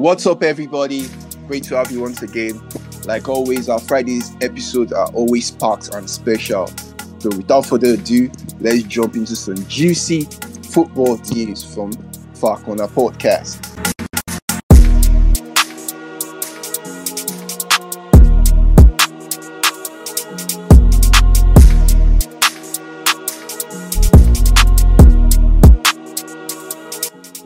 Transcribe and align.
What's 0.00 0.26
up, 0.26 0.42
everybody? 0.42 1.08
Great 1.46 1.64
to 1.64 1.76
have 1.76 1.90
you 1.92 2.00
once 2.00 2.22
again. 2.22 2.58
Like 3.04 3.28
always, 3.28 3.68
our 3.68 3.78
Fridays 3.78 4.34
episodes 4.40 4.94
are 4.94 5.08
always 5.12 5.50
packed 5.50 5.94
and 5.94 6.08
special. 6.08 6.68
So, 7.18 7.28
without 7.36 7.66
further 7.66 7.88
ado, 7.88 8.30
let's 8.60 8.82
jump 8.84 9.14
into 9.16 9.36
some 9.36 9.62
juicy 9.68 10.22
football 10.70 11.18
news 11.34 11.62
from 11.74 11.92
Far 12.32 12.58
Corner 12.60 12.86
Podcast. 12.86 13.60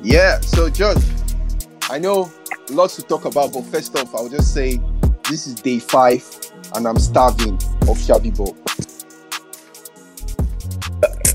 Yeah, 0.05 0.39
so 0.39 0.71
John, 0.71 0.95
I 1.91 1.99
know 1.99 2.31
lots 2.75 2.97
to 2.97 3.03
talk 3.03 3.25
about, 3.25 3.53
but 3.53 3.63
first 3.63 3.97
off, 3.97 4.15
I'll 4.15 4.29
just 4.29 4.53
say 4.53 4.81
this 5.29 5.47
is 5.47 5.55
day 5.55 5.79
five 5.79 6.25
and 6.75 6.87
I'm 6.87 6.99
starving 6.99 7.55
of 7.55 7.99
Xavi 7.99 8.37
Ball. 8.37 8.57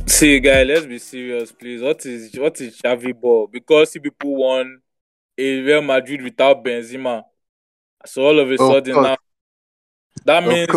See, 0.07 0.39
guy, 0.39 0.63
let's 0.63 0.85
be 0.85 0.99
serious, 0.99 1.51
please. 1.51 1.81
What 1.81 2.05
is 2.05 2.35
what 2.37 2.59
is 2.59 2.77
Xavi 2.77 3.19
ball? 3.19 3.47
Because 3.47 3.91
people 3.93 4.35
won 4.35 4.81
a 5.37 5.61
Real 5.61 5.81
Madrid 5.81 6.21
without 6.21 6.63
Benzema, 6.63 7.23
so 8.05 8.23
all 8.23 8.39
of 8.39 8.51
a 8.51 8.57
sudden 8.57 8.95
course. 8.95 9.07
now 9.07 9.17
that 10.25 10.45
means 10.45 10.67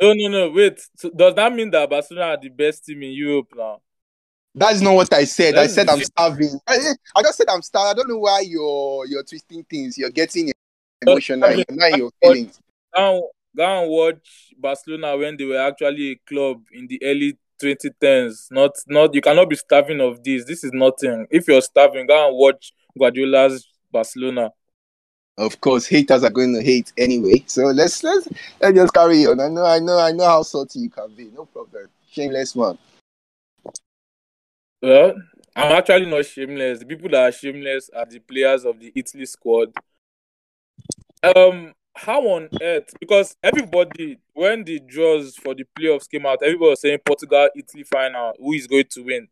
no, 0.00 0.12
no, 0.12 0.28
no. 0.28 0.50
Wait, 0.50 0.80
so 0.96 1.10
does 1.10 1.34
that 1.34 1.52
mean 1.52 1.70
that 1.70 1.88
Barcelona 1.88 2.32
are 2.32 2.40
the 2.40 2.48
best 2.48 2.84
team 2.84 3.02
in 3.02 3.12
Europe 3.12 3.48
now? 3.56 3.80
That's 4.54 4.80
not 4.80 4.94
what 4.94 5.12
I 5.14 5.24
said. 5.24 5.56
I 5.56 5.66
said 5.68 5.88
I'm 5.88 6.00
starving. 6.00 6.58
I, 6.66 6.74
eh, 6.74 6.94
I 7.16 7.22
just 7.22 7.38
said 7.38 7.46
I'm 7.48 7.62
starving. 7.62 7.90
I 7.90 7.94
don't 7.94 8.08
know 8.08 8.18
why 8.18 8.40
you're 8.40 9.06
you're 9.06 9.22
twisting 9.22 9.64
things. 9.64 9.96
You're 9.96 10.10
getting 10.10 10.52
emotional. 11.02 11.52
You're 11.52 11.64
not 11.70 11.96
your 11.96 12.10
feelings. 12.20 12.58
Go 12.94 13.14
and, 13.14 13.24
go 13.56 13.82
and 13.82 13.90
watch 13.90 14.52
Barcelona 14.58 15.16
when 15.16 15.36
they 15.36 15.44
were 15.44 15.60
actually 15.60 16.12
a 16.12 16.16
club 16.28 16.62
in 16.72 16.86
the 16.88 17.00
early 17.02 17.38
2010s. 17.62 18.50
Not, 18.50 18.72
not 18.88 19.14
you 19.14 19.20
cannot 19.20 19.48
be 19.48 19.56
starving 19.56 20.00
of 20.00 20.22
this. 20.24 20.44
This 20.44 20.64
is 20.64 20.72
nothing. 20.72 21.26
If 21.30 21.46
you're 21.46 21.62
starving, 21.62 22.06
go 22.06 22.28
and 22.28 22.36
watch 22.36 22.72
Guardiola's 22.98 23.66
Barcelona. 23.92 24.50
Of 25.38 25.60
course, 25.60 25.86
haters 25.86 26.24
are 26.24 26.30
going 26.30 26.54
to 26.54 26.62
hate 26.62 26.92
anyway. 26.98 27.44
So 27.46 27.66
let's 27.66 28.02
let's 28.02 28.28
let's 28.60 28.74
just 28.76 28.92
carry 28.92 29.26
on. 29.26 29.40
I 29.40 29.48
know, 29.48 29.64
I 29.64 29.78
know, 29.78 29.98
I 29.98 30.12
know 30.12 30.26
how 30.26 30.42
salty 30.42 30.80
you 30.80 30.90
can 30.90 31.14
be. 31.14 31.30
No 31.34 31.46
problem. 31.46 31.86
Shameless 32.10 32.54
one. 32.54 32.78
Well, 34.82 35.14
I'm 35.56 35.72
actually 35.72 36.06
not 36.06 36.26
shameless. 36.26 36.78
The 36.80 36.86
people 36.86 37.08
that 37.10 37.28
are 37.28 37.32
shameless 37.32 37.90
are 37.94 38.06
the 38.06 38.18
players 38.18 38.64
of 38.64 38.78
the 38.78 38.92
Italy 38.94 39.26
squad. 39.26 39.72
Um, 41.22 41.74
how 41.94 42.20
on 42.22 42.48
earth? 42.62 42.94
Because 42.98 43.36
everybody, 43.42 44.18
when 44.32 44.64
the 44.64 44.80
draws 44.80 45.36
for 45.36 45.54
the 45.54 45.64
playoffs 45.78 46.08
came 46.08 46.24
out, 46.26 46.38
everybody 46.42 46.70
was 46.70 46.80
saying 46.80 46.98
Portugal, 47.04 47.48
Italy 47.54 47.84
final. 47.84 48.32
Who 48.38 48.52
is 48.52 48.66
going 48.66 48.86
to 48.90 49.02
win? 49.02 49.28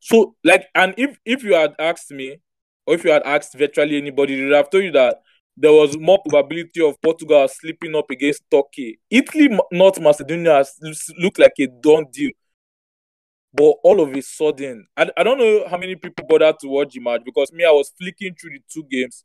So, 0.00 0.36
like, 0.44 0.68
and 0.74 0.94
if 0.98 1.18
if 1.24 1.44
you 1.44 1.54
had 1.54 1.74
asked 1.78 2.10
me, 2.12 2.38
or 2.86 2.94
if 2.94 3.04
you 3.04 3.12
had 3.12 3.24
asked 3.24 3.56
virtually 3.56 3.98
anybody, 3.98 4.36
they 4.36 4.44
would 4.44 4.54
have 4.54 4.70
told 4.70 4.84
you 4.84 4.92
that 4.92 5.22
there 5.56 5.72
was 5.72 5.98
more 5.98 6.20
probability 6.28 6.86
of 6.86 7.00
Portugal 7.02 7.48
slipping 7.48 7.94
up 7.96 8.10
against 8.10 8.42
Turkey. 8.50 9.00
Italy, 9.10 9.48
North 9.72 10.00
Macedonia 10.00 10.64
looked 11.18 11.38
like 11.38 11.54
a 11.60 11.66
done 11.66 12.06
deal. 12.12 12.32
But 13.52 13.74
all 13.82 14.00
of 14.00 14.14
a 14.14 14.20
sudden, 14.20 14.86
I, 14.96 15.10
I 15.16 15.22
don't 15.22 15.38
know 15.38 15.66
how 15.68 15.78
many 15.78 15.96
people 15.96 16.26
bothered 16.28 16.58
to 16.60 16.68
watch 16.68 16.92
the 16.92 17.00
match 17.00 17.22
because 17.24 17.52
me, 17.52 17.64
I 17.64 17.70
was 17.70 17.92
flicking 17.98 18.34
through 18.34 18.50
the 18.50 18.60
two 18.68 18.84
games. 18.84 19.24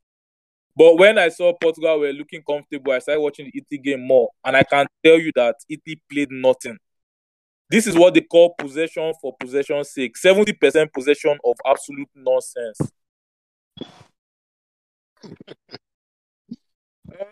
But 0.76 0.98
when 0.98 1.18
I 1.18 1.30
saw 1.30 1.54
Portugal 1.54 2.00
were 2.00 2.14
looking 2.14 2.42
comfortable, 2.42 2.94
I 2.94 3.00
started 3.00 3.22
watching 3.22 3.52
the 3.52 3.60
Italy 3.60 3.78
game 3.78 4.08
more. 4.08 4.30
And 4.46 4.56
I 4.56 4.64
can 4.64 4.88
tell 5.04 5.20
you 5.20 5.32
that 5.36 5.56
Italy 5.70 6.02
played 6.10 6.32
nothing. 6.32 6.78
This 7.70 7.88
is 7.88 7.98
what 7.98 8.14
they 8.14 8.22
call 8.22 8.54
possession 8.58 9.14
for 9.22 9.36
possession's 9.38 9.92
sake. 9.92 10.16
70% 10.18 10.94
possession 10.94 11.38
of 11.44 11.56
absolute 11.66 12.10
nonsense. 12.16 12.80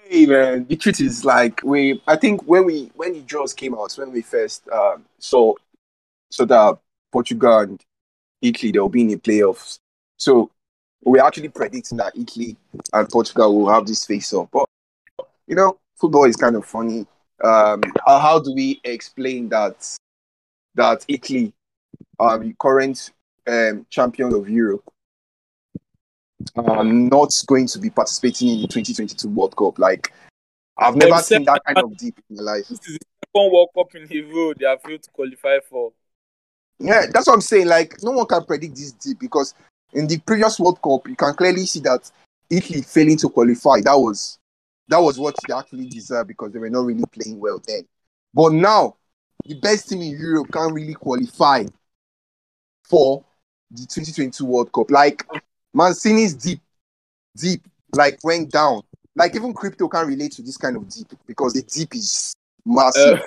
Hey 0.05 0.25
man, 0.25 0.65
the 0.67 0.75
truth 0.75 1.01
is 1.01 1.23
like 1.23 1.61
we. 1.63 2.01
I 2.07 2.15
think 2.15 2.43
when 2.43 2.65
we 2.65 2.91
when 2.95 3.13
the 3.13 3.21
draws 3.21 3.53
came 3.53 3.73
out, 3.73 3.93
when 3.93 4.11
we 4.11 4.21
first 4.21 4.67
um, 4.69 5.05
saw 5.17 5.53
so 6.29 6.45
that 6.45 6.77
Portugal 7.11 7.59
and 7.59 7.83
Italy 8.41 8.71
they'll 8.71 8.89
be 8.89 9.01
in 9.01 9.07
the 9.07 9.17
playoffs. 9.17 9.79
So 10.17 10.51
we're 11.03 11.23
actually 11.23 11.49
predicting 11.49 11.97
that 11.97 12.17
Italy 12.17 12.57
and 12.93 13.09
Portugal 13.09 13.57
will 13.57 13.73
have 13.73 13.85
this 13.85 14.05
face 14.05 14.33
off. 14.33 14.49
But 14.51 14.65
you 15.47 15.55
know, 15.55 15.79
football 15.95 16.25
is 16.25 16.35
kind 16.35 16.55
of 16.55 16.65
funny. 16.65 17.07
Um, 17.43 17.81
how, 18.05 18.19
how 18.19 18.39
do 18.39 18.53
we 18.53 18.79
explain 18.83 19.49
that 19.49 19.87
that 20.75 21.05
Italy 21.07 21.53
are 22.19 22.37
the 22.37 22.53
current 22.59 23.11
um, 23.47 23.85
champion 23.89 24.33
of 24.33 24.49
Europe 24.49 24.83
are 26.55 26.83
not 26.83 27.31
going 27.47 27.67
to 27.67 27.79
be 27.79 27.89
participating 27.89 28.49
in 28.49 28.61
the 28.61 28.67
2022 28.67 29.27
World 29.29 29.55
Cup? 29.55 29.79
Like, 29.79 30.13
I've 30.77 30.95
never 30.95 31.15
said 31.17 31.37
seen 31.37 31.43
that 31.45 31.61
kind 31.65 31.77
of 31.79 31.97
deep 31.97 32.19
in 32.29 32.37
my 32.37 32.53
life. 32.53 32.67
This 32.67 32.79
is 32.87 32.97
the 32.97 33.05
second 33.25 33.51
World 33.51 33.69
Cup 33.75 33.95
in 33.95 34.07
a 34.11 34.21
row 34.33 34.53
they 34.53 34.65
have 34.65 34.81
failed 34.81 35.03
to 35.03 35.11
qualify 35.11 35.59
for. 35.67 35.91
Yeah, 36.79 37.05
that's 37.11 37.27
what 37.27 37.33
I'm 37.33 37.41
saying. 37.41 37.67
Like, 37.67 37.97
no 38.01 38.11
one 38.11 38.25
can 38.25 38.43
predict 38.45 38.75
this 38.75 38.93
deep 38.93 39.19
because 39.19 39.53
in 39.93 40.07
the 40.07 40.17
previous 40.19 40.59
World 40.59 40.81
Cup, 40.81 41.07
you 41.07 41.15
can 41.15 41.33
clearly 41.33 41.65
see 41.65 41.81
that 41.81 42.09
Italy 42.49 42.81
failing 42.81 43.17
to 43.17 43.29
qualify. 43.29 43.81
That 43.81 43.97
was 43.97 44.39
that 44.87 44.99
was 44.99 45.19
what 45.19 45.35
they 45.47 45.53
actually 45.53 45.87
deserved 45.87 46.29
because 46.29 46.51
they 46.51 46.59
were 46.59 46.69
not 46.69 46.85
really 46.85 47.03
playing 47.11 47.39
well 47.39 47.61
then. 47.65 47.85
But 48.33 48.53
now, 48.53 48.95
the 49.45 49.55
best 49.55 49.89
team 49.89 50.01
in 50.01 50.17
Europe 50.19 50.51
can't 50.51 50.73
really 50.73 50.95
qualify 50.95 51.65
for 52.87 53.23
the 53.71 53.81
2022 53.81 54.45
World 54.45 54.71
Cup. 54.71 54.89
Like, 54.89 55.25
Mancini's 55.73 56.33
deep, 56.33 56.61
deep, 57.37 57.63
like 57.93 58.19
went 58.23 58.51
down. 58.51 58.81
Like 59.15 59.35
even 59.35 59.53
crypto 59.53 59.87
can 59.87 60.07
relate 60.07 60.31
to 60.33 60.41
this 60.41 60.57
kind 60.57 60.75
of 60.75 60.89
deep 60.89 61.07
because 61.27 61.53
the 61.53 61.61
deep 61.61 61.93
is 61.93 62.33
massive. 62.65 63.21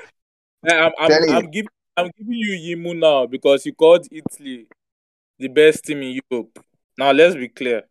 Uh, 0.68 0.72
I'm, 0.72 0.92
I'm, 0.98 1.30
I'm, 1.30 1.50
giving, 1.50 1.68
I'm 1.96 2.10
giving 2.16 2.32
you 2.34 2.76
Yimu 2.76 2.98
now 2.98 3.26
because 3.26 3.66
you 3.66 3.74
called 3.74 4.06
Italy 4.10 4.66
the 5.38 5.48
best 5.48 5.84
team 5.84 6.02
in 6.02 6.20
Europe. 6.30 6.58
Now, 6.98 7.12
let's 7.12 7.34
be 7.36 7.48
clear. 7.48 7.84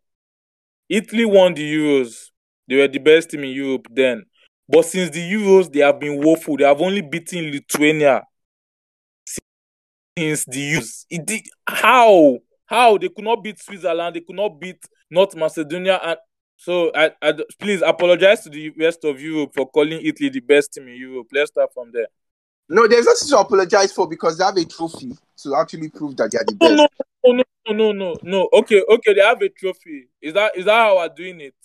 Italy 0.90 1.26
won 1.26 1.54
the 1.54 1.64
Euros. 1.76 2.32
They 2.68 2.78
were 2.78 2.88
the 2.88 3.00
best 3.00 3.32
team 3.32 3.44
in 3.44 3.52
Europe 3.52 3.88
then. 3.92 4.26
But 4.68 4.86
since 4.86 5.12
the 5.12 5.22
Euros, 5.22 5.72
they 5.72 5.80
have 5.82 6.00
been 6.00 6.24
woeful. 6.24 6.58
They 6.58 6.66
have 6.66 6.82
only 6.82 7.02
beaten 7.02 7.52
Lithuania 7.52 8.24
since 10.18 10.46
the 10.46 10.74
Euros. 10.74 11.06
It 11.10 11.26
did, 11.26 11.42
how? 11.68 12.40
How? 12.66 12.98
They 12.98 13.10
could 13.10 13.24
not 13.26 13.44
beat 13.44 13.60
Switzerland. 13.62 14.16
They 14.16 14.22
could 14.22 14.36
not 14.36 14.60
beat 14.60 14.84
North 15.10 15.36
Macedonia. 15.36 16.00
And 16.04 16.18
so, 16.58 16.92
I, 16.96 17.12
I, 17.22 17.34
please 17.60 17.82
apologize 17.82 18.42
to 18.44 18.50
the 18.50 18.70
rest 18.80 19.04
of 19.04 19.22
Europe 19.22 19.52
for 19.56 19.70
calling 19.70 20.02
Italy 20.04 20.30
the 20.30 20.40
best 20.40 20.74
team 20.74 20.88
in 20.88 20.96
Europe. 20.96 21.28
Let's 21.34 21.52
start 21.52 21.72
from 21.74 21.92
there. 21.92 22.08
No, 22.70 22.88
there's 22.88 23.06
nothing 23.06 23.28
to 23.30 23.38
apologize 23.38 23.92
for 23.92 24.08
because 24.08 24.38
they 24.38 24.44
have 24.44 24.58
a 24.58 24.66
trophy 24.66 25.18
to 25.44 25.56
actually 25.56 25.90
prove 25.90 26.16
that 26.18 26.32
they 26.32 26.38
are 26.38 26.46
the 26.46 26.56
best. 26.56 26.90
no, 27.26 27.34
no, 27.34 27.44
no, 27.68 27.74
no, 27.74 27.92
no, 27.92 28.16
no. 28.24 28.50
Okay, 28.54 28.82
okay, 28.90 29.14
they 29.14 29.22
have 29.22 29.42
a 29.42 29.50
trophy. 29.50 30.08
Is 30.22 30.34
that 30.34 30.58
is 30.58 30.66
that 30.66 30.74
how 30.74 30.98
we're 30.98 31.10
doing 31.10 31.42
it? 31.42 31.56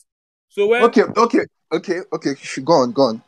So 0.49 0.69
when 0.69 0.83
Okay, 0.85 1.03
okay, 1.17 1.41
okay, 1.73 2.01
okay. 2.13 2.35
Go 2.65 2.73
on, 2.75 2.93
go 2.93 3.03
on. 3.03 3.23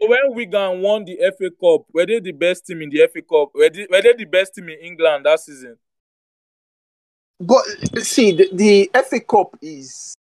so 0.00 0.08
when 0.08 0.34
Wigan 0.34 0.80
won 0.80 1.04
the 1.04 1.16
FA 1.36 1.50
Cup, 1.50 1.86
were 1.92 2.06
they 2.06 2.20
the 2.20 2.32
best 2.32 2.66
team 2.66 2.82
in 2.82 2.90
the 2.90 3.08
FA 3.12 3.22
Cup? 3.22 3.50
Were 3.54 3.70
they, 3.70 3.86
were 3.90 4.02
they 4.02 4.14
the 4.14 4.24
best 4.24 4.54
team 4.54 4.68
in 4.68 4.78
England 4.78 5.26
that 5.26 5.40
season? 5.40 5.76
But 7.38 7.64
see, 8.02 8.32
the, 8.32 8.48
the 8.52 8.90
FA 9.08 9.20
Cup 9.20 9.56
is 9.60 10.14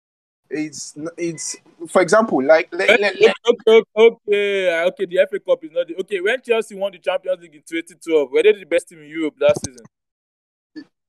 it's 0.54 0.94
it's 1.16 1.56
for 1.88 2.00
example, 2.02 2.42
like 2.42 2.68
let, 2.72 2.90
Okay, 2.90 3.02
let, 3.02 3.14
okay, 3.14 3.24
let, 3.26 3.36
okay, 3.46 3.86
okay, 3.96 4.82
okay. 4.86 5.06
The 5.06 5.26
FA 5.30 5.40
Cup 5.40 5.64
is 5.64 5.72
not 5.72 5.88
the 5.88 5.96
okay. 6.00 6.20
When 6.20 6.40
Chelsea 6.40 6.74
won 6.74 6.92
the 6.92 6.98
Champions 6.98 7.40
League 7.40 7.54
in 7.54 7.62
2012, 7.66 8.30
were 8.30 8.42
they 8.42 8.52
the 8.52 8.64
best 8.64 8.88
team 8.88 9.00
in 9.02 9.08
Europe 9.08 9.34
that 9.40 9.56
season? 9.64 9.84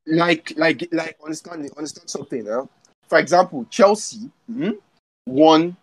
like 0.07 0.53
like 0.57 0.87
like 0.91 1.17
understand 1.23 1.69
understand 1.77 2.09
something. 2.09 2.45
Huh? 2.45 2.65
For 3.07 3.19
example, 3.19 3.65
Chelsea 3.69 4.29
mhm, 4.49 4.77
won 5.25 5.75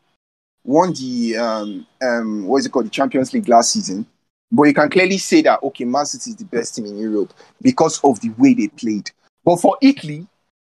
won 0.65 0.93
the 0.93 1.37
um 1.37 1.87
um 2.03 2.47
what 2.47 2.59
is 2.59 2.67
it 2.67 2.73
called 2.73 2.87
the 2.87 2.91
Champions 2.91 3.33
League 3.33 3.49
last 3.49 3.73
season. 3.73 4.07
But 4.51 4.65
you 4.65 4.75
can 4.75 4.91
clearly 4.91 5.19
say 5.19 5.43
that 5.43 5.63
okay, 5.63 5.85
Man 5.85 6.07
City 6.07 6.31
is 6.31 6.37
the 6.37 6.45
best 6.45 6.77
team 6.77 6.87
in 6.87 6.99
Europe 6.99 7.33
because 7.61 8.01
of 8.05 8.21
the 8.21 8.31
way 8.39 8.55
they 8.55 8.69
played. 8.69 9.11
But 9.45 9.57
for 9.57 9.77
Italy, 9.81 10.27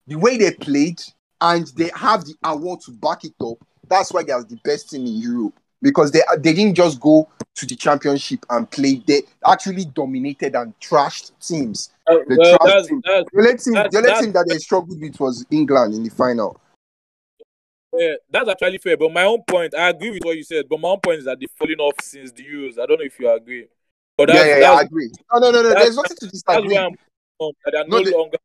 the 0.07 0.15
way 0.15 0.37
they 0.37 0.51
played 0.51 1.01
and 1.43 1.67
they 1.75 1.91
have 1.95 2.25
the 2.25 2.33
award 2.43 2.79
to 2.85 2.91
back 2.91 3.23
it 3.25 3.33
up, 3.41 3.57
that's 3.87 4.11
why 4.11 4.23
they 4.23 4.31
are 4.31 4.43
the 4.43 4.57
best 4.63 4.89
team 4.89 5.05
in 5.05 5.17
Europe. 5.17 5.53
Because 5.81 6.11
they 6.11 6.21
they 6.39 6.53
didn't 6.53 6.75
just 6.75 6.99
go 6.99 7.27
to 7.55 7.65
the 7.65 7.75
championship 7.75 8.45
and 8.49 8.71
play, 8.71 9.03
they 9.05 9.23
actually 9.45 9.85
dominated 9.85 10.55
and 10.55 10.73
trashed 10.79 11.31
teams. 11.45 11.91
Uh, 12.07 12.15
The 12.27 12.37
well, 12.37 12.57
trust 12.57 12.73
that's 12.73 12.87
team. 12.87 13.01
that's 13.05 13.29
The 13.31 13.39
only 13.39 13.57
team, 13.57 13.73
That- 13.73 13.91
the 13.91 13.97
only 13.97 14.21
team 14.21 14.31
that 14.33 14.45
they 14.49 14.57
struggled 14.59 14.99
with 15.01 15.19
was 15.19 15.45
England 15.51 15.93
in 15.93 16.03
the 16.03 16.09
final. 16.09 16.57
fair. 17.91 18.17
That's 18.31 18.49
actually 18.49 18.77
fair. 18.79 18.97
But 18.97 19.11
my 19.11 19.23
own 19.25 19.43
point, 19.43 19.75
I 19.75 19.89
agree 19.89 20.11
with 20.11 20.23
what 20.23 20.35
you 20.37 20.43
said. 20.43 20.67
But 20.69 20.79
my 20.79 20.89
own 20.89 20.99
point 21.01 21.19
is 21.19 21.25
that 21.25 21.37
they've 21.39 21.49
fallen 21.59 21.79
off 21.79 21.93
since 22.01 22.31
the 22.31 22.43
Euros. 22.43 22.79
I 22.79 22.85
don't 22.87 22.97
know 22.99 23.05
if 23.05 23.19
you 23.19 23.29
agree. 23.29 23.67
But 24.17 24.29
Yeah, 24.29 24.35
that's, 24.35 24.47
yeah, 24.47 24.57
yeah, 24.59 24.71
I 24.71 24.75
that's, 24.77 24.85
agree. 24.87 25.11
No, 25.33 25.39
no, 25.39 25.51
no, 25.51 25.61
no. 25.63 25.69
There's 25.75 25.95
nothing 25.97 26.17
to 26.17 26.25
that's 26.25 26.41
disagree. 26.43 26.73
where 26.75 26.85
I'm 26.85 26.95
they're 27.71 27.85
No, 27.87 27.97
no, 27.99 28.03
the- 28.05 28.17
longer. 28.17 28.37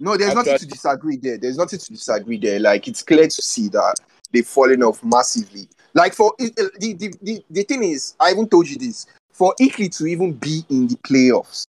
No, 0.00 0.16
there's 0.16 0.34
nothing 0.34 0.58
to 0.58 0.66
disagree 0.66 1.16
there. 1.16 1.38
There's 1.38 1.56
nothing 1.56 1.78
to 1.78 1.92
disagree 1.92 2.38
there. 2.38 2.60
Like 2.60 2.88
it's 2.88 3.02
clear 3.02 3.26
to 3.26 3.42
see 3.42 3.68
that 3.68 3.94
they've 4.32 4.46
fallen 4.46 4.82
off 4.82 5.02
massively. 5.04 5.68
Like 5.94 6.14
for 6.14 6.34
the, 6.38 6.70
the 6.78 7.14
the 7.22 7.44
the 7.48 7.62
thing 7.62 7.84
is, 7.84 8.14
I 8.18 8.30
even 8.30 8.48
told 8.48 8.68
you 8.68 8.76
this. 8.76 9.06
For 9.32 9.52
Italy 9.58 9.88
to 9.88 10.06
even 10.06 10.32
be 10.32 10.64
in 10.70 10.86
the 10.86 10.94
playoffs, 10.96 11.66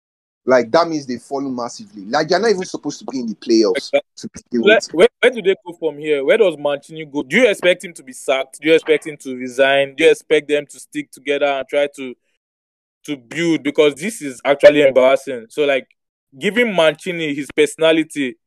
like 0.46 0.72
that 0.72 0.88
means 0.88 1.06
they've 1.06 1.22
fallen 1.22 1.56
massively. 1.56 2.06
Like 2.06 2.28
they're 2.28 2.40
not 2.40 2.50
even 2.50 2.66
supposed 2.66 3.00
to 3.00 3.06
be 3.06 3.20
in 3.20 3.28
the 3.28 3.36
playoffs 3.36 3.92
Where, 4.52 4.80
where, 4.92 5.08
where 5.20 5.32
do 5.32 5.42
they 5.42 5.56
go 5.66 5.74
from 5.74 6.00
here? 6.00 6.26
Where 6.26 6.38
does 6.38 6.58
Mancini 6.58 7.06
go? 7.06 7.22
Do 7.24 7.38
you 7.38 7.48
expect 7.48 7.84
him 7.84 7.94
to 7.94 8.04
be 8.04 8.14
sacked? 8.14 8.60
Do 8.60 8.68
you 8.68 8.74
expect 8.74 9.06
him 9.06 9.18
to 9.18 9.36
resign? 9.36 9.96
Do 9.96 10.04
you 10.04 10.12
expect 10.12 10.48
them 10.48 10.66
to 10.66 10.80
stick 10.80 11.12
together 11.12 11.46
and 11.46 11.68
try 11.68 11.88
to 11.96 12.16
to 13.06 13.18
build? 13.18 13.64
Because 13.64 13.94
this 13.96 14.22
is 14.22 14.42
actually 14.44 14.82
embarrassing. 14.82 15.46
So, 15.50 15.66
like, 15.66 15.88
giving 16.38 16.76
Mancini 16.76 17.34
his 17.34 17.50
personality, 17.56 18.38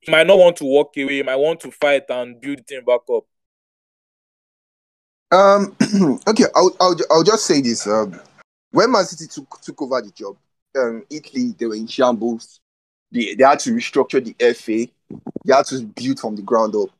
he 0.00 0.12
might 0.12 0.26
not 0.26 0.38
want 0.38 0.56
to 0.56 0.64
walk 0.64 0.92
away. 0.96 1.14
He 1.16 1.22
might 1.22 1.36
want 1.36 1.60
to 1.60 1.70
fight 1.70 2.04
and 2.08 2.40
build 2.40 2.58
the 2.58 2.62
team 2.62 2.84
back 2.84 3.00
up. 3.14 3.24
Um, 5.30 5.74
okay, 6.28 6.44
I'll, 6.54 6.76
I'll 6.80 6.96
I'll 7.10 7.22
just 7.22 7.46
say 7.46 7.60
this. 7.60 7.86
Um, 7.86 8.20
when 8.70 8.90
Mancini 8.92 9.28
took 9.28 9.60
took 9.62 9.80
over 9.82 10.00
the 10.00 10.10
job, 10.10 10.36
um, 10.76 11.04
Italy 11.10 11.54
they 11.58 11.66
were 11.66 11.74
in 11.74 11.86
shambles. 11.86 12.60
They 13.10 13.34
they 13.34 13.44
had 13.44 13.60
to 13.60 13.70
restructure 13.70 14.22
the 14.22 14.34
FA. 14.54 14.86
They 15.44 15.54
had 15.54 15.66
to 15.66 15.82
build 15.82 16.20
from 16.20 16.36
the 16.36 16.42
ground 16.42 16.74
up, 16.76 16.90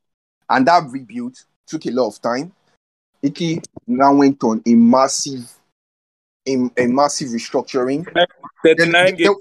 and 0.49 0.67
that 0.67 0.85
rebuild 0.91 1.37
took 1.67 1.87
a 1.87 1.91
lot 1.91 2.09
of 2.09 2.21
time. 2.21 2.53
Italy 3.23 3.61
now 3.87 4.15
went 4.15 4.43
on 4.45 4.63
a 4.67 4.75
massive, 4.75 5.51
a, 6.47 6.71
a 6.77 6.87
massive 6.87 7.29
restructuring. 7.29 8.07
39 8.65 9.05
they- 9.05 9.13
games. 9.13 9.37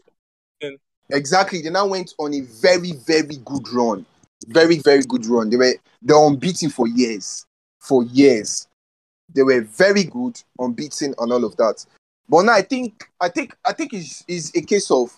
Exactly, 1.09 1.61
they 1.61 1.69
now 1.69 1.87
went 1.87 2.13
on 2.17 2.33
a 2.33 2.41
very 2.41 2.93
very 2.93 3.37
good 3.45 3.67
run, 3.69 4.05
very 4.47 4.79
very 4.79 5.03
good 5.03 5.25
run. 5.25 5.49
They 5.49 5.57
were 5.57 5.73
they 6.01 6.13
were 6.13 6.27
unbeaten 6.27 6.69
for 6.69 6.87
years, 6.87 7.45
for 7.79 8.03
years. 8.03 8.67
They 9.33 9.43
were 9.43 9.61
very 9.61 10.03
good, 10.03 10.41
unbeaten, 10.59 11.15
and 11.17 11.31
all 11.31 11.43
of 11.43 11.55
that. 11.57 11.85
But 12.29 12.43
now 12.43 12.53
I 12.53 12.61
think 12.61 13.09
I 13.19 13.29
think 13.29 13.55
I 13.65 13.73
think 13.73 13.93
it's, 13.93 14.23
it's 14.27 14.55
a 14.55 14.61
case 14.61 14.89
of 14.91 15.11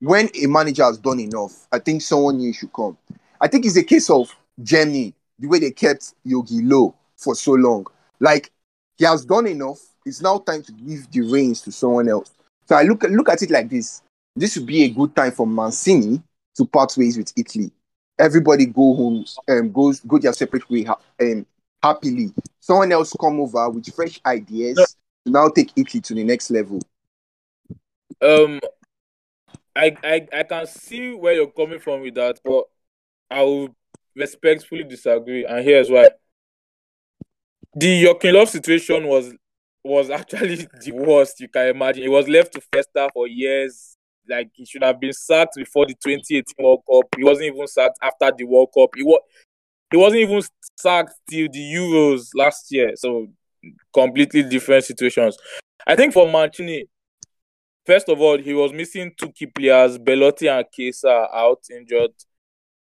when 0.00 0.28
a 0.34 0.46
manager 0.46 0.84
has 0.84 0.98
done 0.98 1.20
enough, 1.20 1.66
I 1.72 1.78
think 1.78 2.02
someone 2.02 2.38
new 2.38 2.52
should 2.52 2.72
come. 2.72 2.96
I 3.40 3.48
think 3.48 3.66
it's 3.66 3.76
a 3.76 3.84
case 3.84 4.10
of 4.10 4.34
Germany, 4.62 5.14
the 5.38 5.48
way 5.48 5.58
they 5.58 5.70
kept 5.70 6.14
Jogi 6.26 6.62
Löw 6.62 6.94
for 7.16 7.34
so 7.34 7.52
long. 7.52 7.86
Like 8.20 8.52
he 8.96 9.04
has 9.04 9.24
done 9.24 9.46
enough. 9.46 9.80
It's 10.04 10.22
now 10.22 10.38
time 10.38 10.62
to 10.62 10.72
give 10.72 11.10
the 11.10 11.22
reins 11.22 11.60
to 11.62 11.72
someone 11.72 12.08
else. 12.08 12.32
So 12.66 12.76
I 12.76 12.82
look 12.82 13.02
look 13.04 13.28
at 13.28 13.42
it 13.42 13.50
like 13.50 13.68
this. 13.68 14.02
This 14.38 14.56
would 14.56 14.66
be 14.66 14.84
a 14.84 14.88
good 14.88 15.16
time 15.16 15.32
for 15.32 15.46
Mancini 15.46 16.22
to 16.56 16.64
part 16.64 16.96
ways 16.96 17.18
with 17.18 17.32
Italy. 17.36 17.72
Everybody 18.18 18.66
go 18.66 18.94
home, 18.94 19.24
um, 19.48 19.72
goes 19.72 20.00
go 20.00 20.18
their 20.18 20.32
separate 20.32 20.68
way, 20.70 20.84
ha- 20.84 21.00
um, 21.20 21.44
happily. 21.82 22.32
Someone 22.60 22.92
else 22.92 23.14
come 23.20 23.40
over 23.40 23.68
with 23.70 23.92
fresh 23.92 24.20
ideas 24.24 24.96
to 25.24 25.32
now 25.32 25.48
take 25.48 25.72
Italy 25.76 26.00
to 26.00 26.14
the 26.14 26.22
next 26.22 26.50
level. 26.50 26.80
Um, 28.22 28.60
I, 29.74 29.96
I 30.04 30.26
I 30.32 30.42
can 30.44 30.66
see 30.66 31.14
where 31.14 31.34
you're 31.34 31.50
coming 31.50 31.80
from 31.80 32.02
with 32.02 32.14
that, 32.14 32.40
but 32.44 32.64
I 33.30 33.42
will 33.42 33.74
respectfully 34.14 34.84
disagree, 34.84 35.44
and 35.44 35.64
here's 35.64 35.90
why. 35.90 36.10
The 37.74 37.88
Joachim 37.88 38.34
Löw 38.34 38.46
situation 38.46 39.04
was 39.06 39.34
was 39.82 40.10
actually 40.10 40.68
the 40.80 40.92
worst 40.92 41.40
you 41.40 41.48
can 41.48 41.68
imagine. 41.68 42.04
It 42.04 42.10
was 42.10 42.28
left 42.28 42.52
to 42.54 42.60
fester 42.60 43.08
for 43.12 43.26
years. 43.26 43.97
Like 44.28 44.50
he 44.54 44.64
should 44.64 44.82
have 44.82 45.00
been 45.00 45.12
sacked 45.12 45.54
before 45.56 45.86
the 45.86 45.94
2018 45.94 46.44
World 46.58 46.82
Cup. 46.90 47.06
He 47.16 47.24
wasn't 47.24 47.46
even 47.46 47.66
sacked 47.66 47.98
after 48.02 48.32
the 48.36 48.44
World 48.44 48.70
Cup. 48.76 48.90
He 48.96 49.02
was 49.02 49.20
he 49.90 49.96
wasn't 49.96 50.22
even 50.22 50.42
sacked 50.78 51.14
till 51.30 51.48
the 51.50 51.74
Euros 51.74 52.28
last 52.34 52.66
year. 52.70 52.92
So 52.96 53.28
completely 53.92 54.42
different 54.42 54.84
situations. 54.84 55.36
I 55.86 55.96
think 55.96 56.12
for 56.12 56.30
Mancini, 56.30 56.84
first 57.86 58.08
of 58.08 58.20
all, 58.20 58.38
he 58.38 58.52
was 58.52 58.72
missing 58.72 59.12
two 59.16 59.32
key 59.32 59.46
players, 59.46 59.98
Belotti 59.98 60.48
and 60.48 60.64
Chiesa 60.72 61.28
out 61.32 61.60
injured. 61.70 62.10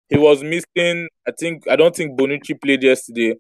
He 0.08 0.16
was 0.18 0.42
missing, 0.42 1.08
I 1.26 1.32
think, 1.38 1.68
I 1.68 1.76
don't 1.76 1.94
think 1.94 2.18
Bonucci 2.18 2.60
played 2.60 2.82
yesterday. 2.82 3.34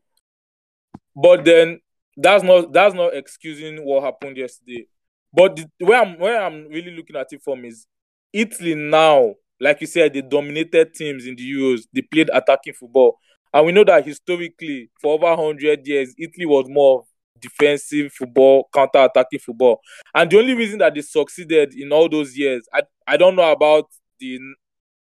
But 1.14 1.44
then 1.44 1.80
that's 2.16 2.42
not 2.42 2.72
that's 2.72 2.94
not 2.94 3.14
excusing 3.14 3.84
what 3.84 4.02
happened 4.04 4.36
yesterday. 4.36 4.86
But 5.34 5.56
the, 5.56 5.66
where 5.84 6.00
I'm 6.02 6.18
where 6.18 6.42
I'm 6.42 6.68
really 6.68 6.94
looking 6.96 7.16
at 7.16 7.32
it 7.32 7.42
from 7.42 7.64
is 7.64 7.86
Italy 8.32 8.74
now, 8.74 9.34
like 9.60 9.80
you 9.80 9.86
said, 9.86 10.12
they 10.12 10.22
dominated 10.22 10.94
teams 10.94 11.26
in 11.26 11.36
the 11.36 11.52
Euros. 11.52 11.82
They 11.92 12.02
played 12.02 12.30
attacking 12.32 12.74
football, 12.74 13.18
and 13.52 13.66
we 13.66 13.72
know 13.72 13.84
that 13.84 14.06
historically, 14.06 14.90
for 15.00 15.14
over 15.14 15.34
hundred 15.36 15.86
years, 15.86 16.14
Italy 16.18 16.46
was 16.46 16.66
more 16.68 17.04
defensive 17.40 18.12
football, 18.12 18.68
counter-attacking 18.72 19.40
football. 19.40 19.80
And 20.14 20.30
the 20.30 20.38
only 20.38 20.54
reason 20.54 20.78
that 20.78 20.94
they 20.94 21.02
succeeded 21.02 21.74
in 21.74 21.92
all 21.92 22.08
those 22.08 22.36
years, 22.36 22.66
I 22.72 22.82
I 23.06 23.16
don't 23.16 23.36
know 23.36 23.50
about 23.50 23.88
the 24.20 24.38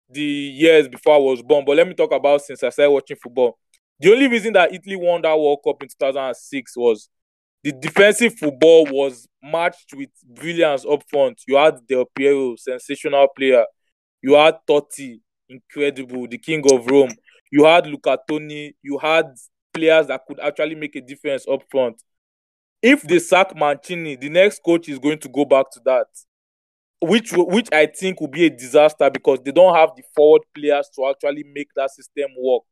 the 0.09 0.23
years 0.23 0.89
before 0.89 1.15
I 1.15 1.19
was 1.19 1.43
born, 1.43 1.65
but 1.65 1.77
let 1.77 1.87
me 1.89 1.95
talk 1.95 2.13
about 2.13 2.43
since 2.43 2.63
I 2.63 2.71
started 2.71 2.91
watching 2.93 3.17
football. 3.17 3.59
The 4.01 4.13
only 4.13 4.29
reason 4.29 4.53
that 4.55 4.73
Italy 4.73 4.97
won 4.97 5.23
that 5.23 5.39
World 5.39 5.61
Cup 5.65 5.83
in 5.83 5.89
2006 5.89 6.77
was 6.77 7.09
the 7.63 7.73
defensive 7.73 8.39
football 8.39 8.87
was 8.87 9.29
matched 9.43 9.93
with 9.95 10.09
brilliance 10.27 10.85
up 10.91 11.03
front. 11.09 11.41
You 11.47 11.57
had 11.57 11.87
Del 11.87 12.07
Piero, 12.07 12.57
sensational 12.57 13.29
player. 13.37 13.65
You 14.23 14.35
had 14.35 14.59
Totti, 14.69 15.21
incredible, 15.49 16.27
the 16.27 16.39
king 16.39 16.63
of 16.73 16.87
Rome. 16.87 17.11
You 17.51 17.65
had 17.65 17.87
Luca 17.87 18.19
Toni. 18.29 18.75
You 18.83 18.99
had 18.99 19.27
players 19.75 20.07
that 20.07 20.23
could 20.27 20.41
actually 20.41 20.75
make 20.75 20.97
a 20.97 21.01
difference 21.01 21.47
up 21.49 21.63
front. 21.71 22.03
If 22.83 23.03
they 23.03 23.19
sack 23.19 23.55
Mancini, 23.55 24.17
the 24.17 24.31
next 24.31 24.63
coach 24.65 24.89
is 24.89 24.99
going 24.99 25.19
to 25.19 25.29
go 25.29 25.45
back 25.45 25.71
to 25.73 25.81
that, 25.85 26.07
which 27.03 27.33
which 27.33 27.69
I 27.73 27.87
think 27.87 28.21
will 28.21 28.29
be 28.29 28.47
a 28.47 28.51
disaster 28.51 29.11
because 29.11 29.41
they 29.45 29.53
don't 29.53 29.75
have 29.75 29.91
the 29.97 30.03
forward 30.15 30.43
players 30.55 30.89
to 30.97 31.07
actually 31.09 31.45
make 31.45 31.69
that 31.77 31.91
system 31.91 32.31
work 32.39 32.63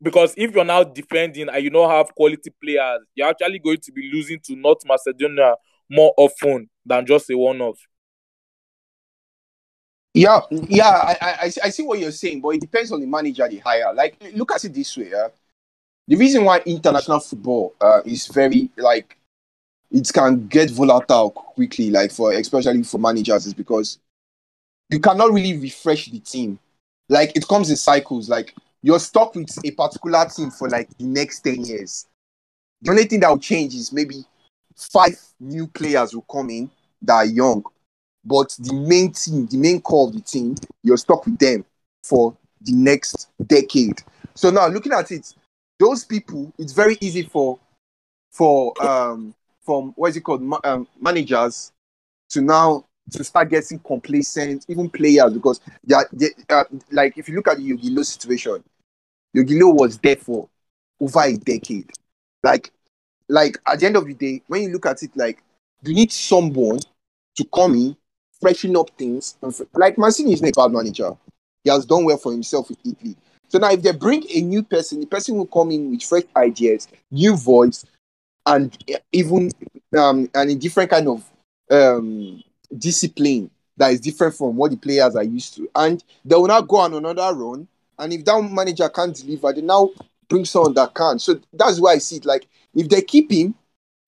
because 0.00 0.34
if 0.36 0.54
you're 0.54 0.64
now 0.64 0.84
defending 0.84 1.48
and 1.48 1.62
you 1.62 1.70
don't 1.70 1.90
have 1.90 2.14
quality 2.14 2.50
players, 2.62 3.00
you're 3.14 3.28
actually 3.28 3.58
going 3.58 3.80
to 3.82 3.92
be 3.92 4.10
losing 4.12 4.38
to 4.44 4.56
North 4.56 4.84
Macedonia 4.86 5.56
more 5.90 6.12
often 6.16 6.68
than 6.84 7.06
just 7.06 7.30
a 7.30 7.36
one-off. 7.36 7.78
Yeah, 10.14 10.40
yeah, 10.50 10.90
I, 10.90 11.16
I, 11.20 11.52
I 11.64 11.70
see- 11.70 11.84
what 11.84 11.98
you're 11.98 12.10
saying, 12.10 12.40
but 12.40 12.50
it 12.50 12.60
depends 12.60 12.90
on 12.90 13.00
the 13.00 13.06
manager 13.06 13.48
they 13.48 13.58
hire. 13.58 13.92
Like, 13.94 14.16
look 14.34 14.52
at 14.52 14.64
it 14.64 14.74
this 14.74 14.96
way. 14.96 15.10
Yeah? 15.10 15.28
The 16.08 16.16
reason 16.16 16.44
why 16.44 16.60
international 16.64 17.20
football 17.20 17.74
uh, 17.80 18.00
is 18.04 18.26
very 18.28 18.70
like 18.76 19.16
it 19.90 20.10
can 20.12 20.46
get 20.48 20.70
volatile 20.70 21.30
quickly, 21.30 21.90
like 21.90 22.10
for 22.10 22.32
especially 22.32 22.82
for 22.82 22.98
managers, 22.98 23.46
is 23.46 23.54
because 23.54 23.98
you 24.90 25.00
cannot 25.00 25.32
really 25.32 25.58
refresh 25.58 26.06
the 26.06 26.18
team. 26.18 26.58
Like 27.10 27.36
it 27.36 27.46
comes 27.46 27.68
in 27.68 27.76
cycles. 27.76 28.28
Like 28.28 28.54
you're 28.82 29.00
stuck 29.00 29.34
with 29.34 29.48
a 29.64 29.70
particular 29.70 30.26
team 30.26 30.50
for 30.50 30.68
like 30.68 30.88
the 30.98 31.04
next 31.04 31.40
10 31.40 31.64
years. 31.64 32.06
The 32.82 32.90
only 32.90 33.04
thing 33.04 33.20
that 33.20 33.30
will 33.30 33.38
change 33.38 33.74
is 33.74 33.92
maybe 33.92 34.24
five 34.76 35.18
new 35.40 35.66
players 35.66 36.14
will 36.14 36.22
come 36.22 36.50
in 36.50 36.70
that 37.02 37.14
are 37.14 37.24
young. 37.26 37.64
But 38.24 38.54
the 38.58 38.74
main 38.74 39.12
team, 39.12 39.46
the 39.46 39.56
main 39.56 39.80
core 39.80 40.08
of 40.08 40.14
the 40.14 40.20
team, 40.20 40.54
you're 40.82 40.96
stuck 40.96 41.24
with 41.24 41.38
them 41.38 41.64
for 42.04 42.36
the 42.60 42.72
next 42.72 43.28
decade. 43.46 44.02
So 44.34 44.50
now 44.50 44.68
looking 44.68 44.92
at 44.92 45.10
it, 45.10 45.34
those 45.78 46.04
people, 46.04 46.52
it's 46.58 46.72
very 46.72 46.96
easy 47.00 47.22
for 47.22 47.58
for 48.30 48.72
um 48.84 49.34
from 49.64 49.92
what 49.96 50.08
is 50.08 50.16
it 50.16 50.20
called 50.20 50.42
um, 50.64 50.86
managers 51.00 51.72
to 52.30 52.40
now 52.40 52.84
to 53.10 53.24
start 53.24 53.48
getting 53.50 53.78
complacent, 53.78 54.64
even 54.68 54.88
players 54.90 55.32
because 55.32 55.60
they 55.84 55.94
are 55.94 56.08
they, 56.12 56.28
uh, 56.50 56.64
like 56.90 57.16
if 57.16 57.28
you 57.28 57.36
look 57.36 57.48
at 57.48 57.56
the 57.58 57.70
Jogi 57.70 57.90
Löw 57.90 58.04
situation, 58.04 58.62
Jogi 59.34 59.58
Löw 59.58 59.74
was 59.78 59.98
there 59.98 60.16
for 60.16 60.48
over 61.00 61.22
a 61.22 61.36
decade. 61.36 61.90
Like 62.42 62.70
like 63.28 63.58
at 63.66 63.80
the 63.80 63.86
end 63.86 63.96
of 63.96 64.06
the 64.06 64.14
day, 64.14 64.42
when 64.46 64.62
you 64.62 64.70
look 64.70 64.86
at 64.86 65.02
it, 65.02 65.10
like 65.16 65.42
you 65.82 65.94
need 65.94 66.12
someone 66.12 66.78
to 67.36 67.44
come 67.54 67.74
in, 67.74 67.96
freshen 68.40 68.76
up 68.76 68.90
things. 68.98 69.36
And 69.42 69.54
fr- 69.54 69.64
like 69.74 69.98
Mancini 69.98 70.32
is 70.32 70.42
not 70.42 70.50
a 70.50 70.68
bad 70.68 70.72
manager. 70.72 71.12
He 71.64 71.70
has 71.70 71.84
done 71.84 72.04
well 72.04 72.16
for 72.16 72.32
himself 72.32 72.68
with 72.68 72.78
Italy. 72.84 73.16
So 73.48 73.58
now 73.58 73.70
if 73.72 73.82
they 73.82 73.92
bring 73.92 74.24
a 74.30 74.40
new 74.40 74.62
person, 74.62 75.00
the 75.00 75.06
person 75.06 75.36
will 75.36 75.46
come 75.46 75.70
in 75.70 75.90
with 75.90 76.02
fresh 76.02 76.24
ideas, 76.36 76.88
new 77.10 77.36
voice, 77.36 77.84
and 78.46 78.76
even 79.12 79.50
um 79.96 80.28
and 80.34 80.50
a 80.50 80.54
different 80.54 80.90
kind 80.90 81.08
of 81.08 81.24
um 81.70 82.42
discipline 82.76 83.50
that 83.76 83.92
is 83.92 84.00
different 84.00 84.34
from 84.34 84.56
what 84.56 84.70
the 84.70 84.76
players 84.76 85.14
are 85.16 85.24
used 85.24 85.54
to. 85.56 85.68
And 85.74 86.02
they 86.24 86.34
will 86.34 86.46
now 86.48 86.60
go 86.60 86.78
on 86.78 86.94
another 86.94 87.32
run 87.34 87.68
And 87.98 88.12
if 88.12 88.24
that 88.24 88.42
manager 88.42 88.88
can't 88.88 89.14
deliver, 89.14 89.52
they 89.52 89.60
now 89.62 89.90
bring 90.28 90.44
someone 90.44 90.74
that 90.74 90.94
can. 90.94 91.18
So 91.18 91.40
that's 91.52 91.80
why 91.80 91.92
I 91.92 91.98
see 91.98 92.16
it. 92.16 92.24
Like 92.24 92.46
if 92.74 92.88
they 92.88 93.02
keep 93.02 93.30
him, 93.30 93.54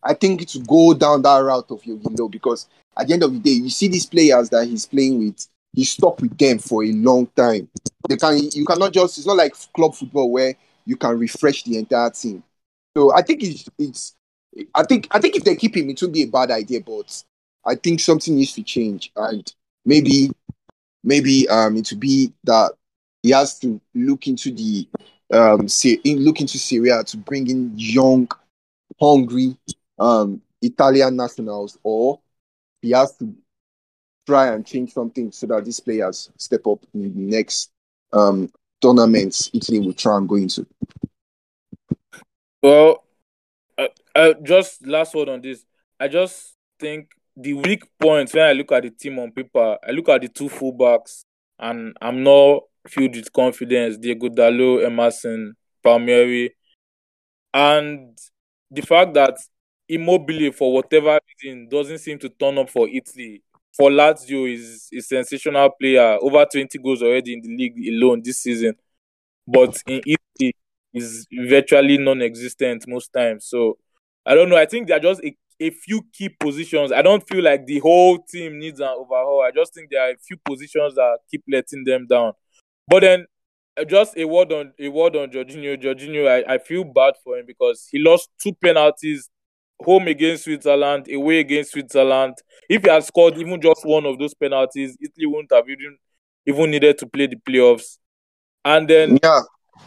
I 0.03 0.15
think 0.15 0.47
to 0.49 0.61
go 0.61 0.95
down 0.95 1.23
that 1.23 1.39
route 1.39 1.71
of 1.71 1.83
Jogi 1.83 2.03
Löw 2.17 2.31
because 2.31 2.67
at 2.97 3.07
the 3.07 3.15
end 3.15 3.23
of 3.23 3.33
the 3.33 3.39
day, 3.39 3.51
you 3.51 3.71
see 3.71 3.89
these 3.89 4.07
players 4.07 4.49
that 4.51 4.67
he's 4.67 4.87
playing 4.87 5.19
with, 5.19 5.47
he's 5.73 5.91
stuck 5.91 6.21
with 6.21 6.37
them 6.39 6.59
for 6.59 6.85
a 6.85 6.93
long 6.93 7.27
time. 7.29 7.69
They 8.09 8.17
can 8.17 8.39
you 8.53 8.65
cannot 8.65 8.93
just 8.93 9.19
it's 9.19 9.27
not 9.27 9.37
like 9.37 9.55
club 9.75 9.95
football 9.95 10.31
where 10.31 10.55
you 10.87 10.97
can 10.97 11.19
refresh 11.19 11.63
the 11.65 11.77
entire 11.79 12.11
team. 12.11 12.43
So 12.97 13.15
I 13.15 13.23
think 13.23 13.43
it's 13.43 13.69
it's 13.79 14.17
I 14.75 14.83
think 14.85 15.09
I 15.11 15.21
think 15.21 15.37
if 15.37 15.45
they 15.45 15.57
keep 15.57 15.77
him, 15.77 15.91
it 15.91 16.01
won't 16.03 16.15
be 16.15 16.23
a 16.23 16.27
bad 16.27 16.51
idea, 16.51 16.81
but 16.81 17.23
I 17.65 17.75
think 17.75 18.01
something 18.01 18.35
needs 18.35 18.55
to 18.55 18.63
change 18.63 19.13
and 19.17 19.53
maybe 19.85 20.31
maybe 21.03 21.49
um 21.49 21.77
it 21.77 21.89
would 21.91 22.01
be 22.01 22.33
that 22.45 22.73
he 23.23 23.31
has 23.31 23.59
to 23.61 23.81
look 23.95 24.27
into 24.27 24.51
the 24.51 24.89
um 25.33 25.69
see 25.69 26.01
in 26.05 26.21
look 26.21 26.41
into 26.41 26.59
Serie 26.59 26.91
A 26.91 27.05
to 27.05 27.17
bring 27.17 27.49
in 27.49 27.73
young, 27.77 28.29
hungry 29.01 29.57
um 29.99 30.41
Italian 30.63 31.17
nationals, 31.17 31.79
or 31.83 32.21
he 32.83 32.91
has 32.91 33.17
to 33.17 33.35
try 34.27 34.49
and 34.49 34.67
change 34.67 34.93
something 34.93 35.33
so 35.33 35.47
that 35.47 35.65
these 35.65 35.81
players 35.81 36.31
step 36.37 36.67
up 36.67 36.85
in 36.95 37.03
the 37.03 37.37
next 37.37 37.71
um 38.13 38.51
tournaments 38.81 39.51
Italy 39.53 39.79
will 39.81 39.93
try 39.93 40.17
and 40.17 40.29
go 40.29 40.37
into. 40.37 40.67
Well, 42.63 43.05
uh, 43.79 43.89
uh, 44.15 44.35
just 44.43 44.87
last 44.87 45.15
word 45.15 45.29
on 45.29 45.41
this. 45.41 45.65
I 45.99 46.09
just 46.09 46.55
think 46.79 47.11
the 47.37 47.55
weak 47.55 47.85
points 47.99 48.35
when 48.35 48.45
I 48.45 48.53
look 48.53 48.73
at 48.73 48.83
the 48.83 48.91
team 48.91 49.19
on 49.19 49.33
paper, 49.33 49.79
I 49.87 49.91
look 49.91 50.09
at 50.09 50.23
the 50.23 50.29
two 50.29 50.49
fullbacks, 50.49 51.25
and 51.59 51.97
I'm 52.01 52.23
not 52.23 52.63
filled 52.89 53.17
with 53.17 53.33
confidence. 53.33 53.97
Diego 53.97 54.29
Dalot, 54.29 54.85
Emerson, 54.85 55.55
Palmieri, 55.83 56.55
and 57.53 58.17
the 58.71 58.83
fact 58.83 59.15
that 59.15 59.37
Immobile, 59.89 60.53
for 60.53 60.73
whatever 60.73 61.19
reason, 61.43 61.69
doesn't 61.69 61.99
seem 61.99 62.19
to 62.21 62.29
turn 62.29 62.59
up 62.59 62.71
for 62.71 62.89
Italy. 62.89 63.43
For 63.77 63.91
Lazio, 63.91 64.53
is 64.53 64.89
a 64.97 65.01
sensational 65.01 65.71
player, 65.71 66.19
over 66.21 66.45
20 66.45 66.79
goals 66.79 67.03
already 67.03 67.35
in 67.35 67.41
the 67.41 67.57
league 67.57 67.77
alone 67.89 68.23
this 68.23 68.39
season. 68.39 68.75
But 69.47 69.83
in 69.87 70.01
Italy, 70.07 70.55
is 70.93 71.27
virtually 71.33 71.99
non-existent 71.99 72.87
most 72.89 73.13
times. 73.13 73.47
So 73.47 73.79
I 74.25 74.35
don't 74.35 74.49
know. 74.49 74.57
I 74.57 74.67
think 74.67 74.89
they're 74.89 75.01
just 75.01 75.23
a, 75.25 75.37
a 75.61 75.71
few 75.71 76.03
key 76.13 76.31
positions. 76.31 76.91
I 76.91 77.03
don't 77.03 77.27
feel 77.29 77.45
like 77.45 77.67
the 77.67 77.79
whole 77.81 78.19
team 78.19 78.59
needs 78.59 78.81
an 78.81 78.89
overhaul. 78.89 79.43
I 79.43 79.51
just 79.51 79.75
think 79.75 79.91
there 79.91 80.03
are 80.03 80.13
a 80.13 80.17
few 80.17 80.39
positions 80.45 80.95
that 80.95 81.19
keep 81.31 81.43
letting 81.49 81.85
them 81.85 82.07
down. 82.07 82.33
But 82.89 83.01
then 83.01 83.27
uh, 83.79 83.85
just 83.85 84.17
a 84.17 84.25
word 84.25 84.53
on 84.53 84.73
a 84.79 84.89
word 84.89 85.17
on 85.17 85.31
Jorginho. 85.31 85.81
Jorginho, 85.81 86.27
I, 86.29 86.55
I 86.55 86.59
feel 86.59 86.85
bad 86.85 87.15
for 87.23 87.39
him 87.39 87.45
because 87.47 87.89
he 87.91 87.99
lost 87.99 88.31
two 88.43 88.55
penalties 88.55 89.29
home 89.83 90.09
against 90.09 90.45
Switzerland, 90.45 91.07
away 91.13 91.41
against 91.41 91.73
Switzerland. 91.73 92.35
If 92.69 92.83
he 92.83 92.91
had 92.91 93.05
scored 93.05 93.37
even 93.39 93.61
just 93.61 93.85
one 93.85 94.07
of 94.07 94.19
those 94.19 94.35
penalties, 94.35 94.97
Italy 95.01 95.27
wouldn't 95.27 95.53
have 95.53 95.69
even 95.69 95.99
even 96.47 96.71
needed 96.71 96.99
to 96.99 97.07
play 97.07 97.27
the 97.27 97.37
playoffs. 97.37 97.99
And 98.65 98.89
then 98.89 99.19
yeah, 99.23 99.41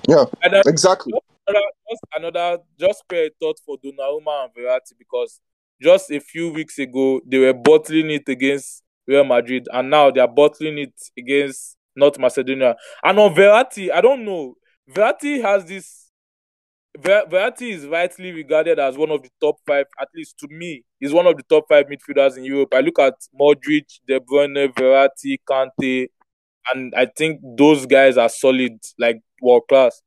yeah, 0.07 0.25
then, 0.41 0.61
exactly. 0.65 1.13
Just 1.13 1.25
another, 1.47 1.65
just 1.89 2.03
another, 2.15 2.63
just 2.79 2.99
spare 2.99 3.29
thought 3.39 3.57
for 3.65 3.77
Donnarumma 3.77 4.45
and 4.45 4.53
Verratti 4.55 4.93
because 4.97 5.39
just 5.83 6.11
a 6.11 6.19
few 6.19 6.51
weeks 6.51 6.79
ago 6.79 7.21
they 7.27 7.37
were 7.39 7.53
bottling 7.53 8.09
it 8.11 8.27
against 8.27 8.83
Real 9.07 9.25
Madrid, 9.25 9.67
and 9.71 9.89
now 9.89 10.11
they 10.11 10.21
are 10.21 10.27
bottling 10.27 10.77
it 10.77 10.93
against 11.17 11.77
North 11.95 12.17
Macedonia. 12.17 12.75
And 13.03 13.19
on 13.19 13.35
Verratti, 13.35 13.91
I 13.91 14.01
don't 14.01 14.23
know. 14.25 14.55
Verratti 14.89 15.41
has 15.41 15.65
this 15.65 16.03
Ver- 16.97 17.25
Verratti 17.25 17.71
is 17.71 17.87
rightly 17.87 18.31
regarded 18.31 18.79
as 18.79 18.97
one 18.97 19.09
of 19.09 19.23
the 19.23 19.29
top 19.41 19.55
five, 19.65 19.85
at 19.99 20.07
least 20.15 20.37
to 20.39 20.47
me, 20.49 20.83
is 21.01 21.11
one 21.11 21.25
of 21.25 21.35
the 21.35 21.43
top 21.43 21.65
five 21.67 21.87
midfielders 21.87 22.37
in 22.37 22.45
Europe. 22.45 22.73
I 22.73 22.81
look 22.81 22.99
at 22.99 23.15
Modric, 23.39 23.99
De 24.07 24.19
Bruyne, 24.19 24.71
Verratti, 24.73 25.37
Kante, 25.49 26.07
and 26.73 26.93
I 26.95 27.07
think 27.07 27.41
those 27.57 27.85
guys 27.85 28.17
are 28.17 28.29
solid, 28.29 28.79
like 28.99 29.19
world 29.41 29.63
class. 29.67 30.01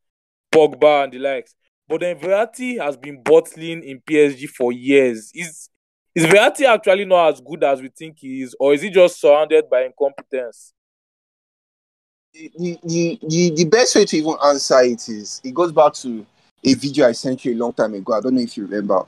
Pogba 0.52 1.04
and 1.04 1.12
the 1.12 1.18
likes. 1.18 1.54
But 1.88 2.00
then 2.00 2.18
Verratti 2.18 2.82
has 2.82 2.96
been 2.96 3.22
bottling 3.22 3.84
in 3.84 4.00
PSG 4.00 4.48
for 4.48 4.72
years. 4.72 5.30
Is 5.34 5.70
is 6.14 6.24
Verratti 6.24 6.64
actually 6.64 7.04
not 7.04 7.34
as 7.34 7.40
good 7.40 7.62
as 7.62 7.80
we 7.80 7.88
think 7.88 8.16
he 8.18 8.42
is, 8.42 8.56
or 8.58 8.72
is 8.72 8.82
he 8.82 8.90
just 8.90 9.20
surrounded 9.20 9.68
by 9.68 9.84
incompetence? 9.84 10.72
The, 12.32 12.78
the, 12.82 13.18
the, 13.22 13.50
the 13.54 13.64
best 13.64 13.94
way 13.94 14.04
to 14.04 14.16
even 14.16 14.34
answer 14.44 14.80
it 14.80 15.08
is 15.08 15.40
it 15.44 15.54
goes 15.54 15.72
back 15.72 15.94
to 15.94 16.26
a 16.64 16.74
video 16.74 17.08
I 17.08 17.12
sent 17.12 17.44
you 17.44 17.54
a 17.54 17.56
long 17.56 17.72
time 17.72 17.94
ago. 17.94 18.14
I 18.14 18.20
don't 18.20 18.34
know 18.34 18.40
if 18.40 18.56
you 18.56 18.64
remember. 18.64 19.04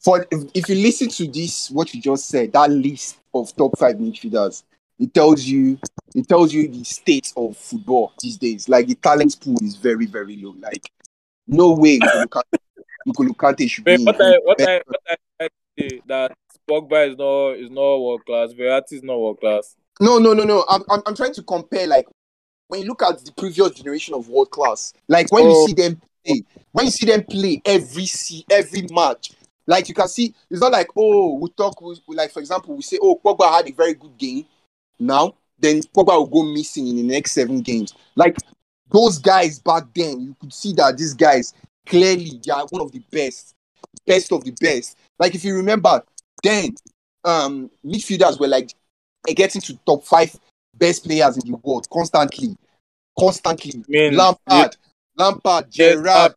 For 0.00 0.26
if, 0.30 0.50
if 0.52 0.68
you 0.68 0.76
listen 0.76 1.08
to 1.08 1.28
this, 1.28 1.70
what 1.70 1.94
you 1.94 2.00
just 2.00 2.28
said, 2.28 2.52
that 2.52 2.70
list 2.70 3.18
of 3.32 3.54
top 3.56 3.78
five 3.78 3.96
midfielders, 3.96 4.64
it 4.98 5.14
tells 5.14 5.44
you 5.44 5.78
it 6.14 6.28
tells 6.28 6.52
you 6.52 6.68
the 6.68 6.84
state 6.84 7.32
of 7.36 7.56
football 7.56 8.12
these 8.20 8.36
days. 8.36 8.68
Like 8.68 8.88
the 8.88 8.94
talent 8.96 9.40
pool 9.40 9.56
is 9.62 9.76
very, 9.76 10.06
very 10.06 10.36
low. 10.36 10.54
Like 10.60 10.90
no 11.46 11.72
way 11.72 11.98
N'Golo 13.06 13.68
should 13.68 13.84
be. 13.84 13.96
What 14.04 14.20
I 14.20 14.38
what 14.44 14.62
I 14.62 14.82
what 14.86 15.00
I 15.40 15.48
say 15.78 16.00
that 16.06 16.36
Pogba 16.68 17.10
is 17.10 17.16
not 17.16 17.50
is 17.52 17.70
not 17.70 17.98
world 17.98 18.24
class. 18.24 18.52
Verratti 18.52 18.92
is 18.92 19.02
not 19.02 19.18
world 19.18 19.40
class. 19.40 19.76
No, 20.00 20.18
no, 20.18 20.32
no, 20.32 20.44
no. 20.44 20.64
I'm, 20.68 20.82
I'm 20.90 21.02
I'm 21.06 21.14
trying 21.14 21.34
to 21.34 21.42
compare 21.42 21.86
like 21.86 22.06
when 22.68 22.80
you 22.80 22.86
look 22.86 23.02
at 23.02 23.24
the 23.24 23.32
previous 23.32 23.70
generation 23.72 24.14
of 24.14 24.28
world 24.28 24.50
class, 24.50 24.92
like 25.08 25.30
when 25.32 25.44
oh. 25.44 25.48
you 25.48 25.66
see 25.66 25.74
them 25.74 26.00
play, 26.24 26.42
when 26.72 26.86
you 26.86 26.90
see 26.90 27.06
them 27.06 27.24
play 27.24 27.60
every 27.64 28.06
see 28.06 28.44
every 28.50 28.86
match, 28.90 29.32
like 29.66 29.88
you 29.88 29.94
can 29.94 30.08
see, 30.08 30.34
it's 30.50 30.60
not 30.60 30.72
like 30.72 30.88
oh 30.96 31.34
we 31.34 31.50
talk 31.50 31.80
we, 31.80 31.96
like 32.08 32.30
for 32.30 32.40
example 32.40 32.74
we 32.74 32.82
say 32.82 32.98
oh 33.02 33.20
Pogba 33.24 33.52
had 33.52 33.68
a 33.68 33.72
very 33.72 33.94
good 33.94 34.16
game, 34.16 34.46
now 34.98 35.34
then 35.58 35.80
Pogba 35.94 36.18
will 36.18 36.26
go 36.26 36.42
missing 36.42 36.88
in 36.88 36.96
the 36.96 37.02
next 37.02 37.32
seven 37.32 37.60
games. 37.60 37.94
Like 38.16 38.36
those 38.92 39.18
guys 39.18 39.58
back 39.58 39.84
then, 39.94 40.20
you 40.20 40.36
could 40.40 40.52
see 40.52 40.72
that 40.74 40.96
these 40.96 41.14
guys 41.14 41.54
clearly 41.86 42.40
they 42.44 42.52
are 42.52 42.66
one 42.70 42.82
of 42.82 42.92
the 42.92 43.02
best, 43.10 43.54
best 44.06 44.32
of 44.32 44.44
the 44.44 44.54
best. 44.60 44.96
Like 45.18 45.34
if 45.34 45.44
you 45.44 45.54
remember, 45.56 46.02
then 46.42 46.74
um 47.24 47.70
midfielders 47.84 48.38
were 48.38 48.48
like 48.48 48.72
getting 49.26 49.60
to 49.62 49.78
top 49.86 50.04
five 50.04 50.34
best 50.74 51.04
players 51.04 51.36
in 51.38 51.50
the 51.50 51.56
world 51.58 51.88
constantly, 51.90 52.56
constantly. 53.18 53.84
Lampard, 53.88 54.40
yeah. 54.48 54.68
Lampard, 55.16 55.70
Gerrard. 55.70 56.34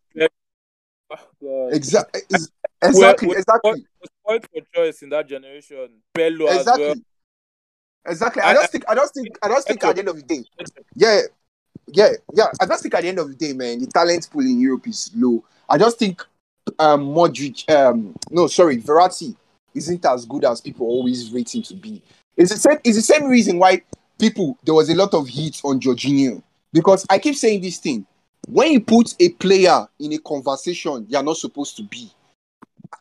Oh, 1.42 1.68
exactly, 1.72 2.22
exactly, 2.82 3.30
exactly. 3.30 3.86
Point 4.24 4.46
for 4.52 4.60
choice 4.74 5.02
in 5.02 5.10
that 5.10 5.28
generation. 5.28 5.88
Pirlo 6.16 6.52
exactly. 6.52 6.84
as 6.84 6.88
well. 6.88 6.94
Exactly. 8.08 8.42
I, 8.42 8.50
I 8.50 8.54
just 8.54 8.72
think. 8.72 8.84
I 8.88 8.94
just 8.94 9.14
think. 9.14 9.38
I 9.42 9.48
just 9.48 9.68
think. 9.68 9.84
At 9.84 9.94
the 9.94 10.00
end 10.00 10.08
of 10.08 10.16
the 10.16 10.22
day, 10.22 10.44
yeah, 10.94 11.20
yeah, 11.88 12.08
yeah. 12.34 12.46
I 12.60 12.66
just 12.66 12.82
think 12.82 12.94
at 12.94 13.02
the 13.02 13.08
end 13.08 13.18
of 13.18 13.28
the 13.28 13.34
day, 13.34 13.52
man, 13.52 13.80
the 13.80 13.86
talent 13.86 14.28
pool 14.30 14.42
in 14.42 14.60
Europe 14.60 14.86
is 14.88 15.10
low. 15.14 15.42
I 15.68 15.78
just 15.78 15.98
think 15.98 16.22
um 16.78 17.06
Modric, 17.06 17.68
um, 17.70 18.14
no, 18.30 18.46
sorry, 18.46 18.78
Verratti 18.78 19.34
isn't 19.74 20.04
as 20.04 20.24
good 20.24 20.44
as 20.44 20.60
people 20.60 20.86
always 20.86 21.30
rate 21.32 21.54
him 21.54 21.62
to 21.62 21.74
be. 21.74 22.02
It's 22.36 22.52
the 22.52 22.58
same. 22.58 22.78
It's 22.84 22.96
the 22.96 23.02
same 23.02 23.24
reason 23.24 23.58
why 23.58 23.82
people 24.18 24.58
there 24.64 24.74
was 24.74 24.90
a 24.90 24.94
lot 24.94 25.14
of 25.14 25.28
heat 25.28 25.60
on 25.64 25.80
Jorginho 25.80 26.42
because 26.72 27.06
I 27.08 27.18
keep 27.18 27.36
saying 27.36 27.62
this 27.62 27.78
thing. 27.78 28.06
When 28.48 28.70
you 28.70 28.80
put 28.80 29.14
a 29.18 29.30
player 29.30 29.88
in 29.98 30.12
a 30.12 30.18
conversation 30.18 31.06
you're 31.08 31.22
not 31.22 31.36
supposed 31.36 31.76
to 31.78 31.82
be, 31.82 32.10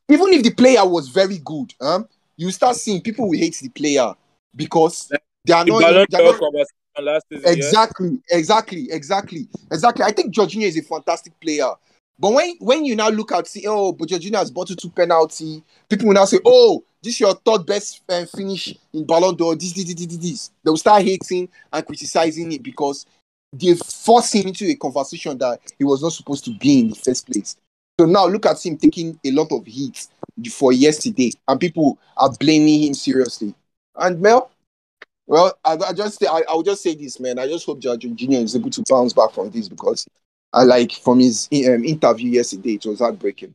even 0.10 0.34
if 0.34 0.44
the 0.44 0.52
player 0.52 0.84
was 0.86 1.10
very 1.10 1.38
good, 1.40 1.72
um, 1.82 2.08
you 2.36 2.52
start 2.52 2.76
seeing 2.76 3.02
people 3.02 3.30
will 3.30 3.38
hate 3.38 3.58
the 3.62 3.70
player 3.70 4.14
because 4.56 5.12
they 5.44 5.54
are 5.54 5.66
not. 5.66 5.80
They 5.80 6.18
are 6.18 6.24
not 6.24 6.68
exactly, 7.46 8.22
exactly, 8.32 8.88
exactly, 8.92 9.48
exactly. 9.72 10.04
I 10.06 10.12
think 10.12 10.34
Jorginho 10.34 10.66
is 10.66 10.78
a 10.78 10.82
fantastic 10.82 11.40
player. 11.40 11.72
But 12.18 12.34
when 12.34 12.56
when 12.60 12.86
you 12.86 12.96
now 12.96 13.10
look 13.10 13.32
at 13.32 13.48
see, 13.48 13.66
oh, 13.68 13.92
but 13.92 14.10
Jorginho 14.10 14.38
has 14.38 14.52
bottled 14.52 14.80
two 14.80 14.90
penalty, 14.90 15.64
people 15.90 16.08
will 16.08 16.14
now 16.14 16.26
say, 16.26 16.40
oh, 16.46 16.84
this 17.04 17.16
is 17.16 17.20
your 17.20 17.36
third 17.36 17.66
best 17.66 18.02
uh, 18.10 18.26
finish 18.26 18.74
in 18.94 19.06
Ballon 19.06 19.36
d'Or. 19.36 19.56
This, 19.56 19.74
this, 19.74 19.94
this, 19.94 20.18
this. 20.18 20.52
They 20.64 20.70
will 20.70 20.78
start 20.78 21.04
hating 21.04 21.50
and 21.72 21.86
criticizing 21.86 22.52
it 22.52 22.64
because 22.64 23.06
they 23.54 23.76
force 23.76 24.34
him 24.34 24.48
into 24.48 24.66
a 24.66 24.76
conversation 24.76 25.38
that 25.38 25.60
he 25.78 25.84
was 25.84 26.02
not 26.02 26.14
supposed 26.14 26.46
to 26.46 26.52
be 26.58 26.80
in 26.80 26.90
the 26.90 26.96
first 26.96 27.30
place. 27.30 27.58
So 28.00 28.06
now 28.06 28.28
look 28.28 28.46
at 28.46 28.66
him 28.66 28.78
taking 28.78 29.20
a 29.24 29.32
lot 29.32 29.52
of 29.52 29.66
heat 29.66 30.08
for 30.52 30.74
yesterday, 30.74 31.32
and 31.48 31.60
people 31.60 31.98
are 32.18 32.32
blaming 32.40 32.84
him 32.84 32.94
seriously. 32.94 33.54
And 33.96 34.20
Mel, 34.22 34.52
well, 35.28 35.58
I, 35.64 35.74
I 35.74 35.94
just 35.94 36.24
I, 36.24 36.44
I 36.48 36.54
will 36.54 36.64
just 36.64 36.84
say 36.84 36.96
this, 36.96 37.20
man. 37.20 37.40
I 37.40 37.48
just 37.48 37.66
hope 37.66 37.82
Jorginho 37.82 38.44
is 38.44 38.56
able 38.56 38.70
to 38.70 38.84
bounce 38.88 39.14
back 39.14 39.32
from 39.32 39.50
this 39.50 39.68
because 39.68 40.08
I 40.54 40.64
like 40.64 40.92
from 40.94 41.20
his 41.20 41.50
um, 41.68 41.84
interview 41.84 42.32
yesterday, 42.32 42.76
it 42.76 42.86
was 42.86 43.00
heartbreaking. 43.00 43.54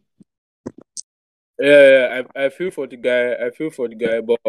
Yeah, 1.59 1.91
yeah, 1.91 2.23
I, 2.37 2.45
I 2.47 2.49
feel 2.49 2.71
for 2.71 2.87
the 2.87 2.97
guy. 2.97 3.35
I 3.35 3.51
feel 3.51 3.71
for 3.71 3.89
the 3.89 3.95
guy, 3.95 4.21
but 4.21 4.41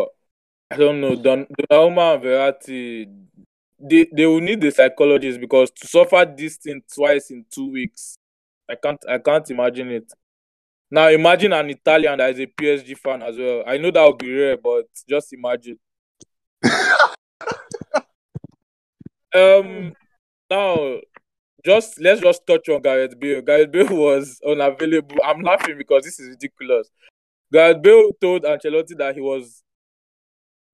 I 0.72 0.78
don't 0.78 1.02
know. 1.02 1.16
Don 1.16 1.46
Donnarumma 1.46 2.16
and 2.16 2.24
Verratti, 2.24 3.08
they 3.80 4.08
they 4.12 4.26
will 4.26 4.42
need 4.42 4.62
the 4.62 4.72
psychologist 4.72 5.40
because 5.40 5.70
to 5.72 5.88
suffer 5.88 6.26
this 6.26 6.58
thing 6.58 6.82
twice 6.94 7.30
in 7.30 7.46
two 7.52 7.72
weeks, 7.72 8.18
I 8.70 8.76
can't 8.76 9.04
I 9.08 9.18
can't 9.20 9.50
imagine 9.52 9.90
it. 9.92 10.12
Now 10.90 11.08
imagine 11.10 11.54
an 11.54 11.70
Italian 11.70 12.18
that 12.18 12.32
is 12.32 12.40
a 12.40 12.48
PSG 12.48 12.98
fan 12.98 13.22
as 13.22 13.38
well. 13.38 13.64
I 13.68 13.78
know 13.78 13.92
that 13.92 14.06
would 14.06 14.18
be 14.18 14.34
rare, 14.34 14.58
but 14.58 14.88
just 15.08 15.34
imagine. 15.34 15.78
Um 19.36 19.94
now 20.50 21.00
just 21.66 22.00
let's 22.02 22.22
just 22.22 22.46
touch 22.48 22.70
on 22.70 22.82
Gareth 22.82 23.20
Bale. 23.20 23.42
Gareth 23.42 23.72
Bale 23.72 23.88
was 23.96 24.40
unavailable. 24.48 25.18
I'm 25.24 25.42
laughing 25.42 25.78
because 25.78 26.04
this 26.04 26.20
is 26.20 26.30
ridiculous. 26.30 26.90
Gareth 27.52 27.82
Bale 27.82 28.12
told 28.20 28.44
Ancelotti 28.44 28.98
that 28.98 29.16
he 29.16 29.22
was 29.22 29.64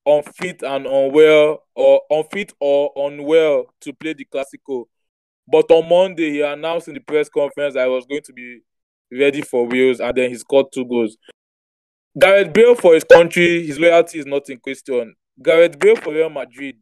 unfit 0.05 0.63
and 0.63 0.85
unwell 0.85 1.63
or 1.75 2.01
unfit 2.09 2.53
or 2.59 2.91
unwell 2.95 3.65
to 3.81 3.93
play 3.93 4.13
the 4.13 4.25
Clasico. 4.25 4.85
But 5.51 5.69
on 5.71 5.89
Monday 5.89 6.31
he 6.31 6.41
announced 6.41 6.87
in 6.87 6.93
the 6.93 6.99
press 6.99 7.29
conference 7.29 7.73
that 7.73 7.85
he 7.85 7.89
was 7.89 8.05
going 8.05 8.21
to 8.23 8.33
be 8.33 8.61
ready 9.11 9.41
for 9.41 9.67
Wales 9.67 9.99
and 9.99 10.15
then 10.15 10.29
he 10.29 10.35
scored 10.37 10.67
two 10.73 10.85
goals. 10.85 11.17
Gareth 12.19 12.53
Bale 12.53 12.75
for 12.75 12.93
his 12.93 13.03
country, 13.03 13.65
his 13.65 13.79
loyalty 13.79 14.19
is 14.19 14.25
not 14.25 14.49
in 14.49 14.59
question. 14.59 15.15
Gareth 15.41 15.77
Bale 15.77 15.95
for 15.95 16.13
Real 16.13 16.29
Madrid, 16.29 16.77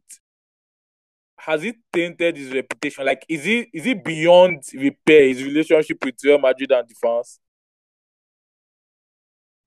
has 1.46 1.62
it 1.62 1.76
tainted 1.92 2.36
his 2.36 2.52
reputation? 2.52 3.06
Like, 3.06 3.24
is 3.28 3.44
he 3.44 3.68
is 3.72 3.84
he 3.84 3.94
beyond 3.94 4.64
repair 4.74 5.28
his 5.28 5.44
relationship 5.44 6.04
with 6.04 6.16
Real 6.24 6.40
Madrid 6.40 6.72
and 6.72 6.88
the 6.88 6.94
fans? 6.94 7.38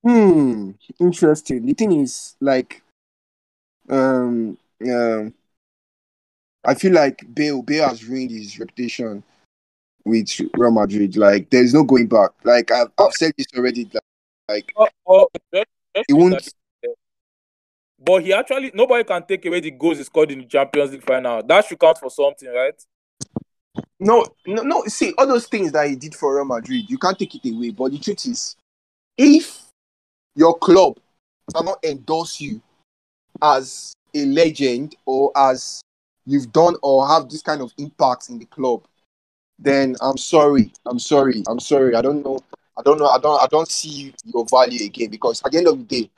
Hmm, 0.04 0.72
interesting. 1.00 1.66
The 1.66 1.74
thing 1.74 1.94
is, 1.94 2.36
like, 2.42 2.82
um, 3.90 4.58
um, 4.86 5.34
I 6.66 6.74
feel 6.74 6.92
like 6.92 7.24
Bale 7.34 7.62
Bale 7.62 7.88
has 7.88 8.04
ruined 8.04 8.32
his 8.32 8.60
reputation 8.60 9.24
with 10.04 10.38
Real 10.56 10.72
Madrid. 10.72 11.16
Like, 11.16 11.50
there's 11.50 11.74
no 11.74 11.84
going 11.84 12.08
back. 12.08 12.32
Like, 12.44 12.72
I've, 12.72 12.92
I've 13.00 13.14
said 13.14 13.32
this 13.38 13.48
already. 13.56 13.90
Like, 13.94 14.04
like 14.50 14.74
Oh, 14.76 14.88
oh, 15.08 15.28
just, 15.54 15.68
just 15.96 16.06
he 16.10 16.14
won't. 16.14 16.54
But 18.02 18.24
he 18.24 18.34
actually 18.34 18.72
nobody 18.74 19.04
can 19.04 19.26
take 19.26 19.46
away 19.46 19.60
the 19.60 19.72
goals 19.72 19.98
he 19.98 20.04
scored 20.04 20.32
in 20.32 20.40
the 20.40 20.46
Champions 20.46 20.92
League 20.92 21.04
final. 21.04 21.44
That 21.44 21.66
should 21.66 21.80
count 21.80 21.98
for 21.98 22.10
something, 22.10 22.50
right? 22.50 22.74
No, 24.00 24.26
no, 24.48 24.64
no. 24.64 24.84
See, 24.86 25.14
all 25.18 25.28
those 25.28 25.48
things 25.48 25.74
that 25.74 25.90
he 25.90 25.96
did 25.96 26.16
for 26.16 26.36
Real 26.36 26.46
Madrid, 26.46 26.90
you 26.90 26.98
can't 26.98 27.20
take 27.20 27.36
it 27.36 27.50
away. 27.50 27.72
But 27.72 27.92
the 27.92 28.00
truth 28.00 28.26
is, 28.26 28.56
if 29.18 29.64
your 30.36 30.58
club 30.58 30.98
cannot 31.54 31.84
endorse 31.84 32.40
you 32.40 32.62
as 33.42 33.94
a 34.14 34.26
legend 34.26 34.96
or 35.06 35.32
as 35.36 35.82
you've 36.26 36.52
done 36.54 36.76
or 36.82 37.08
have 37.08 37.30
this 37.30 37.42
kind 37.42 37.62
of 37.62 37.74
impact 37.78 38.30
in 38.30 38.40
the 38.40 38.46
club, 38.46 38.86
then 39.58 39.98
I'm 40.02 40.18
sorry. 40.18 40.72
I'm 40.86 41.00
sorry. 41.00 41.44
I'm 41.48 41.60
sorry. 41.60 41.96
I 41.96 42.02
don't 42.02 42.24
know. 42.24 42.40
I 42.78 42.82
don't 42.82 42.98
know. 42.98 43.08
I 43.08 43.20
don't. 43.20 43.42
I 43.42 43.48
don't 43.48 43.68
see 43.68 44.14
your 44.24 44.46
value 44.46 44.86
again 44.86 45.10
because 45.10 45.42
at 45.46 45.52
the 45.52 45.58
end 45.58 45.68
of 45.68 45.78
the 45.78 45.84
day, 45.84 46.10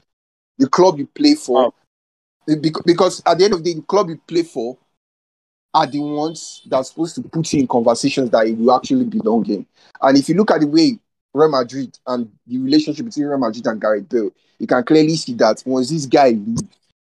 the 0.62 0.70
club 0.70 1.00
you 1.00 1.08
play 1.08 1.34
for, 1.34 1.74
bec- 2.46 2.86
because 2.86 3.22
at 3.26 3.38
the 3.38 3.46
end 3.46 3.54
of 3.54 3.64
the 3.64 3.74
day, 3.74 3.80
the 3.80 3.86
club 3.86 4.10
you 4.10 4.22
play 4.28 4.44
for 4.44 4.78
are 5.74 5.88
the 5.88 6.00
ones 6.00 6.62
that 6.70 6.76
are 6.76 6.84
supposed 6.84 7.16
to 7.16 7.22
put 7.24 7.52
you 7.52 7.62
in 7.62 7.68
conversations 7.68 8.30
that 8.30 8.48
you 8.48 8.56
will 8.56 8.76
actually 8.76 9.06
belong 9.06 9.50
in. 9.50 9.66
And 10.02 10.18
if 10.18 10.30
you 10.30 10.36
look 10.36 10.52
at 10.52 10.60
the 10.62 10.68
way 10.68 11.00
Real 11.34 11.50
Madrid 11.50 11.98
and 12.06 12.32
the 12.46 12.60
relationship 12.60 13.06
between 13.06 13.26
Real 13.26 13.40
Madrid 13.40 13.66
and 13.66 13.82
Gareth 13.82 14.08
Bale, 14.08 14.30
you 14.60 14.68
can 14.68 14.84
clearly 14.84 15.16
see 15.16 15.34
that 15.36 15.64
once 15.66 15.90
this 15.90 16.06
guy 16.06 16.30
leaves, 16.30 16.64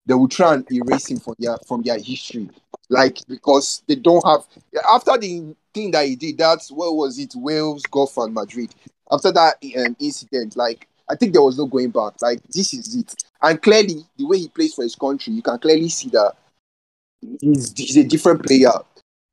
they 0.07 0.15
will 0.15 0.27
try 0.27 0.55
and 0.55 0.71
erase 0.71 1.11
him 1.11 1.19
from 1.19 1.35
their 1.37 1.57
from 1.67 1.83
their 1.83 1.99
history. 1.99 2.49
Like 2.89 3.19
because 3.27 3.83
they 3.87 3.95
don't 3.95 4.25
have 4.25 4.41
after 4.89 5.17
the 5.17 5.55
thing 5.71 5.91
that 5.91 6.07
he 6.07 6.15
did, 6.15 6.39
that's 6.39 6.71
what 6.71 6.95
was 6.95 7.19
it, 7.19 7.33
Wales, 7.35 7.83
Golf 7.91 8.17
and 8.17 8.33
Madrid. 8.33 8.73
After 9.11 9.31
that 9.33 9.57
um, 9.77 9.95
incident, 9.99 10.55
like 10.55 10.87
I 11.09 11.15
think 11.15 11.33
there 11.33 11.41
was 11.41 11.57
no 11.57 11.65
going 11.65 11.91
back. 11.91 12.13
Like 12.21 12.41
this 12.43 12.73
is 12.73 12.95
it. 12.95 13.13
And 13.41 13.61
clearly, 13.61 14.05
the 14.17 14.25
way 14.25 14.39
he 14.39 14.47
plays 14.47 14.73
for 14.73 14.83
his 14.83 14.95
country, 14.95 15.33
you 15.33 15.41
can 15.41 15.59
clearly 15.59 15.89
see 15.89 16.09
that 16.09 16.33
he's, 17.39 17.73
he's 17.75 17.97
a 17.97 18.03
different 18.03 18.43
player 18.43 18.71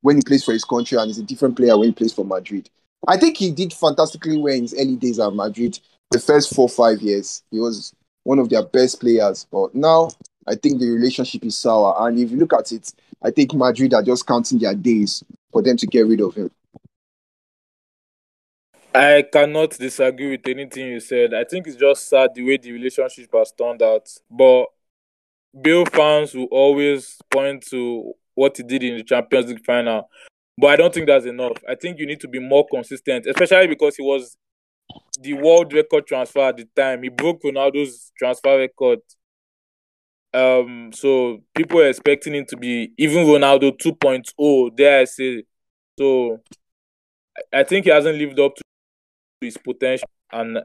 when 0.02 0.16
he 0.16 0.22
plays 0.22 0.44
for 0.44 0.52
his 0.52 0.64
country, 0.64 0.98
and 0.98 1.06
he's 1.06 1.18
a 1.18 1.22
different 1.22 1.56
player 1.56 1.78
when 1.78 1.88
he 1.88 1.94
plays 1.94 2.12
for 2.12 2.24
Madrid. 2.24 2.68
I 3.06 3.16
think 3.16 3.37
he 3.37 3.50
did 3.50 3.72
fantastically 3.72 4.37
well 4.38 4.54
in 4.54 4.62
his 4.62 4.74
early 4.74 4.96
days 4.96 5.18
at 5.18 5.32
Madrid. 5.32 5.78
The 6.11 6.20
first 6.20 6.54
four 6.54 6.68
five 6.68 7.00
years, 7.00 7.42
he 7.50 7.58
was 7.58 7.94
one 8.24 8.38
of 8.38 8.48
their 8.48 8.62
best 8.64 9.00
players. 9.00 9.46
But 9.50 9.74
now, 9.74 10.11
I 10.46 10.54
think 10.54 10.78
the 10.78 10.90
relationship 10.90 11.44
is 11.44 11.56
sour. 11.56 11.94
And 11.98 12.18
if 12.18 12.30
you 12.30 12.37
look 12.37 12.52
at 12.52 12.70
it, 12.72 12.92
I 13.22 13.30
think 13.30 13.54
Madrid 13.54 13.94
are 13.94 14.02
just 14.02 14.26
counting 14.26 14.58
their 14.58 14.74
days 14.74 15.22
for 15.50 15.62
them 15.62 15.76
to 15.76 15.87
get 15.87 16.06
rid 16.06 16.20
of 16.20 16.35
him. 16.35 16.50
I 18.94 19.24
cannot 19.33 19.70
disagree 19.70 20.33
with 20.33 20.46
anything 20.46 20.88
you 20.88 21.00
said. 21.00 21.33
I 21.35 21.44
think 21.44 21.66
it's 21.66 21.76
just 21.76 22.09
sad 22.09 22.31
the 22.35 22.42
way 22.42 22.59
the 22.59 22.72
relationship 22.72 23.31
has 23.35 23.52
turned 23.52 23.83
out. 23.83 24.09
But 24.31 24.66
Bale 25.61 25.87
fans 25.87 26.35
will 26.35 26.48
always 26.50 27.18
point 27.31 27.64
to 27.70 28.12
what 28.35 28.57
he 28.57 28.62
did 28.62 28.83
in 28.83 28.96
the 28.98 29.05
Champions 29.05 29.48
League 29.48 29.64
final. 29.64 30.09
But 30.59 30.68
I 30.70 30.76
don't 30.76 30.92
think 30.92 31.07
that's 31.07 31.26
enough. 31.26 31.57
I 31.68 31.74
think 31.74 31.98
you 31.98 32.07
need 32.07 32.20
to 32.20 32.28
be 32.28 32.38
more 32.38 32.66
consistent, 32.70 33.26
especially 33.26 33.68
because 33.68 33.96
he 33.96 34.02
was 34.02 34.37
the 35.20 35.35
world 35.35 35.72
record 35.72 36.07
transfer 36.07 36.40
at 36.40 36.57
the 36.59 36.66
time. 36.76 37.02
He 37.02 37.09
broke 37.09 37.42
Ronaldo's 37.42 38.12
transfer 38.18 38.59
record. 38.59 39.00
Um, 40.35 40.92
so 40.94 41.40
people 41.55 41.81
are 41.81 41.88
expecting 41.88 42.35
him 42.35 42.46
to 42.46 42.57
be 42.57 42.92
even 42.96 43.26
Ronaldo 43.26 43.72
2.0, 43.78 44.70
There 44.76 45.00
I 45.00 45.05
say. 45.05 45.44
So 45.98 46.40
I- 47.37 47.61
I 47.61 47.64
think 47.64 47.85
he 47.87 47.90
hasn't 47.90 48.18
lived 48.18 48.38
up 48.40 48.55
to 48.57 48.62
his 49.42 49.57
potential, 49.57 50.09
and 50.33 50.59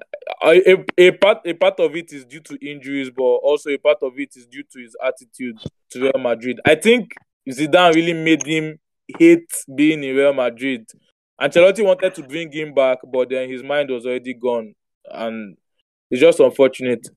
a, 0.44 0.72
a, 0.72 0.86
a 0.98 1.12
part 1.12 1.40
a 1.46 1.54
part 1.54 1.80
of 1.80 1.96
it 1.96 2.14
is 2.14 2.26
due 2.26 2.40
to 2.42 2.58
injuries, 2.66 3.10
but 3.10 3.24
also 3.24 3.70
a 3.70 3.78
part 3.78 3.98
of 4.02 4.18
it 4.18 4.36
is 4.36 4.46
due 4.48 4.64
to 4.72 4.80
his 4.80 4.96
attitude 5.06 5.58
to 5.92 6.02
Real 6.02 6.20
Madrid. 6.20 6.60
I 6.66 6.76
think 6.76 7.12
Zidane 7.50 7.96
really 7.96 8.14
made 8.14 8.46
him 8.46 8.80
hate 9.18 9.52
being 9.76 10.04
in 10.04 10.16
Real 10.16 10.34
Madrid. 10.34 10.86
Ancelotti 11.40 11.84
wanted 11.84 12.16
to 12.16 12.24
bring 12.24 12.52
him 12.52 12.74
back, 12.74 13.00
but 13.12 13.30
then 13.30 13.50
his 13.50 13.64
mind 13.64 13.90
was 13.90 14.06
already 14.06 14.34
gone, 14.34 14.74
and 15.12 15.58
it's 16.10 16.22
just 16.22 16.40
unfortunate. 16.40 17.08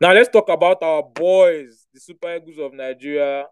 Now 0.00 0.12
let's 0.12 0.28
talk 0.28 0.48
about 0.48 0.82
our 0.82 1.02
boys, 1.02 1.86
the 1.92 2.00
Super 2.00 2.36
Eagles 2.36 2.58
of 2.58 2.72
Nigeria. 2.72 3.46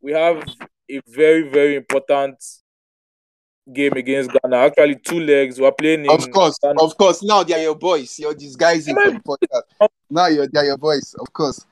We 0.00 0.12
have 0.12 0.42
a 0.90 1.00
very 1.06 1.48
very 1.48 1.76
important 1.76 2.36
game 3.72 3.92
against 3.94 4.30
Ghana. 4.30 4.56
Actually, 4.56 4.96
two 4.96 5.20
legs. 5.20 5.60
We're 5.60 5.72
playing 5.72 6.04
in 6.04 6.10
Of 6.10 6.30
course, 6.30 6.58
Ghana. 6.62 6.82
of 6.82 6.96
course. 6.96 7.22
Now 7.22 7.42
they 7.42 7.54
are 7.54 7.62
your 7.62 7.74
boys. 7.74 8.18
You're 8.18 8.34
disguising 8.34 8.94
for 8.94 9.10
the 9.10 9.20
podcast. 9.20 9.88
Now 10.10 10.26
you're 10.26 10.46
they're 10.48 10.64
your 10.64 10.78
boys. 10.78 11.14
Of 11.18 11.32
course, 11.32 11.64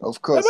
of 0.00 0.20
course. 0.22 0.46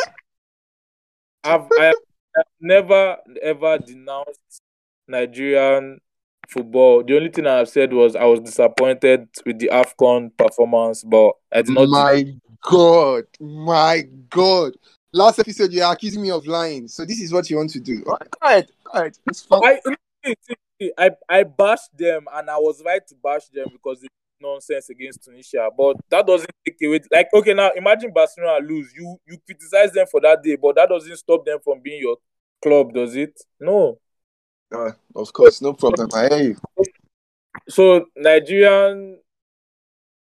I've, 1.44 1.66
I, 1.78 1.88
I've 2.36 2.44
never 2.60 3.16
ever 3.42 3.78
denounced 3.78 4.62
Nigerian 5.06 6.00
football. 6.48 7.04
The 7.04 7.16
only 7.16 7.30
thing 7.30 7.46
I've 7.46 7.68
said 7.68 7.92
was 7.92 8.16
I 8.16 8.24
was 8.24 8.40
disappointed 8.40 9.28
with 9.46 9.58
the 9.58 9.70
AFCON 9.72 10.36
performance, 10.36 11.04
but 11.04 11.32
I 11.52 11.62
did 11.62 11.74
not. 11.74 11.88
My 11.88 12.24
God, 12.62 13.24
my 13.40 14.02
God. 14.30 14.72
Last 15.12 15.38
episode, 15.38 15.72
you 15.72 15.82
are 15.82 15.92
accusing 15.92 16.20
me 16.20 16.30
of 16.30 16.46
lying. 16.46 16.86
So 16.86 17.04
this 17.04 17.20
is 17.20 17.32
what 17.32 17.48
you 17.48 17.56
want 17.56 17.70
to 17.70 17.80
do. 17.80 18.02
All 18.06 18.18
right, 18.20 18.30
go 18.30 18.46
ahead, 18.46 18.68
go 18.84 18.92
ahead. 19.00 19.18
It's 19.26 19.42
fine. 19.42 19.62
I, 19.64 19.80
I 20.96 21.10
I 21.28 21.42
bashed 21.42 21.96
them, 21.96 22.26
and 22.32 22.50
I 22.50 22.56
was 22.56 22.82
right 22.84 23.06
to 23.08 23.14
bash 23.22 23.48
them 23.48 23.66
because 23.72 24.00
did 24.00 24.10
nonsense 24.40 24.88
against 24.90 25.24
Tunisia. 25.24 25.68
But 25.76 25.96
that 26.10 26.26
doesn't 26.26 26.50
take 26.64 26.76
away. 26.84 27.00
Like, 27.10 27.28
okay, 27.34 27.54
now 27.54 27.70
imagine 27.76 28.12
Barcelona 28.12 28.64
lose. 28.64 28.92
You 28.94 29.18
you 29.26 29.38
criticize 29.44 29.92
them 29.92 30.06
for 30.10 30.20
that 30.20 30.42
day, 30.42 30.56
but 30.56 30.76
that 30.76 30.88
doesn't 30.88 31.16
stop 31.16 31.44
them 31.44 31.58
from 31.62 31.80
being 31.80 32.00
your 32.00 32.16
club, 32.62 32.92
does 32.92 33.16
it? 33.16 33.40
No. 33.60 33.98
Uh, 34.72 34.90
of 35.16 35.32
course, 35.32 35.62
no 35.62 35.72
problem. 35.72 36.08
I 36.14 36.28
hear 36.28 36.42
you. 36.48 36.56
So 37.68 38.06
Nigerian 38.16 39.18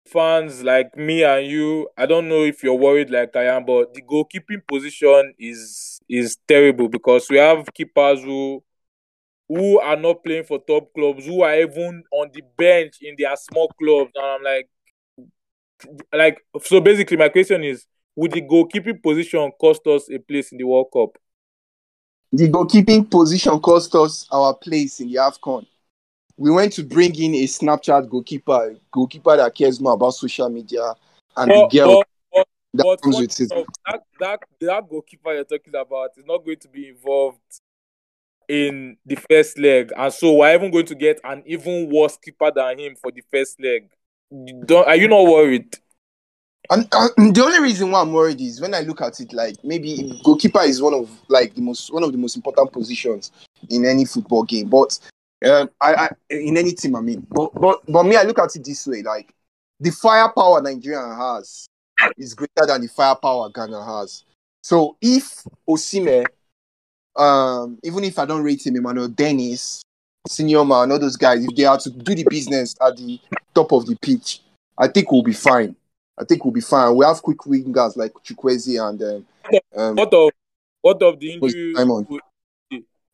fans 0.06 0.62
like 0.64 0.96
me 0.96 1.22
and 1.22 1.46
you, 1.46 1.88
I 1.96 2.06
don't 2.06 2.28
know 2.28 2.42
if 2.42 2.62
you're 2.62 2.74
worried 2.74 3.10
like 3.10 3.36
I 3.36 3.44
am, 3.44 3.64
but 3.64 3.94
the 3.94 4.02
goalkeeping 4.02 4.66
position 4.66 5.34
is 5.38 6.00
is 6.08 6.36
terrible 6.48 6.88
because 6.88 7.28
we 7.30 7.36
have 7.36 7.72
keepers 7.72 8.22
who 8.22 8.62
who 9.50 9.80
are 9.80 9.96
not 9.96 10.22
playing 10.22 10.44
for 10.44 10.60
top 10.60 10.94
clubs, 10.94 11.26
who 11.26 11.42
are 11.42 11.56
even 11.56 12.04
on 12.12 12.30
the 12.32 12.42
bench 12.56 12.98
in 13.02 13.16
their 13.18 13.34
small 13.34 13.68
clubs, 13.82 14.12
and 14.14 14.24
I'm 14.24 14.42
like, 14.44 14.68
like 16.12 16.44
so. 16.62 16.80
Basically, 16.80 17.16
my 17.16 17.30
question 17.30 17.64
is: 17.64 17.84
Would 18.14 18.30
the 18.30 18.42
goalkeeping 18.42 19.02
position 19.02 19.50
cost 19.60 19.84
us 19.88 20.08
a 20.08 20.18
place 20.18 20.52
in 20.52 20.58
the 20.58 20.64
World 20.64 20.86
Cup? 20.92 21.18
The 22.32 22.48
goalkeeping 22.48 23.10
position 23.10 23.58
cost 23.58 23.92
us 23.96 24.24
our 24.30 24.54
place 24.54 25.00
in 25.00 25.08
the 25.08 25.16
AFCON. 25.16 25.66
We 26.36 26.52
went 26.52 26.72
to 26.74 26.84
bring 26.84 27.12
in 27.20 27.34
a 27.34 27.44
Snapchat 27.44 28.08
goalkeeper, 28.08 28.76
goalkeeper 28.92 29.36
that 29.36 29.52
cares 29.52 29.80
more 29.80 29.94
about 29.94 30.12
social 30.12 30.48
media 30.48 30.94
and 31.36 31.48
But, 31.48 31.68
the 31.70 31.76
girl 31.76 32.04
but, 32.32 32.46
but, 32.72 32.84
that 32.84 32.98
comes 33.02 33.18
with 33.18 33.40
it. 33.40 33.48
that, 33.84 34.00
that 34.20 34.40
that 34.60 34.88
goalkeeper 34.88 35.34
you're 35.34 35.44
talking 35.44 35.74
about 35.74 36.10
is 36.16 36.24
not 36.24 36.44
going 36.44 36.58
to 36.58 36.68
be 36.68 36.88
involved 36.88 37.40
in 38.50 38.96
the 39.06 39.16
first 39.30 39.58
leg, 39.58 39.92
and 39.96 40.12
so 40.12 40.34
we're 40.34 40.52
even 40.52 40.72
going 40.72 40.86
to 40.86 40.94
get 40.96 41.20
an 41.22 41.44
even 41.46 41.88
worse 41.88 42.16
keeper 42.16 42.50
than 42.50 42.80
him 42.80 42.96
for 42.96 43.12
the 43.12 43.22
first 43.32 43.60
leg. 43.60 43.88
Don't, 44.66 44.86
are 44.88 44.96
you 44.96 45.06
not 45.06 45.22
worried? 45.22 45.78
And, 46.68 46.88
and 47.16 47.34
the 47.34 47.42
only 47.44 47.60
reason 47.60 47.92
why 47.92 48.00
I'm 48.00 48.12
worried 48.12 48.40
is 48.40 48.60
when 48.60 48.74
I 48.74 48.80
look 48.80 49.00
at 49.00 49.20
it, 49.20 49.32
like 49.32 49.54
maybe 49.62 50.20
goalkeeper 50.24 50.62
is 50.62 50.82
one 50.82 50.94
of 50.94 51.08
like 51.28 51.54
the 51.54 51.60
most 51.60 51.92
one 51.92 52.02
of 52.02 52.10
the 52.10 52.18
most 52.18 52.34
important 52.34 52.72
positions 52.72 53.30
in 53.68 53.86
any 53.86 54.04
football 54.04 54.42
game. 54.42 54.68
But 54.68 54.98
um, 55.44 55.70
I, 55.80 55.94
I 55.94 56.08
in 56.30 56.56
any 56.56 56.72
team, 56.72 56.96
I 56.96 57.00
mean, 57.00 57.24
but 57.30 57.54
but 57.54 57.82
but 57.86 58.02
me, 58.02 58.16
I 58.16 58.22
look 58.24 58.40
at 58.40 58.54
it 58.56 58.64
this 58.64 58.84
way: 58.86 59.02
like 59.02 59.32
the 59.78 59.90
firepower 59.90 60.60
Nigeria 60.60 61.14
has 61.14 61.66
is 62.18 62.34
greater 62.34 62.66
than 62.66 62.82
the 62.82 62.88
firepower 62.88 63.48
Ghana 63.50 63.84
has. 63.84 64.24
So 64.62 64.96
if 65.00 65.44
Osimhen, 65.68 66.26
um, 67.20 67.78
even 67.82 68.04
if 68.04 68.18
I 68.18 68.24
don't 68.24 68.42
rate 68.42 68.66
him, 68.66 68.76
Emmanuel 68.76 69.08
Dennis, 69.08 69.82
Senior 70.28 70.64
Man, 70.64 70.92
all 70.92 70.98
those 70.98 71.16
guys, 71.16 71.44
if 71.44 71.54
they 71.56 71.64
are 71.64 71.78
to 71.78 71.90
do 71.90 72.14
the 72.14 72.24
business 72.28 72.74
at 72.84 72.96
the 72.96 73.20
top 73.54 73.72
of 73.72 73.86
the 73.86 73.96
pitch, 73.96 74.40
I 74.76 74.88
think 74.88 75.10
we'll 75.12 75.22
be 75.22 75.32
fine. 75.32 75.76
I 76.18 76.24
think 76.24 76.44
we'll 76.44 76.52
be 76.52 76.60
fine. 76.60 76.94
We 76.96 77.04
have 77.04 77.22
quick 77.22 77.38
wingers 77.38 77.96
like 77.96 78.12
Chukwueze 78.24 78.80
and 78.88 79.02
um, 79.02 79.26
um, 79.76 79.96
What 79.96 80.14
of 80.14 80.30
what 80.82 81.02
of 81.02 81.20
the 81.20 81.32
injury? 81.32 81.74
Simon. 81.74 82.06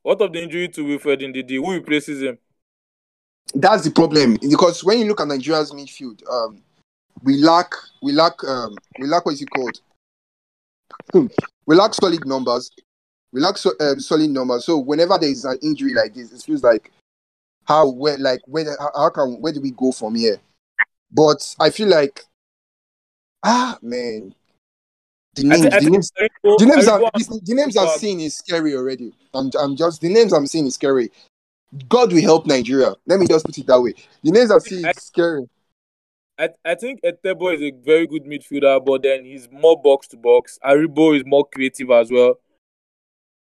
What 0.03 0.21
of 0.21 0.33
the 0.33 0.43
injury 0.43 0.69
to 0.69 0.85
Wilfred 0.85 1.21
Ndidi? 1.21 1.57
Who 1.57 1.73
replaces 1.73 2.23
him? 2.23 2.39
that's 3.55 3.85
the 3.85 3.91
problem 3.91 4.37
because 4.49 4.83
when 4.85 4.99
you 4.99 5.07
look 5.07 5.21
at 5.21 5.29
Nigeria's 5.29 5.73
midfield, 5.73 6.23
um, 6.31 6.63
we 7.23 7.37
lack 7.37 7.73
we 8.03 8.13
lack 8.13 8.43
um, 8.45 8.77
we 8.99 9.07
lack 9.07 9.25
what 9.25 9.35
is 9.35 9.43
it 9.43 9.51
called? 9.51 9.81
Hmm. 11.13 11.27
We 11.67 11.77
lack 11.77 11.95
solid 11.95 12.27
numbers. 12.27 12.71
We 13.37 13.43
lack 13.43 13.59
so, 13.59 13.73
um, 13.81 14.01
solid 14.01 14.31
numbers. 14.31 14.65
So 14.65 14.79
whenever 14.79 15.19
there 15.19 15.29
is 15.29 15.45
an 15.45 15.59
injury 15.63 15.93
like 15.93 16.15
this, 16.15 16.33
it 16.33 16.41
feels 16.41 16.63
like 16.63 16.91
how 17.65 17.87
where 17.91 18.17
like 18.17 18.41
where 18.47 18.65
how, 18.81 19.11
can 19.11 19.43
where 19.43 19.53
do 19.53 19.61
we 19.61 19.73
go 19.73 19.93
from 19.93 20.15
here? 20.15 20.39
But 21.13 21.55
I 21.61 21.69
feel 21.69 21.89
like 21.89 22.23
ah 23.45 23.77
man, 23.83 24.35
the 25.35 25.45
names 25.45 25.65
the 25.65 25.91
names 25.91 26.13
the 26.17 26.65
names 26.65 26.89
I'm, 26.89 27.03
Aribo- 27.03 27.45
the 27.45 27.55
names 27.55 27.77
I'm 27.77 27.99
seeing 27.99 28.21
is 28.21 28.39
scary 28.39 28.75
already. 28.75 29.13
I'm, 29.35 29.51
I'm 29.61 29.77
just 29.77 30.01
the 30.01 30.09
names 30.09 30.33
I'm 30.33 30.47
seeing 30.47 30.67
is 30.67 30.77
scary. 30.77 31.11
God 31.91 32.15
will 32.15 32.23
help 32.23 32.47
Nigeria. 32.47 32.95
Let 33.05 33.21
me 33.21 33.27
just 33.27 33.45
put 33.45 33.59
it 33.59 33.67
that 33.67 33.83
way. 33.83 33.93
The 34.25 34.31
names 34.31 34.51
I'm 34.51 34.61
seeing 34.61 34.87
is 34.87 34.97
scary. 34.97 35.47
I, 36.39 36.49
I 36.65 36.75
think 36.75 37.03
Etebo 37.03 37.55
is 37.55 37.61
a 37.61 37.73
very 37.85 38.07
good 38.07 38.25
midfielder, 38.25 38.83
but 38.83 39.03
then 39.03 39.27
he's 39.27 39.51
more 39.51 39.79
box 39.79 40.07
to 40.09 40.17
box. 40.17 40.59
Aribo 40.65 41.15
is 41.15 41.25
more 41.27 41.47
creative 41.47 41.91
as 41.91 42.11
well. 42.11 42.39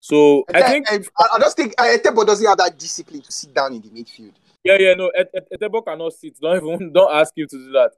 So 0.02 0.44
I 0.52 0.62
think 0.68 0.90
I, 0.90 0.96
I, 0.96 1.26
I 1.34 1.38
just 1.38 1.56
think 1.56 1.74
uh, 1.78 1.84
Etebo 1.84 2.26
doesn't 2.26 2.44
have 2.44 2.58
that 2.58 2.76
discipline 2.76 3.22
to 3.22 3.30
sit 3.30 3.54
down 3.54 3.72
in 3.72 3.80
the 3.80 3.88
midfield. 3.88 4.32
yeah, 4.64 4.76
yeah, 4.76 4.94
no, 4.94 5.10
Et- 5.16 5.30
Et- 5.32 5.46
Etebo 5.54 5.84
cannot 5.86 6.12
sit. 6.12 6.36
Don't 6.40 6.56
even 6.56 6.92
don't 6.92 7.14
ask 7.14 7.32
him 7.38 7.46
to 7.48 7.56
do 7.56 7.70
that. 7.70 7.92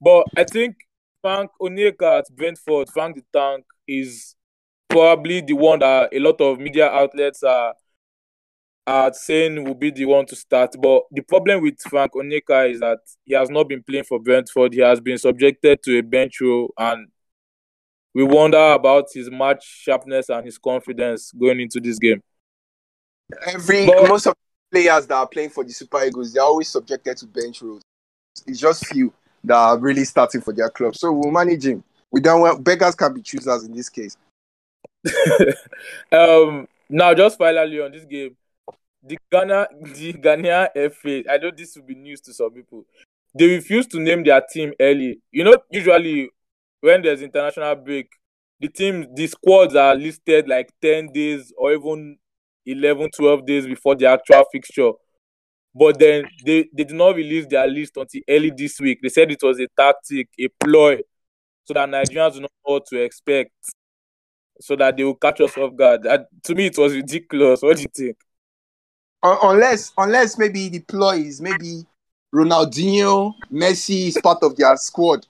But 0.00 0.24
I 0.34 0.44
think 0.44 0.76
Frank 1.20 1.50
Onyeka 1.60 2.20
at 2.20 2.34
Brentford, 2.34 2.88
Frank 2.88 3.16
the 3.16 3.22
Tank, 3.38 3.66
is 3.86 4.34
probably 4.88 5.42
the 5.42 5.52
one 5.52 5.80
that 5.80 6.08
a 6.14 6.18
lot 6.20 6.40
of 6.40 6.58
media 6.58 6.88
outlets 6.90 7.42
are 7.42 7.74
are 8.86 9.12
saying 9.12 9.62
will 9.62 9.74
be 9.74 9.90
the 9.90 10.06
one 10.06 10.24
to 10.26 10.34
start. 10.34 10.74
But 10.80 11.02
the 11.10 11.20
problem 11.20 11.62
with 11.62 11.78
Frank 11.82 12.14
Onyeka 12.14 12.70
is 12.72 12.80
that 12.80 13.00
he 13.26 13.34
has 13.34 13.50
not 13.50 13.68
been 13.68 13.82
playing 13.82 14.04
for 14.04 14.18
Brentford. 14.18 14.72
He 14.72 14.80
has 14.80 15.02
been 15.02 15.18
subjected 15.18 15.82
to 15.82 15.98
a 15.98 16.02
bench 16.02 16.40
role, 16.40 16.72
and 16.78 17.08
we 18.14 18.24
wonder 18.24 18.72
about 18.72 19.06
his 19.12 19.30
match 19.30 19.64
sharpness 19.64 20.28
and 20.28 20.44
his 20.44 20.58
confidence 20.58 21.32
going 21.32 21.60
into 21.60 21.80
this 21.80 21.98
game. 21.98 22.22
Every 23.46 23.86
But- 23.86 24.08
most 24.08 24.26
of 24.26 24.34
the 24.34 24.80
players 24.80 25.06
that 25.06 25.14
are 25.14 25.28
playing 25.28 25.50
for 25.50 25.64
the 25.64 25.72
Super 25.72 26.04
Eagles, 26.04 26.32
they're 26.32 26.42
always 26.42 26.68
subjected 26.68 27.16
to 27.18 27.26
bench 27.26 27.62
rules. 27.62 27.82
It's 28.46 28.58
just 28.58 28.86
few 28.86 29.12
that 29.44 29.56
are 29.56 29.78
really 29.78 30.04
starting 30.04 30.40
for 30.40 30.52
their 30.52 30.70
club. 30.70 30.96
So 30.96 31.12
we'll 31.12 31.30
manage 31.30 31.66
him. 31.66 31.82
We 32.10 32.20
don't 32.20 32.40
want 32.42 32.62
beggars 32.62 32.94
can 32.94 33.14
be 33.14 33.22
choosers 33.22 33.64
in 33.64 33.72
this 33.72 33.88
case. 33.88 34.16
um, 36.12 36.68
now 36.88 37.14
just 37.14 37.38
finally 37.38 37.80
on 37.80 37.90
this 37.92 38.04
game, 38.04 38.36
the 39.02 39.18
Ghana, 39.30 39.68
the 39.82 40.12
Ghanaian 40.14 40.92
FA. 40.92 41.32
I 41.32 41.38
know 41.38 41.50
this 41.50 41.76
will 41.76 41.84
be 41.84 41.94
news 41.94 42.20
to 42.22 42.34
some 42.34 42.50
people. 42.50 42.84
They 43.34 43.46
refuse 43.46 43.86
to 43.88 43.98
name 44.00 44.22
their 44.22 44.42
team 44.52 44.74
early. 44.78 45.20
You 45.30 45.44
know, 45.44 45.56
usually 45.70 46.30
when 46.82 47.00
there's 47.00 47.22
international 47.22 47.76
break, 47.76 48.10
the 48.60 48.68
team, 48.68 49.06
the 49.14 49.26
squads 49.28 49.74
are 49.74 49.94
listed 49.94 50.48
like 50.48 50.68
10 50.82 51.12
days 51.12 51.52
or 51.56 51.72
even 51.72 52.18
11, 52.66 53.10
12 53.16 53.46
days 53.46 53.66
before 53.66 53.94
the 53.94 54.06
actual 54.06 54.44
fixture. 54.52 54.90
But 55.74 55.98
then 55.98 56.24
they, 56.44 56.68
they 56.74 56.84
did 56.84 56.94
not 56.94 57.16
release 57.16 57.46
their 57.46 57.66
list 57.66 57.96
until 57.96 58.20
early 58.28 58.52
this 58.54 58.78
week. 58.80 58.98
They 59.02 59.08
said 59.08 59.30
it 59.30 59.42
was 59.42 59.58
a 59.58 59.68
tactic, 59.78 60.28
a 60.38 60.48
ploy, 60.62 60.98
so 61.64 61.74
that 61.74 61.88
Nigerians 61.88 62.34
do 62.34 62.40
not 62.40 62.50
know 62.66 62.74
what 62.74 62.86
to 62.86 63.00
expect, 63.00 63.52
so 64.60 64.76
that 64.76 64.96
they 64.96 65.04
will 65.04 65.14
catch 65.14 65.40
us 65.40 65.56
off 65.56 65.74
guard. 65.74 66.04
And 66.04 66.26
to 66.42 66.54
me, 66.54 66.66
it 66.66 66.76
was 66.76 66.92
ridiculous. 66.92 67.62
What 67.62 67.76
do 67.76 67.82
you 67.82 67.88
think? 67.94 68.16
Unless 69.22 69.92
unless 69.96 70.36
maybe 70.36 70.68
the 70.68 70.80
ploy 70.80 71.18
is 71.18 71.40
maybe 71.40 71.86
Ronaldinho, 72.34 73.34
Messi 73.52 74.08
is 74.08 74.18
part 74.20 74.42
of 74.42 74.56
their 74.56 74.76
squad. 74.76 75.26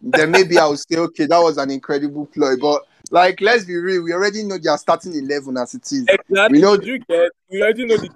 Then 0.00 0.30
maybe 0.30 0.58
I 0.58 0.66
would 0.66 0.78
say, 0.78 0.96
okay, 0.96 1.26
that 1.26 1.38
was 1.38 1.56
an 1.58 1.70
incredible 1.70 2.26
ploy. 2.26 2.56
But 2.56 2.82
like, 3.10 3.40
let's 3.40 3.64
be 3.64 3.76
real, 3.76 4.02
we 4.02 4.12
already 4.12 4.42
know 4.42 4.58
they 4.58 4.68
are 4.68 4.78
starting 4.78 5.14
eleven 5.14 5.56
as 5.56 5.74
it 5.74 5.90
is. 5.90 6.04
Exactly. 6.08 6.58
We 6.58 6.60
know- 6.60 6.74
you 6.80 6.98
get, 6.98 7.32
we 7.50 7.62
already 7.62 7.86
know 7.86 7.96
the 7.96 8.10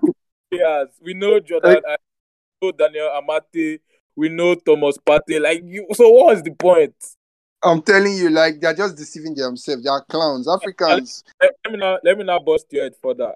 players. 0.50 0.88
We 1.00 1.14
know 1.14 1.40
Jordan. 1.40 1.82
I 1.88 1.96
know 2.62 2.72
Daniel 2.72 3.08
Amartey. 3.08 3.80
We 4.16 4.28
know 4.28 4.54
Thomas 4.54 4.98
Partey. 4.98 5.40
Like 5.40 5.62
you. 5.64 5.86
So 5.94 6.08
what 6.10 6.34
was 6.34 6.42
the 6.42 6.52
point? 6.52 6.94
I'm 7.62 7.82
telling 7.82 8.14
you, 8.14 8.30
like 8.30 8.60
they're 8.60 8.74
just 8.74 8.96
deceiving 8.96 9.34
themselves. 9.34 9.82
They 9.82 9.90
are 9.90 10.04
clowns. 10.04 10.48
Africans. 10.48 11.24
Let, 11.40 11.52
let 11.64 11.72
me 11.72 11.78
now. 11.78 11.98
Let 12.02 12.18
me 12.18 12.24
now 12.24 12.38
bust 12.38 12.66
your 12.70 12.84
head 12.84 12.94
further. 13.02 13.34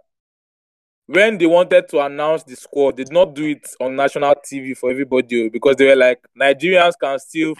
When 1.06 1.36
they 1.36 1.44
wanted 1.46 1.88
to 1.90 2.00
announce 2.00 2.44
the 2.44 2.56
squad, 2.56 2.96
they 2.96 3.04
did 3.04 3.12
not 3.12 3.34
do 3.34 3.44
it 3.44 3.68
on 3.78 3.94
national 3.94 4.34
TV 4.36 4.74
for 4.74 4.90
everybody 4.90 5.44
oh, 5.46 5.50
because 5.50 5.76
they 5.76 5.86
were 5.86 5.96
like 5.96 6.20
Nigerians 6.40 6.94
can 6.98 7.18
still 7.18 7.54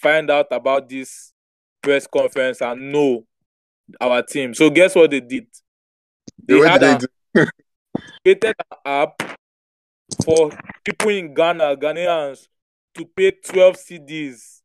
find 0.00 0.30
out 0.30 0.46
about 0.50 0.88
this 0.88 1.32
press 1.82 2.06
conference 2.06 2.60
and 2.60 2.92
know 2.92 3.24
our 4.00 4.22
team. 4.22 4.54
So 4.54 4.70
guess 4.70 4.94
what 4.94 5.10
they 5.10 5.20
did? 5.20 5.46
They 6.46 6.58
What 6.58 6.70
had 6.70 6.80
did 6.80 6.88
a, 6.90 6.98
they 6.98 7.06
do? 7.44 7.50
created 8.24 8.54
an 8.70 8.78
app 8.84 9.22
for 10.24 10.50
people 10.84 11.10
in 11.10 11.34
Ghana, 11.34 11.76
Ghanaians, 11.76 12.46
to 12.94 13.04
pay 13.04 13.30
12 13.30 13.76
cedis 13.76 14.60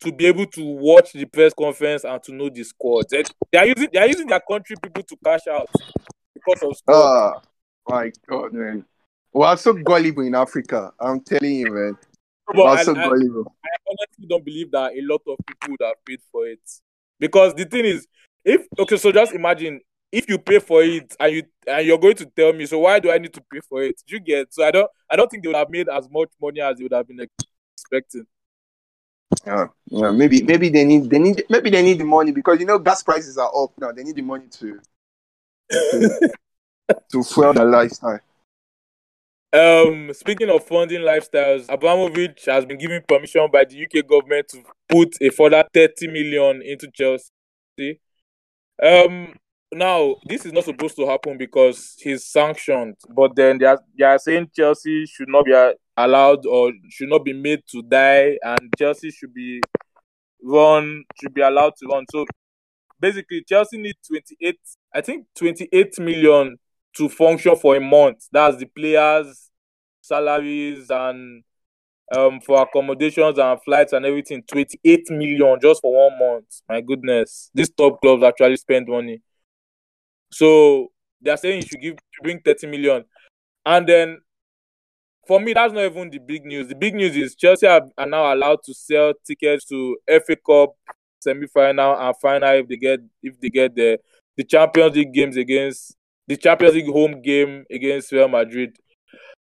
to 0.00 0.12
be 0.12 0.26
able 0.26 0.46
to 0.46 0.64
watch 0.64 1.12
the 1.12 1.24
press 1.24 1.52
conference 1.54 2.04
and 2.04 2.22
to 2.24 2.32
know 2.32 2.48
the 2.48 2.64
squad. 2.64 3.04
They, 3.10 3.22
they 3.52 3.58
are 3.58 3.66
using 3.66 3.88
they 3.92 4.00
are 4.00 4.06
using 4.08 4.26
their 4.26 4.40
country 4.40 4.76
people 4.82 5.02
to 5.02 5.16
cash 5.24 5.46
out 5.50 5.68
because 6.34 6.62
of 6.62 6.76
squad. 6.76 6.96
Oh 6.96 7.40
my 7.88 8.10
god, 8.28 8.52
man. 8.52 8.84
We 9.32 9.44
are 9.44 9.56
so 9.56 9.72
gullible 9.72 10.24
in 10.24 10.34
Africa. 10.34 10.92
I'm 10.98 11.20
telling 11.20 11.54
you, 11.54 11.72
man. 11.72 11.96
But 12.46 12.62
I, 12.62 12.80
I. 12.80 13.06
I 13.06 13.78
honestly 13.88 14.26
don't 14.28 14.44
believe 14.44 14.70
that 14.72 14.92
a 14.92 15.00
lot 15.02 15.22
of 15.26 15.38
people 15.46 15.70
would 15.70 15.86
have 15.86 16.04
paid 16.04 16.20
for 16.30 16.46
it. 16.46 16.60
Because 17.18 17.54
the 17.54 17.64
thing 17.64 17.84
is, 17.84 18.06
if 18.44 18.66
okay, 18.78 18.96
so 18.96 19.12
just 19.12 19.32
imagine 19.32 19.80
if 20.10 20.28
you 20.28 20.38
pay 20.38 20.58
for 20.58 20.82
it 20.82 21.14
and 21.18 21.32
you 21.34 21.42
and 21.66 21.86
you're 21.86 21.98
going 21.98 22.16
to 22.16 22.26
tell 22.26 22.52
me, 22.52 22.66
so 22.66 22.80
why 22.80 22.98
do 22.98 23.10
I 23.10 23.18
need 23.18 23.32
to 23.34 23.42
pay 23.52 23.60
for 23.68 23.82
it? 23.82 24.00
Do 24.06 24.14
you 24.14 24.20
get? 24.20 24.52
So 24.52 24.64
I 24.64 24.70
don't 24.70 24.90
I 25.10 25.16
don't 25.16 25.30
think 25.30 25.42
they 25.42 25.48
would 25.48 25.56
have 25.56 25.70
made 25.70 25.88
as 25.88 26.08
much 26.10 26.30
money 26.40 26.60
as 26.60 26.76
they 26.76 26.82
would 26.82 26.92
have 26.92 27.06
been 27.06 27.26
expecting. 27.74 28.26
Yeah, 29.46 29.68
yeah. 29.86 30.10
Maybe, 30.10 30.42
maybe 30.42 30.68
they 30.68 30.84
need, 30.84 31.08
they 31.08 31.18
need, 31.18 31.44
maybe 31.48 31.70
they 31.70 31.82
need 31.82 31.98
the 31.98 32.04
money 32.04 32.32
because 32.32 32.60
you 32.60 32.66
know 32.66 32.78
gas 32.78 33.02
prices 33.02 33.38
are 33.38 33.50
up 33.56 33.72
now. 33.78 33.92
They 33.92 34.04
need 34.04 34.16
the 34.16 34.22
money 34.22 34.46
to 34.58 34.80
to 37.10 37.22
fuel 37.24 37.52
their 37.54 37.64
lifestyle. 37.64 38.20
Um, 39.54 40.12
speaking 40.14 40.48
of 40.48 40.64
funding 40.66 41.02
lifestyles, 41.02 41.66
Abramovich 41.68 42.46
has 42.46 42.64
been 42.64 42.78
given 42.78 43.02
permission 43.06 43.46
by 43.52 43.64
the 43.64 43.84
UK 43.84 44.06
government 44.06 44.48
to 44.48 44.62
put 44.88 45.14
a 45.20 45.28
further 45.28 45.62
30 45.74 46.08
million 46.08 46.62
into 46.62 46.88
Chelsea. 46.90 48.00
Um, 48.82 49.34
now 49.74 50.16
this 50.26 50.46
is 50.46 50.52
not 50.52 50.64
supposed 50.64 50.96
to 50.96 51.06
happen 51.06 51.36
because 51.36 51.96
he's 51.98 52.24
sanctioned, 52.24 52.96
but 53.14 53.36
then 53.36 53.58
they 53.58 53.66
are, 53.66 53.78
they 53.98 54.04
are 54.04 54.18
saying 54.18 54.50
Chelsea 54.56 55.04
should 55.04 55.28
not 55.28 55.44
be 55.44 55.52
allowed 55.98 56.46
or 56.46 56.72
should 56.88 57.10
not 57.10 57.22
be 57.24 57.34
made 57.34 57.60
to 57.72 57.82
die, 57.82 58.38
and 58.42 58.72
Chelsea 58.78 59.10
should 59.10 59.34
be 59.34 59.60
run 60.42 61.04
should 61.20 61.34
be 61.34 61.42
allowed 61.42 61.74
to 61.76 61.86
run. 61.88 62.04
So 62.10 62.24
basically, 63.00 63.44
Chelsea 63.46 63.78
need 63.78 63.96
28, 64.06 64.56
I 64.94 65.00
think 65.02 65.26
28 65.36 65.98
million 66.00 66.56
to 66.96 67.08
function 67.08 67.56
for 67.56 67.76
a 67.76 67.80
month. 67.80 68.26
That's 68.32 68.56
the 68.56 68.66
players' 68.66 69.50
salaries 70.00 70.90
and 70.90 71.42
um 72.14 72.40
for 72.40 72.60
accommodations 72.62 73.38
and 73.38 73.62
flights 73.64 73.92
and 73.92 74.04
everything. 74.04 74.42
28 74.46 75.10
million 75.10 75.58
just 75.60 75.80
for 75.80 76.08
one 76.10 76.18
month. 76.18 76.62
My 76.68 76.80
goodness. 76.80 77.50
These 77.54 77.70
top 77.70 78.00
clubs 78.00 78.22
actually 78.22 78.56
spend 78.56 78.88
money. 78.88 79.22
So 80.30 80.88
they 81.20 81.30
are 81.30 81.36
saying 81.36 81.62
you 81.62 81.68
should 81.68 81.80
give 81.80 81.92
you 81.94 82.22
bring 82.22 82.40
30 82.40 82.66
million. 82.66 83.04
And 83.64 83.86
then 83.88 84.18
for 85.26 85.38
me, 85.40 85.52
that's 85.52 85.72
not 85.72 85.84
even 85.84 86.10
the 86.10 86.18
big 86.18 86.44
news. 86.44 86.68
The 86.68 86.74
big 86.74 86.94
news 86.94 87.16
is 87.16 87.34
Chelsea 87.36 87.66
are, 87.66 87.82
are 87.96 88.06
now 88.06 88.32
allowed 88.34 88.58
to 88.64 88.74
sell 88.74 89.12
tickets 89.24 89.64
to 89.66 89.96
FA 90.08 90.36
Cup 90.36 90.70
semi-final 91.20 91.96
and 92.00 92.16
final 92.20 92.50
if 92.58 92.68
they 92.68 92.76
get 92.76 93.00
if 93.22 93.40
they 93.40 93.48
get 93.48 93.74
the 93.76 93.98
the 94.36 94.42
Champions 94.44 94.96
League 94.96 95.12
games 95.12 95.36
against 95.36 95.96
the 96.26 96.36
Champions 96.36 96.74
League 96.74 96.86
home 96.86 97.20
game 97.20 97.64
against 97.70 98.12
Real 98.12 98.28
Madrid. 98.28 98.76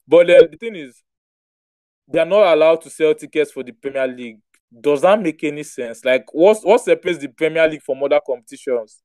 But 0.06 0.26
then 0.26 0.48
the 0.50 0.56
thing 0.56 0.76
is, 0.76 1.02
they 2.08 2.18
are 2.18 2.26
not 2.26 2.52
allowed 2.52 2.82
to 2.82 2.90
sell 2.90 3.14
tickets 3.14 3.52
for 3.52 3.62
the 3.62 3.72
Premier 3.72 4.06
League. 4.06 4.40
Does 4.80 5.02
that 5.02 5.20
make 5.20 5.42
any 5.44 5.62
sense? 5.62 6.04
Like, 6.04 6.24
what's 6.32 6.64
what 6.64 6.80
separates 6.80 7.18
the 7.18 7.28
Premier 7.28 7.68
League 7.68 7.82
from 7.82 8.02
other 8.02 8.20
competitions? 8.26 9.02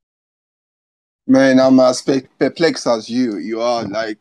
Man, 1.26 1.60
I'm 1.60 1.80
as 1.82 2.02
perplexed 2.02 2.88
as 2.88 3.10
you. 3.10 3.38
You 3.38 3.62
are 3.62 3.84
like 3.84 4.18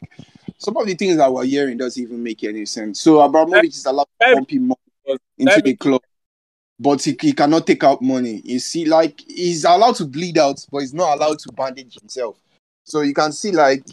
some 0.59 0.77
of 0.77 0.87
the 0.87 0.95
things 0.95 1.19
that 1.19 1.33
we're 1.33 1.45
hearing 1.45 1.77
doesn't 1.77 2.03
even 2.03 2.23
make 2.23 2.43
any 2.43 2.67
sense. 2.67 3.01
So 3.01 3.21
Abramovich 3.21 3.77
is 3.77 3.87
allowed 3.87 4.09
to 4.21 4.35
pump 4.35 4.53
in 4.53 4.69
money 4.69 5.19
into 5.39 5.63
the 5.63 5.77
club, 5.77 6.03
but 6.81 7.03
he, 7.03 7.17
he 7.21 7.33
cannot 7.33 7.67
take 7.67 7.85
out 7.85 8.03
money. 8.03 8.41
You 8.45 8.59
see, 8.59 8.87
like 8.87 9.21
he's 9.27 9.65
allowed 9.65 9.97
to 9.97 10.05
bleed 10.05 10.37
out, 10.37 10.65
but 10.73 10.79
he's 10.79 10.95
not 10.95 11.17
allowed 11.17 11.39
to 11.41 11.53
bandage 11.53 11.99
himself. 12.01 12.39
So 12.87 13.01
you 13.01 13.13
can 13.13 13.33
see, 13.33 13.51
like, 13.51 13.85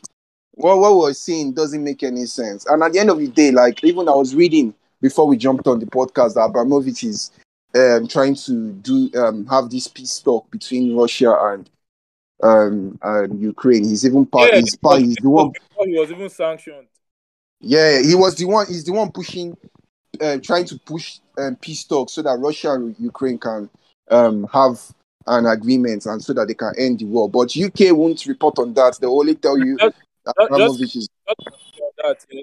what, 0.52 0.78
what 0.78 0.96
we're 0.96 1.14
seeing 1.14 1.52
doesn't 1.52 1.84
make 1.84 2.04
any 2.04 2.26
sense. 2.28 2.66
And 2.68 2.82
at 2.84 2.94
the 2.94 3.00
end 3.00 3.10
of 3.10 3.18
the 3.18 3.28
day, 3.28 3.52
like, 3.52 3.84
even 3.84 4.08
I 4.08 4.14
was 4.14 4.36
reading 4.36 4.74
before 5.02 5.28
we 5.28 5.36
jumped 5.36 5.68
on 5.68 5.80
the 5.80 5.88
podcast 5.88 6.36
that 6.36 6.42
Abramovich 6.42 7.04
is 7.04 7.32
um, 7.76 8.08
trying 8.08 8.36
to 8.36 8.72
do 8.72 9.10
um, 9.16 9.48
have 9.48 9.70
this 9.70 9.88
peace 9.88 10.20
talk 10.20 10.50
between 10.52 10.96
Russia 10.96 11.36
and 11.42 11.70
um, 12.44 13.00
and 13.02 13.42
Ukraine. 13.42 13.84
He's 13.84 14.06
even 14.06 14.26
part. 14.26 14.52
Yeah, 14.52 14.60
he's 14.60 14.76
part. 14.76 15.02
He's 15.02 15.16
the 15.16 15.30
one. 15.30 15.54
He 15.86 15.98
was 15.98 16.12
even 16.12 16.30
sanctioned. 16.30 16.88
Yeah, 17.60 18.02
he 18.02 18.14
was 18.14 18.36
the 18.36 18.46
one. 18.46 18.68
He's 18.68 18.84
the 18.84 18.92
one 18.92 19.12
pushing, 19.12 19.58
uh, 20.22 20.38
trying 20.44 20.66
to 20.66 20.78
push 20.80 21.20
um, 21.38 21.56
peace 21.56 21.84
talks 21.86 22.14
so 22.14 22.22
that 22.22 22.38
Russia 22.38 22.74
and 22.74 22.96
Ukraine 23.00 23.40
can 23.40 23.70
um, 24.12 24.44
have 24.52 24.80
an 25.28 25.46
agreement 25.46 26.06
and 26.06 26.24
so 26.24 26.34
that 26.34 26.48
they 26.48 26.54
can 26.54 26.74
end 26.78 27.00
the 27.00 27.06
war. 27.06 27.30
But 27.30 27.56
UK 27.56 27.92
won't 27.92 28.26
report 28.26 28.60
on 28.60 28.74
that. 28.74 28.98
They 29.00 29.08
only 29.08 29.36
tell 29.36 29.58
you 29.58 29.78
that 29.78 29.94
Abramovich 30.40 30.96
is. 30.96 31.10
that 31.98 32.26
eh, 32.32 32.42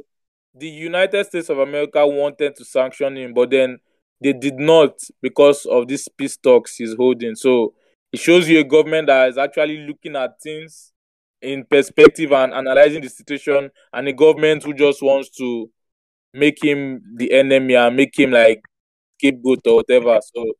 the 0.54 0.68
United 0.68 1.26
States 1.26 1.48
of 1.48 1.58
America 1.58 2.06
wanted 2.06 2.56
to 2.56 2.64
sanction 2.64 3.16
him, 3.16 3.34
but 3.34 3.50
then 3.50 3.78
they 4.20 4.32
did 4.32 4.58
not 4.58 4.98
because 5.22 5.64
of 5.66 5.88
this 5.88 6.08
peace 6.08 6.36
talks 6.36 6.76
he's 6.76 6.94
holding. 6.94 7.34
So 7.34 7.74
it 8.12 8.20
shows 8.20 8.48
you 8.48 8.60
a 8.60 8.64
government 8.64 9.06
that 9.06 9.28
is 9.28 9.38
actually 9.38 9.78
looking 9.86 10.16
at 10.16 10.40
things 10.42 10.92
in 11.40 11.64
perspective 11.64 12.32
and 12.32 12.52
analyzing 12.52 13.02
the 13.02 13.08
situation, 13.08 13.70
and 13.92 14.08
a 14.08 14.12
government 14.12 14.62
who 14.62 14.74
just 14.74 15.02
wants 15.02 15.30
to 15.30 15.70
make 16.34 16.62
him 16.62 17.02
the 17.16 17.32
enemy 17.32 17.74
and 17.74 17.96
make 17.96 18.18
him 18.18 18.30
like 18.30 18.62
scapegoat 19.18 19.66
or 19.66 19.76
whatever. 19.76 20.18
So 20.34 20.52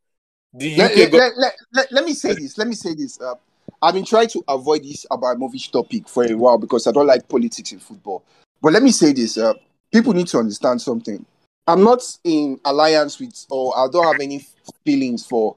the 0.52 0.76
Let, 0.76 0.92
UK 0.92 0.96
let, 0.98 1.12
go- 1.12 1.30
let, 1.72 1.92
let, 1.92 2.04
me 2.04 2.12
say 2.12 2.34
this. 2.34 2.58
Let 2.58 2.66
me 2.66 2.74
say 2.74 2.94
this. 2.94 3.20
Uh, 3.20 3.34
I've 3.82 3.94
been 3.94 4.04
trying 4.04 4.28
to 4.28 4.42
avoid 4.48 4.82
this 4.82 5.06
Abramovich 5.10 5.70
topic 5.70 6.08
for 6.08 6.24
a 6.24 6.34
while 6.34 6.58
because 6.58 6.86
I 6.86 6.92
don't 6.92 7.06
like 7.06 7.28
politics 7.28 7.72
in 7.72 7.78
football. 7.78 8.24
But 8.60 8.72
let 8.72 8.82
me 8.82 8.90
say 8.90 9.12
this. 9.12 9.38
Uh, 9.38 9.54
people 9.92 10.12
need 10.12 10.26
to 10.28 10.38
understand 10.38 10.82
something. 10.82 11.24
I'm 11.66 11.84
not 11.84 12.02
in 12.24 12.60
alliance 12.64 13.20
with, 13.20 13.46
or 13.48 13.76
I 13.78 13.86
don't 13.90 14.04
have 14.04 14.20
any 14.20 14.44
feelings 14.84 15.24
for 15.24 15.56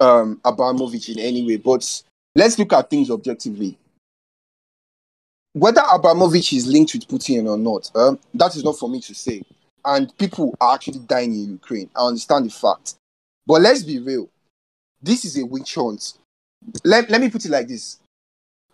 um, 0.00 0.40
Abramovich 0.44 1.10
in 1.10 1.18
any 1.18 1.46
way. 1.46 1.56
But 1.56 2.02
let's 2.34 2.58
look 2.58 2.72
at 2.72 2.88
things 2.88 3.10
objectively. 3.10 3.76
Whether 5.52 5.82
Abramovich 5.92 6.52
is 6.52 6.66
linked 6.66 6.94
with 6.94 7.08
Putin 7.08 7.48
or 7.48 7.58
not, 7.58 7.90
um, 7.94 8.18
that 8.34 8.56
is 8.56 8.64
not 8.64 8.78
for 8.78 8.88
me 8.88 9.00
to 9.02 9.14
say. 9.14 9.42
And 9.84 10.16
people 10.16 10.54
are 10.60 10.74
actually 10.74 11.00
dying 11.00 11.32
in 11.32 11.50
Ukraine. 11.52 11.90
I 11.96 12.06
understand 12.06 12.46
the 12.46 12.50
fact. 12.50 12.94
But 13.50 13.62
let's 13.62 13.82
be 13.82 13.98
real. 13.98 14.28
This 15.02 15.24
is 15.24 15.36
a 15.36 15.44
witch 15.44 15.74
hunt. 15.74 16.12
Let, 16.84 17.10
let 17.10 17.20
me 17.20 17.28
put 17.28 17.44
it 17.44 17.50
like 17.50 17.66
this. 17.66 17.98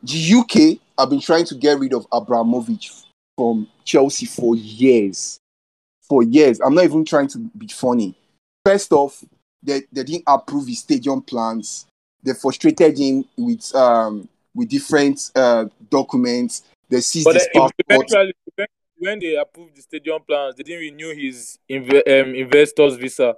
The 0.03 0.35
UK 0.35 0.79
have 0.99 1.09
been 1.09 1.21
trying 1.23 1.47
to 1.47 1.55
get 1.55 1.79
rid 1.79 1.95
of 1.95 2.07
Abramovich 2.13 2.93
from 3.39 3.69
Chelsea 3.87 4.27
for 4.27 4.55
years. 4.55 5.39
For 6.03 6.23
years. 6.23 6.61
I'm 6.61 6.75
not 6.75 6.85
even 6.85 7.07
trying 7.07 7.29
to 7.29 7.39
be 7.39 7.69
funny. 7.69 8.15
First 8.67 8.93
off, 8.93 9.25
they, 9.63 9.81
they 9.91 10.05
didn't 10.05 10.25
approve 10.27 10.67
his 10.67 10.81
stadium 10.81 11.23
plans. 11.23 11.87
They 12.23 12.35
frustrated 12.35 12.99
him 12.99 13.25
with 13.39 13.75
um 13.75 14.29
with 14.55 14.69
different 14.69 15.31
uh, 15.35 15.67
documents. 15.89 16.65
They 16.91 17.01
seized 17.01 17.25
but 17.25 17.37
his 17.37 17.47
passport. 17.47 17.73
eventually, 17.89 18.35
when 18.99 19.21
they 19.21 19.37
approved 19.37 19.75
the 19.75 19.81
stadium 19.81 20.21
plans, 20.21 20.57
they 20.57 20.65
didn't 20.65 20.81
renew 20.81 21.15
his 21.15 21.59
inve- 21.71 22.21
um, 22.21 22.35
investors 22.35 22.97
visa. 22.97 23.37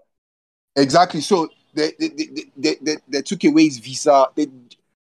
Exactly. 0.79 1.21
So 1.21 1.49
they 1.75 1.93
they, 1.99 2.09
they, 2.09 2.27
they, 2.57 2.77
they, 2.81 2.97
they 3.09 3.23
took 3.23 3.43
away 3.45 3.65
his 3.65 3.79
visa. 3.79 4.29
They 4.35 4.47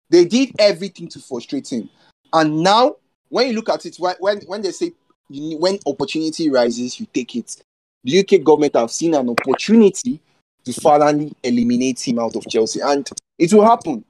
they 0.10 0.26
did 0.26 0.52
everything 0.58 1.08
to 1.10 1.20
frustrate 1.20 1.72
him. 1.72 1.90
And 2.32 2.64
now, 2.64 2.96
when 3.30 3.48
you 3.48 3.54
look 3.54 3.70
at 3.70 3.86
it, 3.86 3.98
when 3.98 4.40
when, 4.46 4.62
they 4.62 4.72
say 4.72 4.94
you, 5.30 5.58
when 5.58 5.80
opportunity 5.86 6.50
rises, 6.50 7.00
you 7.00 7.06
take 7.14 7.36
it. 7.36 7.58
The 8.04 8.20
UK 8.20 8.44
government 8.44 8.76
have 8.76 8.92
seen 8.92 9.16
an 9.16 9.30
opportunity 9.30 10.22
to 10.64 10.74
finally 10.74 11.34
eliminate 11.44 12.08
him 12.08 12.20
out 12.20 12.36
of 12.36 12.48
Chelsea, 12.48 12.80
and 12.80 13.08
it 13.38 13.54
will 13.54 13.66
happen. 13.66 14.04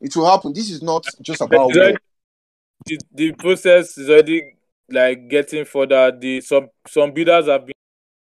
It 0.00 0.16
will 0.16 0.30
happen. 0.30 0.52
This 0.52 0.70
is 0.70 0.82
not 0.82 1.06
just 1.20 1.40
about 1.40 1.60
already- 1.60 1.98
the, 2.86 2.98
the 3.12 3.32
process 3.32 3.96
is 3.98 4.08
already 4.08 4.56
like 4.90 5.28
getting 5.28 5.64
further. 5.64 6.10
The 6.10 6.40
some 6.40 6.68
some 6.88 7.12
bidders 7.12 7.46
have 7.46 7.66
been 7.66 7.74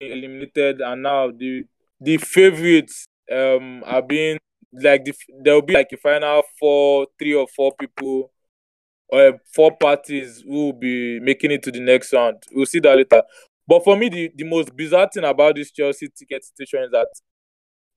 eliminated, 0.01 0.81
and 0.81 1.03
now 1.03 1.31
the 1.31 1.65
the 2.01 2.17
favorites 2.17 3.05
um 3.31 3.83
are 3.85 4.01
being 4.01 4.37
like 4.73 5.05
the 5.05 5.13
there 5.43 5.53
will 5.55 5.61
be 5.61 5.73
like 5.73 5.89
a 5.93 5.97
final 5.97 6.43
four, 6.59 7.07
three 7.17 7.33
or 7.33 7.47
four 7.55 7.73
people 7.79 8.31
or 9.09 9.39
four 9.55 9.75
parties 9.77 10.43
who 10.45 10.67
will 10.67 10.73
be 10.73 11.19
making 11.19 11.51
it 11.51 11.63
to 11.63 11.71
the 11.71 11.79
next 11.79 12.13
round. 12.13 12.43
We'll 12.53 12.65
see 12.67 12.79
that 12.81 12.95
later. 12.97 13.23
But 13.67 13.83
for 13.83 13.97
me, 13.97 14.09
the, 14.09 14.31
the 14.35 14.43
most 14.45 14.75
bizarre 14.75 15.09
thing 15.13 15.23
about 15.23 15.55
this 15.55 15.71
Chelsea 15.71 16.07
ticket 16.09 16.43
situation 16.45 16.83
is 16.85 16.91
that 16.91 17.07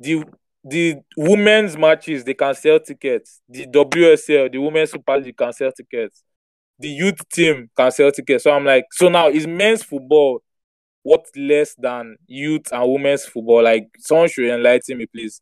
the 0.00 0.24
the 0.64 0.96
women's 1.16 1.76
matches 1.76 2.24
they 2.24 2.34
can 2.34 2.54
sell 2.54 2.78
tickets. 2.80 3.40
The 3.48 3.66
WSL, 3.66 4.48
the 4.48 4.58
Women's 4.58 4.92
Super 4.92 5.18
League 5.18 5.36
can 5.36 5.52
sell 5.52 5.72
tickets. 5.72 6.22
The 6.78 6.88
youth 6.88 7.28
team 7.30 7.70
can 7.76 7.90
sell 7.92 8.12
tickets. 8.12 8.44
So 8.44 8.52
I'm 8.52 8.64
like, 8.64 8.86
so 8.92 9.08
now 9.08 9.28
is 9.28 9.46
men's 9.46 9.82
football 9.82 10.42
what 11.02 11.26
less 11.36 11.74
than 11.74 12.16
youth 12.26 12.72
and 12.72 12.92
women's 12.92 13.24
football? 13.24 13.62
Like 13.62 13.88
someone 13.98 14.28
should 14.28 14.48
enlighten 14.48 14.98
me, 14.98 15.06
please. 15.06 15.40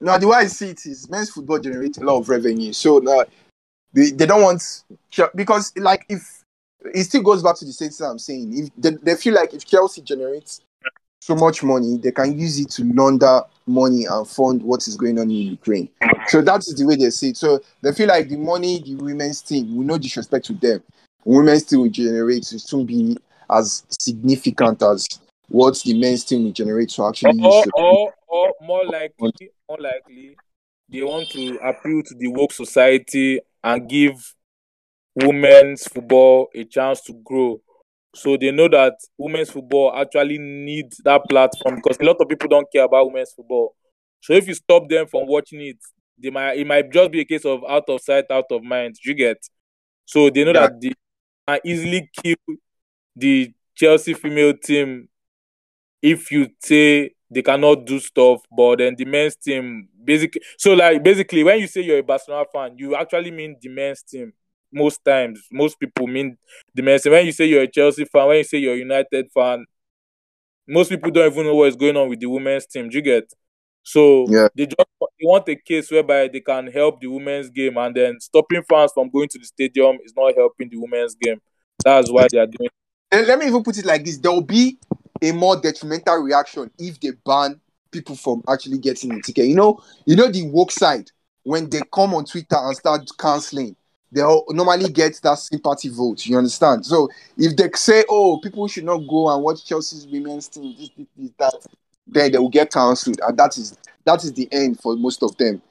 Now, 0.00 0.18
the 0.18 0.28
way 0.28 0.38
I 0.38 0.46
see 0.46 0.70
it 0.70 0.84
is 0.86 1.08
men's 1.08 1.30
football 1.30 1.58
generates 1.58 1.98
a 1.98 2.04
lot 2.04 2.18
of 2.18 2.28
revenue. 2.28 2.72
So 2.72 2.98
now 2.98 3.24
they, 3.92 4.10
they 4.10 4.26
don't 4.26 4.42
want 4.42 4.84
because 5.34 5.72
like 5.76 6.04
if 6.08 6.44
it 6.92 7.04
still 7.04 7.22
goes 7.22 7.42
back 7.42 7.56
to 7.56 7.64
the 7.64 7.72
same 7.72 7.90
thing 7.90 8.06
I'm 8.06 8.18
saying. 8.18 8.52
If 8.58 8.70
they, 8.76 8.90
they 9.02 9.16
feel 9.16 9.34
like 9.34 9.54
if 9.54 9.64
Chelsea 9.64 10.02
generates 10.02 10.60
so 11.20 11.34
much 11.34 11.62
money, 11.62 11.96
they 11.96 12.12
can 12.12 12.38
use 12.38 12.60
it 12.60 12.70
to 12.72 12.84
launder 12.84 13.40
money 13.66 14.04
and 14.04 14.28
fund 14.28 14.62
what 14.62 14.86
is 14.86 14.96
going 14.96 15.18
on 15.18 15.30
in 15.30 15.36
Ukraine. 15.36 15.88
So 16.26 16.42
that 16.42 16.60
is 16.60 16.74
the 16.74 16.84
way 16.84 16.96
they 16.96 17.10
see 17.10 17.30
it. 17.30 17.36
So 17.36 17.60
they 17.80 17.92
feel 17.92 18.08
like 18.08 18.28
the 18.28 18.36
money 18.36 18.80
the 18.80 18.96
women's 18.96 19.40
team, 19.40 19.76
with 19.76 19.86
no 19.86 19.96
disrespect 19.96 20.44
to 20.46 20.52
them, 20.52 20.82
women's 21.24 21.64
team 21.64 21.80
will 21.80 21.88
generate 21.88 22.46
will 22.52 22.58
soon 22.58 22.84
be 22.84 23.16
as 23.50 23.84
significant 23.88 24.82
as 24.82 25.08
what 25.48 25.78
the 25.84 25.98
men's 25.98 26.24
team 26.24 26.44
will 26.44 26.52
generate 26.52 26.88
to 26.90 27.06
actually. 27.06 27.40
Or, 27.42 27.64
or, 27.74 28.14
or 28.26 28.54
more 28.62 28.84
likely, 28.86 29.50
more 29.68 29.78
likely, 29.78 30.36
they 30.88 31.02
want 31.02 31.28
to 31.30 31.58
appeal 31.58 32.02
to 32.02 32.14
the 32.14 32.28
woke 32.28 32.52
society 32.52 33.40
and 33.62 33.88
give 33.88 34.34
women's 35.14 35.84
football 35.84 36.48
a 36.54 36.64
chance 36.64 37.00
to 37.02 37.12
grow. 37.12 37.60
So 38.14 38.36
they 38.36 38.50
know 38.52 38.68
that 38.68 38.94
women's 39.18 39.50
football 39.50 39.92
actually 39.94 40.38
needs 40.38 41.00
that 41.04 41.22
platform 41.28 41.76
because 41.76 41.98
a 42.00 42.04
lot 42.04 42.16
of 42.20 42.28
people 42.28 42.48
don't 42.48 42.70
care 42.72 42.84
about 42.84 43.06
women's 43.06 43.32
football. 43.32 43.74
So 44.20 44.32
if 44.32 44.46
you 44.46 44.54
stop 44.54 44.88
them 44.88 45.06
from 45.06 45.26
watching 45.26 45.60
it, 45.60 45.78
they 46.16 46.30
might 46.30 46.56
it 46.56 46.66
might 46.66 46.90
just 46.92 47.10
be 47.10 47.20
a 47.20 47.24
case 47.24 47.44
of 47.44 47.62
out 47.68 47.88
of 47.88 48.00
sight, 48.00 48.26
out 48.30 48.46
of 48.50 48.62
mind. 48.62 48.96
You 49.04 49.14
get 49.14 49.38
so 50.06 50.30
they 50.30 50.44
know 50.44 50.52
Yeah. 50.52 50.68
that 50.68 50.80
they 50.80 50.92
can 51.48 51.60
easily 51.64 52.08
kill 52.22 52.36
the 53.16 53.52
Chelsea 53.74 54.14
female 54.14 54.54
team 54.56 55.08
if 56.02 56.30
you 56.30 56.48
say 56.60 57.12
they 57.30 57.42
cannot 57.42 57.86
do 57.86 57.98
stuff, 57.98 58.40
but 58.56 58.78
then 58.78 58.94
the 58.96 59.04
men's 59.04 59.36
team 59.36 59.88
basically 60.04 60.42
so 60.58 60.74
like 60.74 61.02
basically 61.02 61.42
when 61.44 61.58
you 61.60 61.66
say 61.66 61.80
you're 61.82 61.98
a 61.98 62.02
Barcelona 62.02 62.44
fan, 62.52 62.74
you 62.78 62.94
actually 62.94 63.30
mean 63.30 63.56
the 63.60 63.68
men's 63.68 64.02
team. 64.02 64.32
Most 64.72 65.04
times, 65.04 65.40
most 65.52 65.78
people 65.78 66.06
mean 66.08 66.36
the 66.74 66.82
men's 66.82 67.02
team. 67.02 67.12
When 67.12 67.26
you 67.26 67.32
say 67.32 67.46
you're 67.46 67.62
a 67.62 67.68
Chelsea 67.70 68.04
fan, 68.04 68.26
when 68.28 68.38
you 68.38 68.44
say 68.44 68.58
you're 68.58 68.74
a 68.74 68.78
United 68.78 69.30
fan, 69.32 69.64
most 70.66 70.88
people 70.88 71.10
don't 71.10 71.30
even 71.32 71.46
know 71.46 71.54
what's 71.54 71.76
going 71.76 71.96
on 71.96 72.08
with 72.08 72.20
the 72.20 72.26
women's 72.26 72.66
team. 72.66 72.88
Do 72.88 72.96
you 72.96 73.02
get? 73.02 73.32
So 73.82 74.26
Yeah. 74.30 74.48
they 74.54 74.66
just 74.66 74.76
they 75.18 75.26
want 75.26 75.48
a 75.48 75.56
case 75.56 75.90
whereby 75.90 76.28
they 76.28 76.40
can 76.40 76.68
help 76.68 77.00
the 77.00 77.08
women's 77.08 77.50
game, 77.50 77.76
and 77.76 77.94
then 77.94 78.20
stopping 78.20 78.62
fans 78.68 78.92
from 78.94 79.10
going 79.10 79.28
to 79.28 79.38
the 79.38 79.44
stadium 79.44 79.98
is 80.04 80.14
not 80.16 80.34
helping 80.34 80.68
the 80.70 80.76
women's 80.78 81.14
game. 81.14 81.40
That's 81.84 82.10
why 82.10 82.28
they 82.30 82.38
are 82.38 82.46
doing. 82.46 82.70
Let 83.22 83.38
me 83.38 83.46
even 83.46 83.62
put 83.62 83.78
it 83.78 83.84
like 83.84 84.04
this: 84.04 84.18
there 84.18 84.32
will 84.32 84.40
be 84.40 84.78
a 85.22 85.32
more 85.32 85.60
detrimental 85.60 86.16
reaction 86.16 86.70
if 86.78 87.00
they 87.00 87.12
ban 87.24 87.60
people 87.90 88.16
from 88.16 88.42
actually 88.48 88.78
getting 88.78 89.12
a 89.12 89.22
ticket. 89.22 89.46
You 89.46 89.54
know, 89.54 89.82
you 90.04 90.16
know 90.16 90.30
the 90.30 90.42
woke 90.48 90.72
side 90.72 91.10
when 91.44 91.70
they 91.70 91.80
come 91.92 92.14
on 92.14 92.24
Twitter 92.24 92.56
and 92.56 92.76
start 92.76 93.08
canceling, 93.18 93.76
they'll 94.10 94.44
normally 94.50 94.90
get 94.90 95.20
that 95.22 95.38
sympathy 95.38 95.88
vote. 95.90 96.26
You 96.26 96.38
understand? 96.38 96.84
So 96.84 97.08
if 97.38 97.56
they 97.56 97.70
say, 97.74 98.04
"Oh, 98.08 98.38
people 98.38 98.66
should 98.68 98.84
not 98.84 98.98
go 99.08 99.32
and 99.32 99.42
watch 99.42 99.64
Chelsea's 99.64 100.06
women's 100.06 100.48
team," 100.48 100.74
this, 100.78 100.90
this, 100.96 101.06
this, 101.16 101.30
that, 101.38 101.54
then 102.06 102.32
they 102.32 102.38
will 102.38 102.48
get 102.48 102.72
cancelled, 102.72 103.20
and 103.26 103.38
that 103.38 103.56
is 103.56 103.76
that 104.04 104.24
is 104.24 104.32
the 104.32 104.48
end 104.52 104.80
for 104.80 104.96
most 104.96 105.22
of 105.22 105.36
them. 105.36 105.62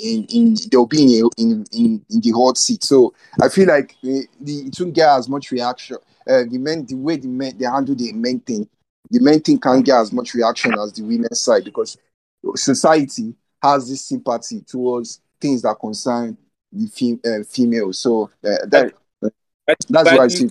In, 0.00 0.24
in 0.24 0.56
they'll 0.70 0.86
be 0.86 1.02
in, 1.02 1.24
a, 1.24 1.40
in 1.42 1.66
in 1.72 2.04
in 2.08 2.20
the 2.20 2.30
hot 2.30 2.56
seat. 2.56 2.82
So 2.82 3.12
I 3.42 3.48
feel 3.48 3.68
like 3.68 3.94
the, 4.02 4.26
the 4.40 4.66
it 4.66 4.76
won't 4.80 4.94
get 4.94 5.08
as 5.08 5.28
much 5.28 5.50
reaction. 5.50 5.98
Uh, 6.26 6.44
the 6.50 6.58
men, 6.58 6.86
the 6.86 6.94
way 6.94 7.16
the 7.16 7.28
men 7.28 7.58
they 7.58 7.66
handle 7.66 7.94
the 7.94 8.12
men 8.12 8.40
thing, 8.40 8.66
the 9.10 9.20
men 9.20 9.40
thing 9.40 9.58
can't 9.58 9.84
get 9.84 10.00
as 10.00 10.12
much 10.12 10.32
reaction 10.34 10.72
as 10.78 10.92
the 10.92 11.02
women's 11.02 11.42
side 11.42 11.64
because 11.64 11.98
society 12.54 13.34
has 13.62 13.88
this 13.88 14.06
sympathy 14.08 14.62
towards 14.62 15.20
things 15.40 15.62
that 15.62 15.76
concern 15.78 16.36
the 16.72 16.86
fem- 16.86 17.20
uh, 17.24 17.44
females. 17.44 18.00
So 18.00 18.30
uh, 18.44 18.66
that 18.68 18.94
that's 19.88 20.10
why 20.10 20.24
I 20.24 20.28
see. 20.28 20.48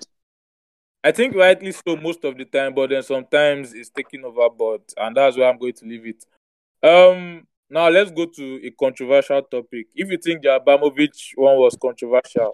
I 1.03 1.11
think 1.11 1.35
rightly 1.35 1.71
so 1.71 1.95
most 1.95 2.23
of 2.23 2.37
the 2.37 2.45
time, 2.45 2.75
but 2.75 2.91
then 2.91 3.01
sometimes 3.01 3.73
it's 3.73 3.89
taking 3.89 4.23
overboard, 4.23 4.81
and 4.97 5.17
that's 5.17 5.35
where 5.35 5.49
I'm 5.49 5.57
going 5.57 5.73
to 5.73 5.85
leave 5.85 6.05
it. 6.05 6.25
Um, 6.83 7.47
now 7.71 7.87
let's 7.87 8.11
go 8.11 8.25
to 8.25 8.59
a 8.65 8.71
controversial 8.71 9.41
topic. 9.43 9.87
If 9.95 10.11
you 10.11 10.17
think 10.17 10.43
the 10.43 10.55
Abramovich 10.55 11.33
one 11.35 11.57
was 11.57 11.77
controversial, 11.81 12.51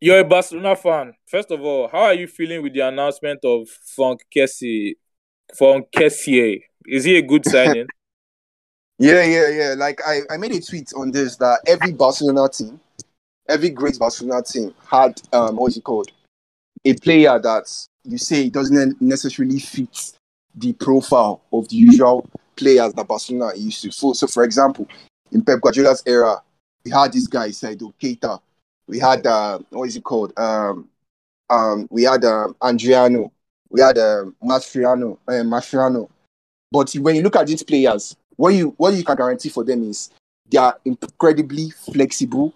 you're 0.00 0.18
a 0.18 0.24
Barcelona 0.24 0.74
fan. 0.74 1.14
First 1.26 1.52
of 1.52 1.60
all, 1.62 1.88
how 1.88 2.00
are 2.00 2.14
you 2.14 2.26
feeling 2.26 2.62
with 2.62 2.74
the 2.74 2.80
announcement 2.80 3.40
of 3.44 3.68
Frank 3.68 4.22
Kessie? 4.34 4.94
Frank 5.56 5.86
Kessie, 5.92 6.62
is 6.84 7.04
he 7.04 7.16
a 7.16 7.22
good 7.22 7.44
signing? 7.48 7.86
Yeah, 8.98 9.22
yeah, 9.24 9.48
yeah. 9.50 9.74
Like 9.76 10.00
I, 10.04 10.20
I 10.28 10.36
made 10.36 10.52
a 10.52 10.60
tweet 10.60 10.92
on 10.96 11.12
this 11.12 11.36
that 11.36 11.60
every 11.66 11.92
Barcelona 11.92 12.48
team, 12.48 12.80
every 13.48 13.70
great 13.70 14.00
Barcelona 14.00 14.42
team 14.42 14.74
had 14.90 15.20
um 15.32 15.56
what's 15.56 15.76
it 15.76 15.84
called? 15.84 16.10
A 16.84 16.94
player 16.94 17.38
that 17.38 17.70
you 18.02 18.18
say 18.18 18.48
doesn't 18.48 19.00
necessarily 19.00 19.60
fit 19.60 20.12
the 20.56 20.72
profile 20.72 21.42
of 21.52 21.68
the 21.68 21.76
usual 21.76 22.28
players 22.56 22.92
that 22.94 23.06
Barcelona 23.06 23.56
used 23.56 23.82
to. 23.82 23.92
So, 23.92 24.12
so 24.12 24.26
for 24.26 24.44
example, 24.44 24.88
in 25.32 25.42
Pep 25.42 25.60
Guardiola's 25.60 26.02
era, 26.06 26.42
we 26.84 26.90
had 26.90 27.12
this 27.12 27.26
guy 27.26 27.48
Seydou 27.48 27.92
Keita. 28.00 28.40
We 28.86 28.98
had 28.98 29.26
uh, 29.26 29.58
what 29.70 29.88
is 29.88 29.96
it 29.96 30.04
called? 30.04 30.32
Um, 30.38 30.88
um, 31.50 31.88
we 31.90 32.04
had 32.04 32.24
um, 32.24 32.56
Adriano. 32.62 33.32
We 33.68 33.80
had 33.80 33.98
um, 33.98 34.34
Mascherano. 34.42 35.18
Uh, 35.26 35.42
Mascherano. 35.42 36.08
But 36.70 36.92
when 36.94 37.16
you 37.16 37.22
look 37.22 37.36
at 37.36 37.46
these 37.46 37.62
players, 37.62 38.16
what 38.36 38.50
you 38.50 38.74
what 38.76 38.94
you 38.94 39.04
can 39.04 39.16
guarantee 39.16 39.48
for 39.48 39.64
them 39.64 39.88
is 39.88 40.10
they 40.50 40.58
are 40.58 40.78
incredibly 40.84 41.70
flexible, 41.70 42.52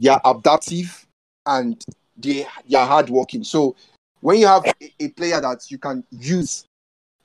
they 0.00 0.08
are 0.08 0.20
adaptive, 0.24 1.06
and 1.46 1.84
they 2.16 2.46
they 2.68 2.76
are 2.76 2.86
hardworking. 2.86 3.44
So 3.44 3.76
when 4.20 4.38
you 4.38 4.46
have 4.46 4.64
a, 4.64 5.04
a 5.04 5.08
player 5.08 5.40
that 5.40 5.70
you 5.70 5.78
can 5.78 6.04
use 6.10 6.64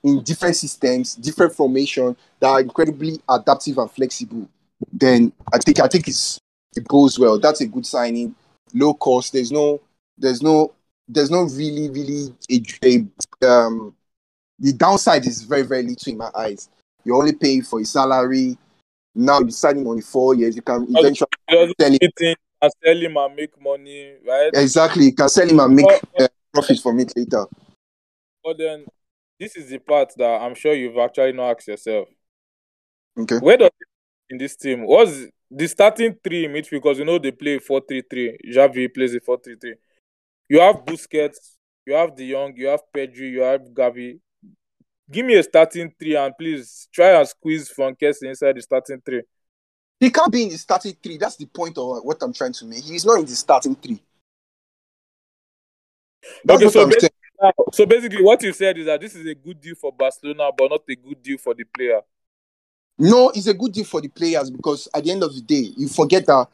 in 0.04 0.22
different 0.22 0.56
systems, 0.56 1.16
different 1.16 1.54
formation 1.54 2.16
that 2.40 2.48
are 2.48 2.62
incredibly 2.62 3.22
adaptive 3.30 3.78
and 3.78 3.90
flexible, 3.90 4.48
then 4.92 5.32
I 5.54 5.58
think 5.58 5.80
I 5.80 5.88
think 5.88 6.08
it's 6.08 6.40
it 6.76 6.88
goes 6.88 7.18
well. 7.18 7.40
That's 7.40 7.62
a 7.62 7.68
good 7.68 7.86
signing, 7.86 8.36
low 8.74 8.94
cost. 8.94 9.34
There's 9.34 9.52
no 9.52 9.82
there's 10.18 10.42
no 10.42 10.74
there's 11.08 11.32
no 11.32 11.44
really 11.44 11.90
really 11.90 12.34
a, 12.50 13.08
a 13.44 13.50
um 13.50 13.96
the 14.60 14.74
downside 14.74 15.26
is 15.26 15.44
very 15.44 15.64
very 15.64 15.84
little 15.84 16.12
in 16.12 16.18
my 16.18 16.30
eyes. 16.36 16.70
You 17.04 17.16
only 17.16 17.34
pay 17.34 17.62
for 17.62 17.80
his 17.80 17.92
salary. 17.92 18.58
Now 19.16 19.40
you 19.40 19.52
sign 19.52 19.78
him 19.78 19.88
on 19.88 20.02
four 20.02 20.36
years. 20.36 20.56
You 20.56 20.62
can 20.62 20.88
eventually 20.90 21.28
sell 21.50 21.92
him. 21.92 22.36
and 22.62 22.72
sell 22.84 22.98
him 22.98 23.18
and 23.18 23.36
make 23.36 23.62
money, 23.62 24.14
right? 24.28 24.52
Exactly, 24.54 25.06
you 25.06 25.14
can 25.14 25.30
sell 25.30 25.48
him 25.48 25.60
and 25.60 25.76
make 25.76 26.02
uh, 26.20 26.28
profit 26.54 26.80
from 26.80 27.00
it 27.00 27.14
later. 27.16 27.46
But 28.44 28.58
then 28.58 28.86
this 29.44 29.58
is 29.58 29.70
the 29.70 29.80
part 29.80 30.14
that 30.16 30.42
I'm 30.42 30.56
sure 30.56 30.74
you've 30.74 30.98
actually 30.98 31.34
not 31.34 31.58
asked 31.58 31.68
yourself. 31.68 32.08
Okay. 33.18 33.38
Where 33.40 33.58
does 33.58 33.72
in 34.30 34.38
this 34.38 34.56
team 34.56 34.86
was 34.86 35.28
the 35.52 35.68
starting 35.68 36.16
three 36.24 36.48
midfield 36.48 36.72
because 36.72 37.00
you 37.00 37.06
know 37.06 37.20
they 37.20 37.32
play 37.32 37.60
4-3-3. 37.60 38.38
Xavi 38.48 38.94
plays 38.94 39.14
a 39.14 39.20
4-3-3. 39.20 39.74
You 40.50 40.60
have 40.62 40.78
Busquets, 40.86 41.58
you 41.86 41.94
have 41.94 42.16
De 42.16 42.32
Jong, 42.32 42.54
you 42.56 42.68
have 42.68 42.82
Pedri, 42.96 43.32
you 43.32 43.42
have 43.42 43.62
Gavi. 43.62 44.20
Give 45.12 45.26
me 45.26 45.36
a 45.36 45.44
starting 45.44 45.94
three 46.00 46.16
and 46.16 46.34
please 46.38 46.88
try 46.94 47.10
and 47.20 47.28
squeeze 47.28 47.70
Funkes 47.70 48.24
inside 48.24 48.56
the 48.56 48.62
starting 48.62 49.02
three. 49.06 49.24
He 50.00 50.10
can't 50.10 50.32
be 50.32 50.44
in 50.44 50.50
the 50.50 50.58
starting 50.58 50.96
three. 51.04 51.18
That's 51.18 51.36
the 51.36 51.46
point 51.46 51.78
of 51.78 52.04
what 52.04 52.18
I'm 52.22 52.34
trying 52.34 52.54
to 52.54 52.66
make. 52.66 52.84
He's 52.84 53.06
not 53.06 53.20
in 53.20 53.26
the 53.26 53.36
starting 53.36 53.76
three. 53.76 54.02
That's 56.46 56.64
Okay, 56.64 56.72
so 56.72 56.86
basically. 56.86 57.23
So 57.72 57.86
basically 57.86 58.24
what 58.24 58.42
you 58.44 58.54
said 58.54 58.78
is 58.78 58.86
that 58.86 59.02
this 59.02 59.16
is 59.16 59.26
a 59.26 59.36
good 59.36 59.60
deal 59.60 59.76
for 59.76 59.92
Barcelona, 59.92 60.50
but 60.58 60.70
not 60.70 60.82
a 60.90 60.96
good 60.96 61.22
deal 61.22 61.38
for 61.38 61.54
the 61.54 61.64
player. 61.64 62.02
No, 62.98 63.30
it's 63.30 63.48
a 63.48 63.54
good 63.54 63.74
deal 63.74 63.86
for 63.86 64.02
the 64.02 64.08
players 64.08 64.52
because 64.52 64.88
at 64.94 65.04
the 65.04 65.12
end 65.12 65.24
of 65.24 65.34
the 65.34 65.42
day, 65.42 65.72
you 65.76 65.88
forget 65.88 66.26
that 66.28 66.48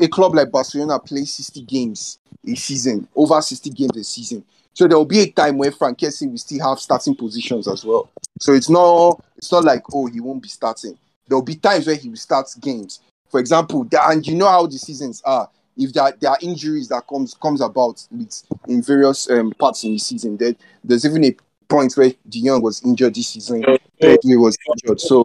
a 0.00 0.08
club 0.08 0.34
like 0.34 0.50
Barcelona 0.50 0.98
plays 0.98 1.32
60 1.34 1.62
games 1.62 2.18
a 2.46 2.54
season, 2.54 3.08
over 3.14 3.40
60 3.40 3.70
games 3.70 3.96
a 3.96 4.04
season. 4.04 4.44
So 4.72 4.86
there 4.86 4.96
will 4.96 5.04
be 5.04 5.20
a 5.20 5.30
time 5.30 5.58
where 5.58 5.72
Frank 5.72 6.00
will 6.00 6.36
still 6.36 6.68
have 6.68 6.78
starting 6.78 7.14
positions 7.14 7.66
as 7.66 7.84
well. 7.84 8.10
So 8.38 8.52
it's 8.52 8.70
not 8.70 9.22
it's 9.36 9.52
not 9.52 9.64
like 9.64 9.82
oh 9.92 10.06
he 10.06 10.20
won't 10.20 10.42
be 10.42 10.48
starting. 10.48 10.98
There 11.28 11.36
will 11.36 11.44
be 11.44 11.56
times 11.56 11.86
where 11.86 11.96
he 11.96 12.08
will 12.08 12.16
start 12.16 12.48
games. 12.60 13.00
For 13.30 13.40
example, 13.40 13.86
and 13.92 14.26
you 14.26 14.34
know 14.34 14.48
how 14.48 14.66
the 14.66 14.78
seasons 14.78 15.22
are. 15.24 15.48
If 15.80 15.94
there, 15.94 16.12
there 16.20 16.30
are 16.30 16.38
injuries 16.42 16.88
that 16.88 17.06
comes 17.08 17.32
comes 17.34 17.62
about 17.62 18.06
with 18.10 18.42
in 18.68 18.82
various 18.82 19.30
um, 19.30 19.50
parts 19.52 19.82
in 19.84 19.92
the 19.92 19.98
season, 19.98 20.36
there, 20.36 20.54
there's 20.84 21.06
even 21.06 21.24
a 21.24 21.34
point 21.68 21.94
where 21.94 22.12
De 22.28 22.44
Jong 22.44 22.60
was 22.60 22.84
injured 22.84 23.14
this 23.14 23.28
season. 23.28 23.64
So, 23.64 23.78
Pedri 24.00 24.38
was 24.38 24.58
injured. 24.68 25.00
So 25.00 25.24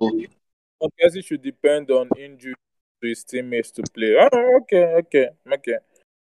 I 0.81 0.87
guess 0.97 1.15
it 1.15 1.25
should 1.25 1.41
depend 1.41 1.91
on 1.91 2.09
injury 2.17 2.55
to 3.01 3.07
his 3.07 3.23
teammates 3.25 3.71
to 3.71 3.83
play. 3.93 4.15
Oh, 4.17 4.59
okay, 4.61 4.95
okay, 4.99 5.29
okay. 5.51 5.77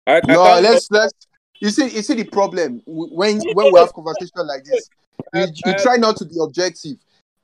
I, 0.08 0.18
I 0.18 0.22
no, 0.28 0.44
let's 0.60 0.90
let's. 0.92 1.14
You 1.60 1.70
see, 1.70 1.90
you 1.90 2.02
see 2.02 2.16
the 2.16 2.24
problem 2.24 2.82
when 2.88 3.42
when 3.54 3.74
we 3.74 3.80
have 3.80 3.94
conversation 3.94 4.48
like 4.48 4.64
this. 4.64 4.90
You, 5.34 5.48
you 5.66 5.74
try 5.76 5.98
not 5.98 6.18
to 6.18 6.26
be 6.26 6.36
objective. 6.42 6.98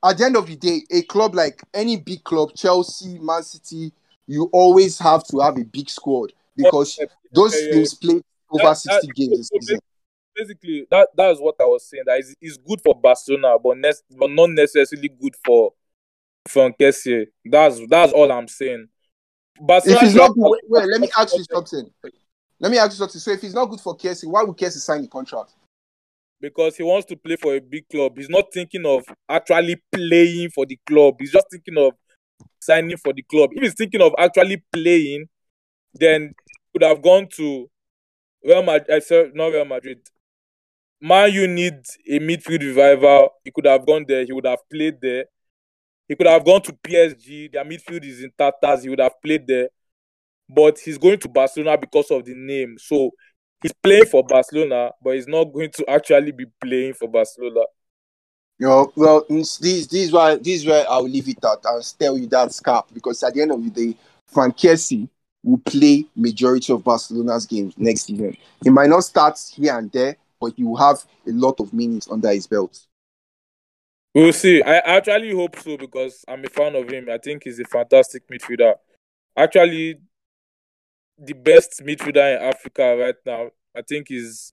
At 0.04 0.18
the 0.18 0.24
end 0.24 0.36
of 0.36 0.46
the 0.46 0.56
day, 0.56 0.82
a 0.90 1.02
club 1.02 1.34
like 1.34 1.62
any 1.72 1.96
big 1.96 2.22
club, 2.22 2.50
Chelsea, 2.54 3.18
Man 3.18 3.42
City, 3.44 3.92
you 4.26 4.50
always 4.52 4.98
have 4.98 5.24
to 5.28 5.38
have 5.38 5.56
a 5.56 5.64
big 5.64 5.88
squad 5.88 6.32
because 6.64 6.98
those 7.32 7.52
teams 7.52 7.94
play 7.94 8.20
over 8.50 8.62
That- 8.64 8.76
sixty 8.76 9.06
that- 9.06 9.14
games 9.16 9.48
so 9.52 9.58
season. 9.60 9.78
basically 10.34 10.86
that 10.90 11.08
that's 11.16 11.40
what 11.40 11.54
I 11.60 11.64
was 11.64 11.88
saying. 11.88 12.04
That 12.06 12.20
is 12.20 12.34
it's 12.40 12.56
good 12.56 12.80
for 12.82 12.94
Barcelona, 12.94 13.58
but 13.58 13.78
ne- 13.78 13.92
but 14.18 14.30
not 14.30 14.50
necessarily 14.50 15.08
good 15.08 15.34
for 15.44 15.72
Funkes. 16.48 17.26
That's 17.44 17.80
that's 17.88 18.12
all 18.12 18.30
I'm 18.32 18.48
saying. 18.48 18.88
Barcelona 19.60 20.00
If 20.00 20.06
it's 20.06 20.14
not 20.14 20.34
good, 20.34 20.50
wait, 20.50 20.62
wait, 20.68 20.86
let 20.88 21.00
me 21.00 21.08
ask 21.16 21.36
you 21.36 21.44
something. 21.52 21.90
Let 22.60 22.70
me 22.70 22.78
ask 22.78 22.92
you 22.92 22.96
something. 22.96 23.20
So 23.20 23.30
if 23.32 23.42
it's 23.44 23.54
not 23.54 23.66
good 23.66 23.80
for 23.80 23.96
Kessie, 23.96 24.26
why 24.26 24.42
would 24.42 24.56
Kessie 24.56 24.78
sign 24.78 25.02
the 25.02 25.08
contract? 25.08 25.52
because 26.40 26.76
he 26.76 26.84
wants 26.84 27.04
to 27.04 27.16
play 27.16 27.34
for 27.34 27.56
a 27.56 27.58
big 27.58 27.88
club. 27.88 28.16
He's 28.16 28.28
not 28.30 28.52
thinking 28.52 28.86
of 28.86 29.04
actually 29.28 29.74
playing 29.90 30.50
for 30.50 30.64
the 30.66 30.78
club. 30.86 31.16
He's 31.18 31.32
just 31.32 31.46
thinking 31.50 31.76
of 31.76 31.94
signing 32.60 32.96
for 32.96 33.12
the 33.12 33.22
club. 33.22 33.50
If 33.54 33.62
he's 33.64 33.74
thinking 33.74 34.00
of 34.00 34.12
actually 34.16 34.62
playing, 34.72 35.28
then 35.94 36.32
he 36.46 36.47
could 36.78 36.88
have 36.88 37.02
gone 37.02 37.26
to 37.36 37.68
Real 38.44 38.62
Madrid. 38.62 39.34
Not 39.34 39.52
Real 39.52 39.64
Madrid. 39.64 40.00
Man, 41.00 41.32
you 41.32 41.46
need 41.46 41.74
a 42.08 42.18
midfield 42.18 42.60
revival. 42.60 43.30
He 43.44 43.50
could 43.50 43.66
have 43.66 43.86
gone 43.86 44.04
there. 44.06 44.24
He 44.24 44.32
would 44.32 44.46
have 44.46 44.60
played 44.70 45.00
there. 45.00 45.24
He 46.08 46.16
could 46.16 46.26
have 46.26 46.44
gone 46.44 46.62
to 46.62 46.72
PSG. 46.72 47.52
Their 47.52 47.64
midfield 47.64 48.04
is 48.04 48.22
in 48.22 48.30
tatters. 48.36 48.82
He 48.82 48.88
would 48.88 49.00
have 49.00 49.20
played 49.22 49.46
there. 49.46 49.68
But 50.48 50.78
he's 50.78 50.98
going 50.98 51.18
to 51.20 51.28
Barcelona 51.28 51.76
because 51.76 52.10
of 52.10 52.24
the 52.24 52.34
name. 52.34 52.76
So 52.78 53.10
he's 53.62 53.72
playing 53.82 54.06
for 54.06 54.24
Barcelona, 54.24 54.92
but 55.02 55.14
he's 55.14 55.28
not 55.28 55.44
going 55.44 55.70
to 55.72 55.90
actually 55.90 56.32
be 56.32 56.46
playing 56.60 56.94
for 56.94 57.08
Barcelona. 57.08 57.60
You 58.58 58.66
know, 58.66 58.92
well, 58.96 59.24
this 59.28 59.58
this 59.58 59.92
is 59.92 60.12
why 60.12 60.36
this 60.36 60.60
is 60.60 60.66
where 60.66 60.84
I'll 60.88 61.02
leave 61.02 61.28
it 61.28 61.44
at 61.44 61.58
and 61.64 61.94
tell 61.98 62.18
you 62.18 62.26
that 62.28 62.52
scarf 62.52 62.86
because 62.92 63.22
at 63.22 63.34
the 63.34 63.42
end 63.42 63.52
of 63.52 63.62
the 63.62 63.70
day, 63.70 63.96
Frank 64.26 64.56
Kessie 64.56 65.08
will 65.42 65.58
play 65.58 66.04
majority 66.16 66.72
of 66.72 66.84
Barcelona's 66.84 67.46
games 67.46 67.74
next 67.76 68.02
season. 68.02 68.36
He 68.62 68.70
might 68.70 68.90
not 68.90 69.04
start 69.04 69.38
here 69.54 69.76
and 69.76 69.90
there, 69.92 70.16
but 70.40 70.52
he 70.56 70.64
will 70.64 70.76
have 70.76 71.04
a 71.26 71.30
lot 71.30 71.60
of 71.60 71.72
minutes 71.72 72.08
under 72.10 72.30
his 72.30 72.46
belt. 72.46 72.86
We'll 74.14 74.32
see. 74.32 74.62
I 74.62 74.78
actually 74.78 75.32
hope 75.32 75.58
so 75.58 75.76
because 75.76 76.24
I'm 76.26 76.44
a 76.44 76.48
fan 76.48 76.74
of 76.74 76.88
him. 76.90 77.08
I 77.10 77.18
think 77.18 77.44
he's 77.44 77.60
a 77.60 77.64
fantastic 77.64 78.26
midfielder. 78.28 78.74
Actually, 79.36 79.96
the 81.18 81.34
best 81.34 81.82
midfielder 81.84 82.36
in 82.36 82.42
Africa 82.42 82.96
right 82.98 83.14
now. 83.24 83.50
I 83.76 83.82
think 83.82 84.08
he's 84.08 84.52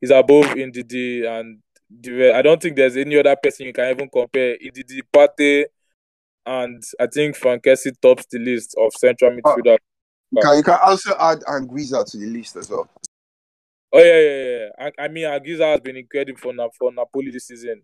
he's 0.00 0.10
above 0.10 0.46
Ndidi 0.46 1.26
and 1.26 1.58
the, 1.90 2.32
I 2.34 2.40
don't 2.40 2.62
think 2.62 2.76
there's 2.76 2.96
any 2.96 3.18
other 3.18 3.36
person 3.36 3.66
you 3.66 3.72
can 3.72 3.90
even 3.90 4.08
compare. 4.08 4.56
Ndidi 4.56 5.00
Partey 5.12 5.64
and 6.46 6.82
I 6.98 7.06
think 7.06 7.36
Frank 7.36 7.64
Kessie 7.64 7.92
tops 8.00 8.26
the 8.30 8.38
list 8.38 8.74
of 8.78 8.92
central 8.94 9.32
ah, 9.44 9.54
midfielders. 9.54 9.78
You 10.32 10.40
can, 10.42 10.56
you 10.56 10.62
can 10.62 10.78
also 10.82 11.14
add 11.18 11.40
Anguissa 11.42 12.10
to 12.10 12.16
the 12.16 12.26
list 12.26 12.56
as 12.56 12.70
well. 12.70 12.88
Oh 13.92 13.98
yeah, 13.98 14.20
yeah, 14.20 14.44
yeah. 14.58 14.68
I, 14.98 15.04
I 15.04 15.08
mean, 15.08 15.24
Anguissa 15.24 15.70
has 15.72 15.80
been 15.80 15.96
incredible 15.96 16.38
for 16.40 16.54
for 16.78 16.92
Napoli 16.92 17.30
this 17.30 17.46
season, 17.48 17.82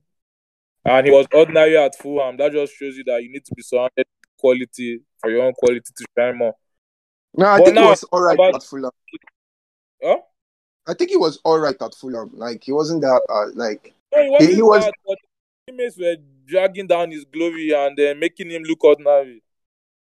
and 0.85 1.07
he 1.07 1.13
was 1.13 1.27
ordinary 1.33 1.77
at 1.77 1.95
Fulham. 1.99 2.37
That 2.39 2.53
just 2.53 2.75
shows 2.75 2.97
you 2.97 3.05
that 3.05 3.23
you 3.23 3.31
need 3.31 3.45
to 3.45 3.55
be 3.55 3.63
surrounded 3.63 3.93
with 3.97 4.07
quality 4.41 5.01
for 5.21 5.31
your 5.31 5.43
own 5.45 5.53
quality 5.53 5.81
to 5.95 6.05
shine 6.19 6.37
more. 6.39 6.55
No, 7.37 7.47
I 7.47 7.59
But 7.59 7.65
think 7.67 7.75
now, 7.75 7.83
he 7.83 7.89
was 7.91 8.05
all 8.05 8.23
right 8.23 8.35
about- 8.35 8.55
at 8.55 8.63
Fulham. 8.63 8.91
Huh? 10.03 10.19
I 10.87 10.95
think 10.95 11.11
he 11.11 11.17
was 11.17 11.39
all 11.45 11.59
right 11.59 11.77
at 11.79 11.95
Fulham. 11.95 12.31
Like 12.33 12.65
he 12.65 12.73
wasn't 12.73 13.03
that 13.03 13.21
uh, 13.29 13.51
like 13.55 13.93
No, 14.15 14.23
he 14.23 14.31
wasn't 14.31 14.55
he 14.55 14.63
was- 14.63 14.85
bad, 14.87 14.95
but 15.07 15.19
teammates 15.67 15.99
were 15.99 16.17
dragging 16.47 16.87
down 16.87 17.11
his 17.11 17.27
glory 17.27 17.73
and 17.75 17.95
then 17.99 18.19
making 18.19 18.51
him 18.51 18.63
look 18.63 18.83
ordinary. 18.83 19.43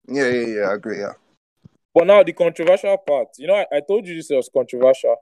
yeah, 0.07 0.27
yeah, 0.27 0.47
yeah. 0.47 0.69
I 0.69 0.75
agree. 0.75 0.99
Yeah. 0.99 1.13
But 1.97 2.05
now 2.05 2.21
the 2.21 2.31
controversial 2.31 2.95
part, 2.99 3.29
you 3.39 3.47
know, 3.47 3.55
I, 3.55 3.77
I 3.77 3.79
told 3.79 4.05
you 4.05 4.13
this 4.15 4.29
was 4.29 4.51
controversial. 4.53 5.15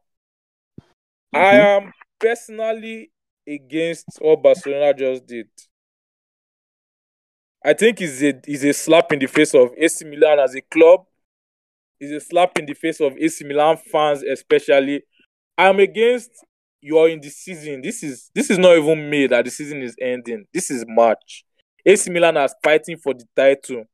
Mm-hmm. 1.34 1.38
I 1.38 1.52
am 1.54 1.94
personally 2.20 3.12
against 3.48 4.08
what 4.20 4.44
Barcelona 4.44 4.94
just 4.94 5.26
did. 5.26 5.48
I 7.64 7.72
think 7.72 8.02
it's 8.02 8.22
a 8.22 8.34
is 8.46 8.66
a 8.66 8.74
slap 8.74 9.14
in 9.14 9.20
the 9.20 9.28
face 9.28 9.56
of 9.56 9.70
AC 9.78 10.04
Milan 10.04 10.38
as 10.40 10.54
a 10.54 10.62
club. 10.62 11.06
It's 11.98 12.12
a 12.12 12.20
slap 12.20 12.60
in 12.60 12.66
the 12.66 12.74
face 12.74 13.00
of 13.00 13.16
AC 13.18 13.46
Milan 13.46 13.78
fans, 13.78 14.22
especially. 14.24 15.04
I'm 15.58 15.80
against 15.80 16.32
you're 16.82 17.08
in 17.08 17.22
the 17.22 17.30
season. 17.30 17.84
This 17.84 18.04
is 18.04 18.30
this 18.36 18.50
is 18.50 18.58
not 18.58 18.78
even 18.78 19.10
May 19.10 19.28
that 19.28 19.46
the 19.46 19.52
season 19.52 19.82
is 19.82 19.96
ending. 20.02 20.44
This 20.54 20.70
is 20.70 20.84
March. 20.86 21.46
AC 21.86 22.12
Milan 22.12 22.36
are 22.36 22.50
fighting 22.62 22.98
for 22.98 23.14
the 23.14 23.24
title. 23.34 23.86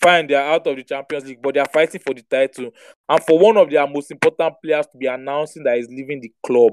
Fine, 0.00 0.26
they 0.26 0.34
are 0.34 0.54
out 0.54 0.66
of 0.66 0.76
the 0.76 0.82
Champions 0.82 1.24
League, 1.24 1.42
but 1.42 1.54
they 1.54 1.60
are 1.60 1.68
fighting 1.72 2.00
for 2.04 2.14
the 2.14 2.22
title. 2.22 2.70
And 3.08 3.22
for 3.22 3.38
one 3.38 3.56
of 3.56 3.70
their 3.70 3.86
most 3.86 4.10
important 4.10 4.54
players 4.62 4.86
to 4.88 4.98
be 4.98 5.06
announcing 5.06 5.62
that 5.64 5.76
he's 5.76 5.88
leaving 5.88 6.20
the 6.20 6.32
club, 6.44 6.72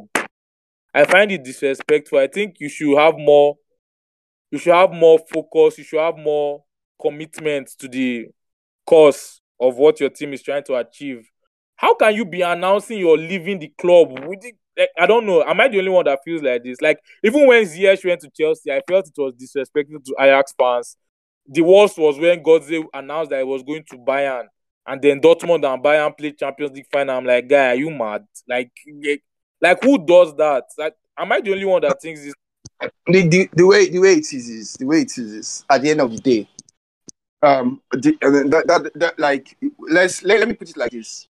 I 0.93 1.05
find 1.05 1.31
it 1.31 1.43
disrespectful. 1.43 2.19
I 2.19 2.27
think 2.27 2.55
you 2.59 2.69
should 2.69 2.97
have 2.97 3.15
more. 3.17 3.57
You 4.51 4.57
should 4.57 4.73
have 4.73 4.91
more 4.91 5.19
focus. 5.31 5.77
You 5.77 5.83
should 5.83 5.99
have 5.99 6.17
more 6.17 6.63
commitment 7.01 7.69
to 7.79 7.87
the 7.87 8.27
cause 8.85 9.41
of 9.59 9.77
what 9.77 9.99
your 9.99 10.09
team 10.09 10.33
is 10.33 10.41
trying 10.43 10.63
to 10.65 10.75
achieve. 10.75 11.29
How 11.75 11.95
can 11.95 12.13
you 12.15 12.25
be 12.25 12.41
announcing 12.41 12.99
you're 12.99 13.17
leaving 13.17 13.59
the 13.59 13.73
club? 13.79 14.09
It, 14.11 14.55
like, 14.77 14.89
I 14.99 15.05
don't 15.05 15.25
know. 15.25 15.43
Am 15.43 15.59
I 15.59 15.67
the 15.67 15.79
only 15.79 15.89
one 15.89 16.05
that 16.05 16.19
feels 16.25 16.41
like 16.41 16.63
this? 16.63 16.81
Like 16.81 16.99
even 17.23 17.47
when 17.47 17.63
Ziyech 17.63 18.05
went 18.05 18.21
to 18.21 18.29
Chelsea, 18.37 18.71
I 18.71 18.81
felt 18.87 19.07
it 19.07 19.13
was 19.21 19.33
disrespectful 19.35 19.99
to 20.05 20.15
Ajax 20.19 20.53
fans. 20.57 20.97
The 21.51 21.61
worst 21.61 21.97
was 21.97 22.17
when 22.17 22.41
Götze 22.41 22.81
announced 22.93 23.29
that 23.31 23.39
he 23.39 23.43
was 23.43 23.61
going 23.61 23.83
to 23.89 23.97
Bayern, 23.97 24.45
and 24.87 25.01
then 25.01 25.19
Dortmund 25.19 25.71
and 25.71 25.83
Bayern 25.83 26.17
played 26.17 26.37
Champions 26.37 26.73
League 26.73 26.87
final. 26.89 27.17
I'm 27.17 27.25
like, 27.25 27.47
guy, 27.47 27.71
are 27.71 27.75
you 27.75 27.91
mad? 27.91 28.25
Like, 28.47 28.71
like, 29.03 29.23
like 29.59 29.83
who 29.83 30.03
does 30.05 30.33
that? 30.37 30.63
Like, 30.77 30.95
am 31.17 31.31
I 31.33 31.41
the 31.41 31.51
only 31.51 31.65
one 31.65 31.81
that 31.81 32.01
thinks 32.01 32.23
this? 32.23 32.33
the, 33.07 33.27
the, 33.27 33.49
the 33.53 33.67
way 33.67 33.89
the 33.89 33.99
way 33.99 34.13
it 34.13 34.33
is 34.33 34.49
is 34.49 34.73
the 34.73 34.85
way 34.85 35.01
it 35.01 35.17
is 35.17 35.33
is 35.33 35.65
at 35.69 35.81
the 35.81 35.89
end 35.89 36.01
of 36.01 36.11
the 36.11 36.17
day 36.17 36.49
um 37.43 37.81
the, 37.91 38.17
and 38.21 38.35
then 38.35 38.49
that, 38.49 38.67
that, 38.67 38.91
that 38.95 39.19
like 39.19 39.57
let's 39.79 40.23
let, 40.23 40.39
let 40.39 40.47
me 40.47 40.53
put 40.53 40.69
it 40.69 40.77
like 40.77 40.91
this 40.91 41.27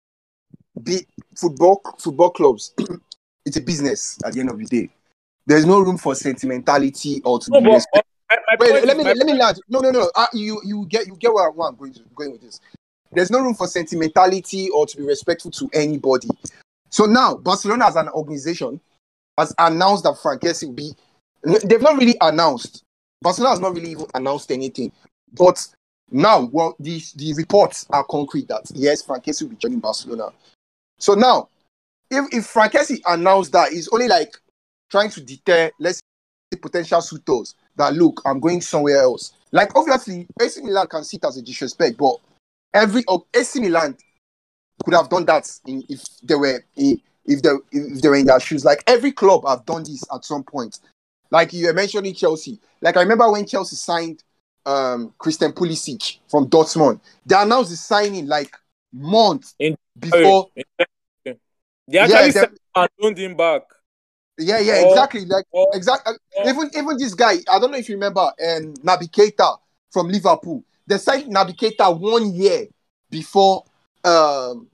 the 0.77 1.05
football 1.37 1.81
football 1.99 2.31
clubs 2.31 2.75
it's 3.47 3.57
a 3.57 3.61
business 3.61 4.19
at 4.25 4.33
the 4.33 4.41
end 4.41 4.51
of 4.51 4.59
the 4.59 4.64
day 4.64 4.89
there's 5.47 5.67
no 5.67 5.81
room 5.81 5.99
for 5.99 6.14
sentimentality 6.14 7.21
or 7.25 7.39
to 7.39 7.51
No, 7.51 7.61
be 7.61 7.67
but 7.93 8.07
my, 8.31 8.37
my 8.47 8.57
Wait, 8.59 8.70
point 8.70 8.87
let 8.87 8.97
me 8.97 9.05
let 9.05 9.27
me 9.27 9.35
land. 9.35 9.61
No, 9.68 9.81
no, 9.81 9.91
no. 9.91 10.11
Uh, 10.14 10.27
you 10.33 10.61
you 10.64 10.87
get 10.89 11.07
you 11.07 11.16
get 11.16 11.33
where, 11.33 11.51
where 11.51 11.68
I'm 11.68 11.77
going 11.77 11.93
to 11.95 12.01
going 12.14 12.33
with 12.33 12.41
this. 12.41 12.61
There's 13.12 13.31
no 13.31 13.41
room 13.41 13.55
for 13.55 13.66
sentimentality 13.66 14.68
or 14.70 14.87
to 14.87 14.97
be 14.97 15.05
respectful 15.05 15.51
to 15.53 15.70
anybody. 15.72 16.29
So 16.91 17.05
now 17.05 17.37
Barcelona 17.37 17.87
as 17.87 17.97
an 17.97 18.09
organization 18.09 18.81
has 19.39 19.55
announced 19.59 20.05
that 20.05 20.18
Frank 20.20 20.43
Kessie 20.43 20.66
will 20.66 20.74
be. 20.74 20.95
They've 21.45 21.83
not 21.83 21.99
really 21.99 22.16
announced. 22.20 22.83
Barcelona 23.22 23.51
has 23.51 23.61
not 23.61 23.74
really 23.74 23.93
even 23.93 24.07
announced 24.14 24.51
anything. 24.51 24.91
But 25.33 25.66
now, 26.11 26.49
well, 26.53 26.77
the 26.81 27.03
the 27.16 27.35
reports 27.35 27.87
are 27.91 28.05
concrete 28.05 28.49
that 28.49 28.70
yes, 28.74 29.03
Frank 29.03 29.24
Kessie 29.24 29.43
will 29.43 29.51
be 29.51 29.57
joining 29.57 29.81
Barcelona. 29.81 30.31
So 30.99 31.14
now, 31.14 31.49
if 32.11 32.24
if 32.33 32.47
Frank 32.47 32.72
Kessie 32.72 33.01
announced 33.07 33.53
that, 33.53 33.72
it's 33.72 33.89
only 33.93 34.09
like 34.09 34.37
trying 34.91 35.11
to 35.11 35.20
deter, 35.20 35.70
let's 35.79 35.99
say, 36.53 36.59
potential 36.61 37.01
suitors 37.01 37.55
that 37.77 37.95
look, 37.95 38.22
I'm 38.24 38.41
going 38.41 38.61
somewhere 38.61 38.99
else. 39.03 39.33
Like 39.53 39.74
obviously, 39.77 40.27
AC 40.41 40.61
Milan 40.62 40.87
can 40.89 41.05
see 41.05 41.16
it 41.18 41.24
as 41.24 41.37
a 41.37 41.43
disrespect, 41.43 41.97
but 41.97 42.16
every 42.74 43.05
AC 43.35 43.61
Milan 43.61 43.97
could 44.85 44.95
have 44.95 45.09
done 45.09 45.24
that 45.27 45.51
in, 45.66 45.83
if 45.89 46.03
they 46.22 46.35
were 46.35 46.62
in, 46.77 47.01
if 47.24 47.43
they 47.43 47.51
if 47.72 48.01
they 48.03 48.09
were 48.09 48.16
in 48.16 48.27
their 48.27 48.41
shoes. 48.41 48.64
Like 48.64 48.83
every 48.87 49.12
club 49.12 49.45
have 49.47 49.64
done 49.64 49.85
this 49.85 50.05
at 50.12 50.24
some 50.24 50.43
point. 50.43 50.79
Like 51.31 51.53
you 51.53 51.66
were 51.66 51.72
mentioning 51.72 52.14
Chelsea. 52.14 52.59
Like 52.81 52.97
I 52.97 53.01
remember 53.03 53.31
when 53.31 53.47
Chelsea 53.47 53.77
signed 53.77 54.22
um 54.64 55.12
Christian 55.18 55.53
Pulisic 55.53 56.18
from 56.29 56.49
Dortmund. 56.49 57.01
They 57.24 57.37
announced 57.37 57.70
the 57.70 57.77
signing 57.77 58.27
like 58.27 58.55
months 58.93 59.55
In- 59.59 59.77
before. 59.99 60.49
They 61.89 61.99
actually 61.99 62.27
Yeah, 62.27 62.31
sent 62.31 62.53
him 62.53 62.59
and 62.74 62.89
loaned 63.01 63.18
him 63.18 63.37
back. 63.37 63.62
Yeah, 64.39 64.59
yeah, 64.61 64.82
Or- 64.82 64.89
exactly. 64.89 65.24
Like 65.24 65.45
or- 65.51 65.70
exactly. 65.72 66.14
or- 66.37 66.49
even 66.49 66.70
even 66.76 66.99
this 66.99 67.14
guy, 67.14 67.37
I 67.49 67.59
don't 67.59 67.70
know 67.70 67.78
if 67.78 67.89
you 67.89 67.95
remember, 67.95 68.20
um, 68.20 68.74
Naby 68.84 69.11
Keita 69.11 69.57
from 69.91 70.09
Liverpool. 70.09 70.62
They 70.87 70.99
signed 70.99 71.32
Naby 71.34 71.57
Keita 71.57 71.99
one 71.99 72.34
year 72.34 72.66
before 73.11 73.64
um 74.05 74.68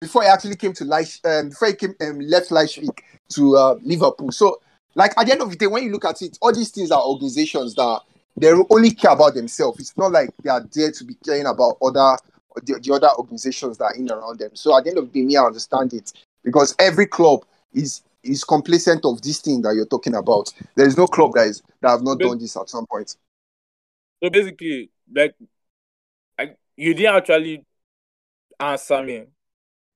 before 0.00 0.22
he 0.22 0.28
actually 0.28 0.54
came 0.56 0.72
to 0.74 0.84
Leipzig, 0.84 1.26
um, 1.26 1.48
before 1.48 1.68
he 1.68 1.74
came 1.74 1.94
um, 2.00 2.20
left 2.20 2.52
Leipzig 2.52 3.02
to 3.30 3.56
uh, 3.56 3.74
Liverpool. 3.82 4.30
So, 4.30 4.60
like 4.94 5.12
at 5.18 5.26
the 5.26 5.32
end 5.32 5.42
of 5.42 5.50
the 5.50 5.56
day, 5.56 5.66
when 5.66 5.82
you 5.82 5.90
look 5.90 6.04
at 6.04 6.22
it, 6.22 6.38
all 6.40 6.54
these 6.54 6.70
things 6.70 6.92
are 6.92 7.02
organizations 7.02 7.74
that 7.74 8.02
they 8.36 8.52
only 8.70 8.92
care 8.92 9.10
about 9.12 9.34
themselves. 9.34 9.80
It's 9.80 9.96
not 9.96 10.12
like 10.12 10.30
they 10.44 10.50
are 10.50 10.64
there 10.72 10.92
to 10.92 11.04
be 11.04 11.14
caring 11.24 11.46
about 11.46 11.78
other 11.82 12.16
the, 12.64 12.78
the 12.80 12.94
other 12.94 13.10
organizations 13.18 13.78
that 13.78 13.84
are 13.86 13.94
in 13.94 14.10
around 14.10 14.38
them. 14.38 14.50
So 14.54 14.76
at 14.76 14.84
the 14.84 14.90
end 14.90 14.98
of 14.98 15.12
the 15.12 15.20
day, 15.20 15.26
me, 15.26 15.36
I 15.36 15.44
understand 15.44 15.92
it 15.92 16.12
because 16.44 16.74
every 16.78 17.06
club 17.06 17.44
is 17.74 18.02
is 18.22 18.44
complacent 18.44 19.04
of 19.04 19.22
this 19.22 19.40
thing 19.40 19.62
that 19.62 19.74
you're 19.74 19.86
talking 19.86 20.14
about. 20.14 20.52
There 20.74 20.86
is 20.86 20.96
no 20.96 21.06
club 21.06 21.32
that 21.34 21.46
is 21.46 21.62
that 21.80 21.90
have 21.90 22.02
not 22.02 22.18
done 22.18 22.38
this 22.38 22.56
at 22.56 22.68
some 22.68 22.86
point. 22.86 23.16
So 24.22 24.30
basically, 24.30 24.90
like, 25.14 25.34
I, 26.38 26.50
you 26.76 26.94
didn't 26.94 27.14
actually 27.14 27.64
answer 28.58 29.02
me. 29.02 29.24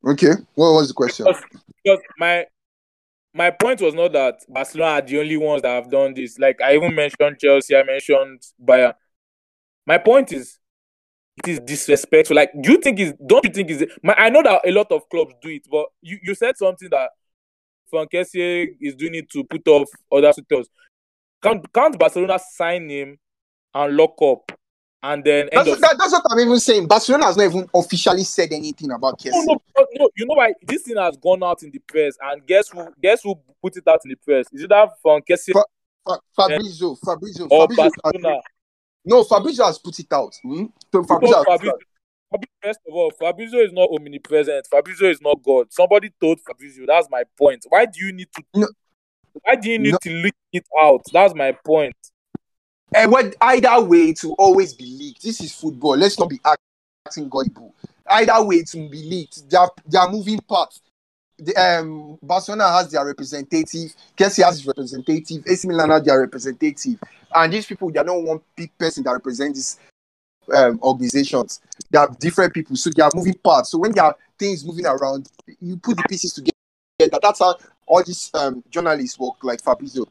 Okay, 0.06 0.32
what 0.54 0.72
was 0.72 0.88
the 0.88 0.94
question? 0.94 1.26
Because, 1.26 1.42
because 1.82 2.00
my 2.18 2.46
my 3.34 3.50
point 3.50 3.80
was 3.80 3.94
not 3.94 4.12
that 4.12 4.40
Barcelona 4.48 4.92
are 4.92 5.02
the 5.02 5.20
only 5.20 5.36
ones 5.36 5.62
that 5.62 5.70
have 5.70 5.90
done 5.90 6.14
this. 6.14 6.38
Like 6.38 6.60
I 6.60 6.74
even 6.74 6.94
mentioned 6.94 7.38
Chelsea, 7.38 7.76
I 7.76 7.82
mentioned 7.82 8.42
Bayern. 8.62 8.94
My 9.86 9.98
point 9.98 10.32
is, 10.32 10.58
it 11.38 11.48
is 11.48 11.60
disrespectful. 11.60 12.36
Like, 12.36 12.50
do 12.60 12.72
you 12.72 12.78
think 12.78 13.00
is? 13.00 13.14
Don't 13.24 13.44
you 13.44 13.50
think 13.50 13.70
is? 13.70 13.86
My, 14.02 14.14
I 14.14 14.28
know 14.28 14.42
that 14.42 14.62
a 14.66 14.70
lot 14.70 14.92
of 14.92 15.08
clubs 15.08 15.34
do 15.40 15.48
it, 15.48 15.66
but 15.70 15.86
you, 16.00 16.18
you 16.22 16.34
said 16.34 16.56
something 16.56 16.88
that 16.90 17.10
Frank 17.92 18.10
Kessie 18.10 18.68
is 18.80 18.94
doing 18.94 19.14
it 19.16 19.30
to 19.30 19.44
put 19.44 19.68
off 19.68 19.88
other 20.10 20.32
suitors. 20.32 20.66
Can't 21.42 21.70
can't 21.72 21.98
Barcelona 21.98 22.38
sign 22.54 22.88
him 22.88 23.18
and 23.74 23.96
lock 23.96 24.14
up, 24.22 24.50
and 25.02 25.22
then 25.22 25.50
That's, 25.52 25.68
of 25.68 25.80
that, 25.80 25.96
that's 25.98 26.12
what 26.12 26.22
I'm 26.30 26.38
even 26.40 26.58
saying. 26.58 26.86
Barcelona 26.88 27.26
has 27.26 27.36
not 27.36 27.44
even 27.44 27.68
officially 27.74 28.24
said 28.24 28.52
anything 28.52 28.90
about 28.92 29.18
Kessie. 29.18 29.32
no, 29.44 29.60
no, 29.76 29.86
no, 29.94 30.08
you 30.16 30.24
know 30.24 30.34
why 30.34 30.54
this 30.62 30.82
thing 30.82 30.96
has 30.96 31.16
gone 31.18 31.42
out 31.42 31.62
in 31.62 31.70
the 31.70 31.80
press, 31.80 32.16
and 32.22 32.46
guess 32.46 32.70
who? 32.70 32.88
Guess 33.02 33.22
who 33.24 33.34
put 33.62 33.76
it 33.76 33.86
out 33.86 34.00
in 34.04 34.10
the 34.10 34.16
press? 34.16 34.46
Is 34.52 34.62
it 34.62 34.68
that 34.70 34.88
from 35.02 35.20
Kessie 35.22 35.52
Fa- 35.52 35.64
Fa- 36.06 36.20
Fabrizio, 36.34 36.94
Fabrizio, 37.04 37.46
or 37.50 37.62
Fabrizio, 37.68 37.90
Barcelona? 38.02 38.40
no, 39.04 39.24
Fabrizio 39.24 39.66
has 39.66 39.78
put 39.78 39.98
it 39.98 40.12
out. 40.12 40.34
Hmm? 40.42 40.64
So 40.92 41.02
Fabrizio, 41.04 41.36
No, 41.36 41.50
has 41.50 41.60
put 41.60 41.66
it 41.66 41.72
Fabrizio, 41.72 41.78
First 42.62 42.80
of 42.88 42.94
all, 42.94 43.10
Fabrizio 43.18 43.60
is 43.60 43.72
not 43.72 43.90
omnipresent. 43.90 44.66
Fabrizio 44.70 45.08
is 45.10 45.20
not 45.20 45.42
God. 45.42 45.72
Somebody 45.72 46.10
told 46.20 46.40
Fabrizio. 46.40 46.84
That's 46.86 47.08
my 47.10 47.24
point. 47.38 47.64
Why 47.68 47.86
do 47.86 48.04
you 48.04 48.12
need 48.12 48.28
to? 48.34 48.42
No. 48.54 48.68
Why 49.42 49.56
do 49.56 49.70
you 49.70 49.78
need 49.78 49.92
No. 49.92 49.98
to 50.02 50.10
leak 50.10 50.34
it 50.52 50.66
out? 50.80 51.02
That's 51.12 51.34
my 51.34 51.52
point. 51.64 51.94
And 52.94 53.10
what 53.10 53.34
either 53.40 53.82
way 53.82 54.10
it 54.10 54.22
will 54.22 54.36
always 54.38 54.74
be 54.74 54.84
leaked. 54.84 55.22
This 55.22 55.40
is 55.40 55.54
football. 55.54 55.96
Let's 55.96 56.18
not 56.18 56.28
be 56.28 56.38
acting 56.44 57.28
gullible. 57.28 57.74
Either 58.06 58.44
way 58.44 58.56
it 58.56 58.70
will 58.74 58.88
be 58.88 59.02
leaked. 59.02 59.48
They 59.48 59.56
are, 59.56 59.70
they 59.86 59.98
are 59.98 60.10
moving 60.10 60.38
parts. 60.40 60.80
the, 61.38 61.54
um, 61.56 62.18
Barcelona 62.22 62.70
has 62.70 62.90
their 62.90 63.04
representative, 63.04 63.94
Chelsea 64.16 64.42
has 64.42 64.58
his 64.58 64.66
representative, 64.66 65.42
AC 65.46 65.66
Milan 65.66 65.90
has 65.90 66.02
their 66.04 66.20
representative, 66.20 66.98
and 67.34 67.52
these 67.52 67.66
people 67.66 67.90
they 67.90 68.02
don't 68.02 68.24
want 68.24 68.42
big 68.54 68.70
person 68.78 69.02
that 69.04 69.12
represents 69.12 69.58
these 69.58 69.78
um, 70.54 70.78
organizations. 70.82 71.60
They 71.90 71.98
are 71.98 72.08
different 72.18 72.54
people, 72.54 72.76
so 72.76 72.90
they 72.94 73.02
are 73.02 73.10
moving 73.14 73.34
parts. 73.34 73.70
So 73.70 73.78
when 73.78 73.92
there 73.92 74.04
are 74.04 74.16
things 74.38 74.64
moving 74.64 74.86
around, 74.86 75.28
you 75.60 75.76
put 75.76 75.96
the 75.96 76.04
pieces 76.08 76.34
together. 76.34 77.18
That's 77.20 77.40
how 77.40 77.56
all 77.86 78.02
these 78.04 78.30
um, 78.34 78.62
journalists 78.70 79.18
work, 79.18 79.42
like 79.42 79.62
Fabrizio. 79.62 80.04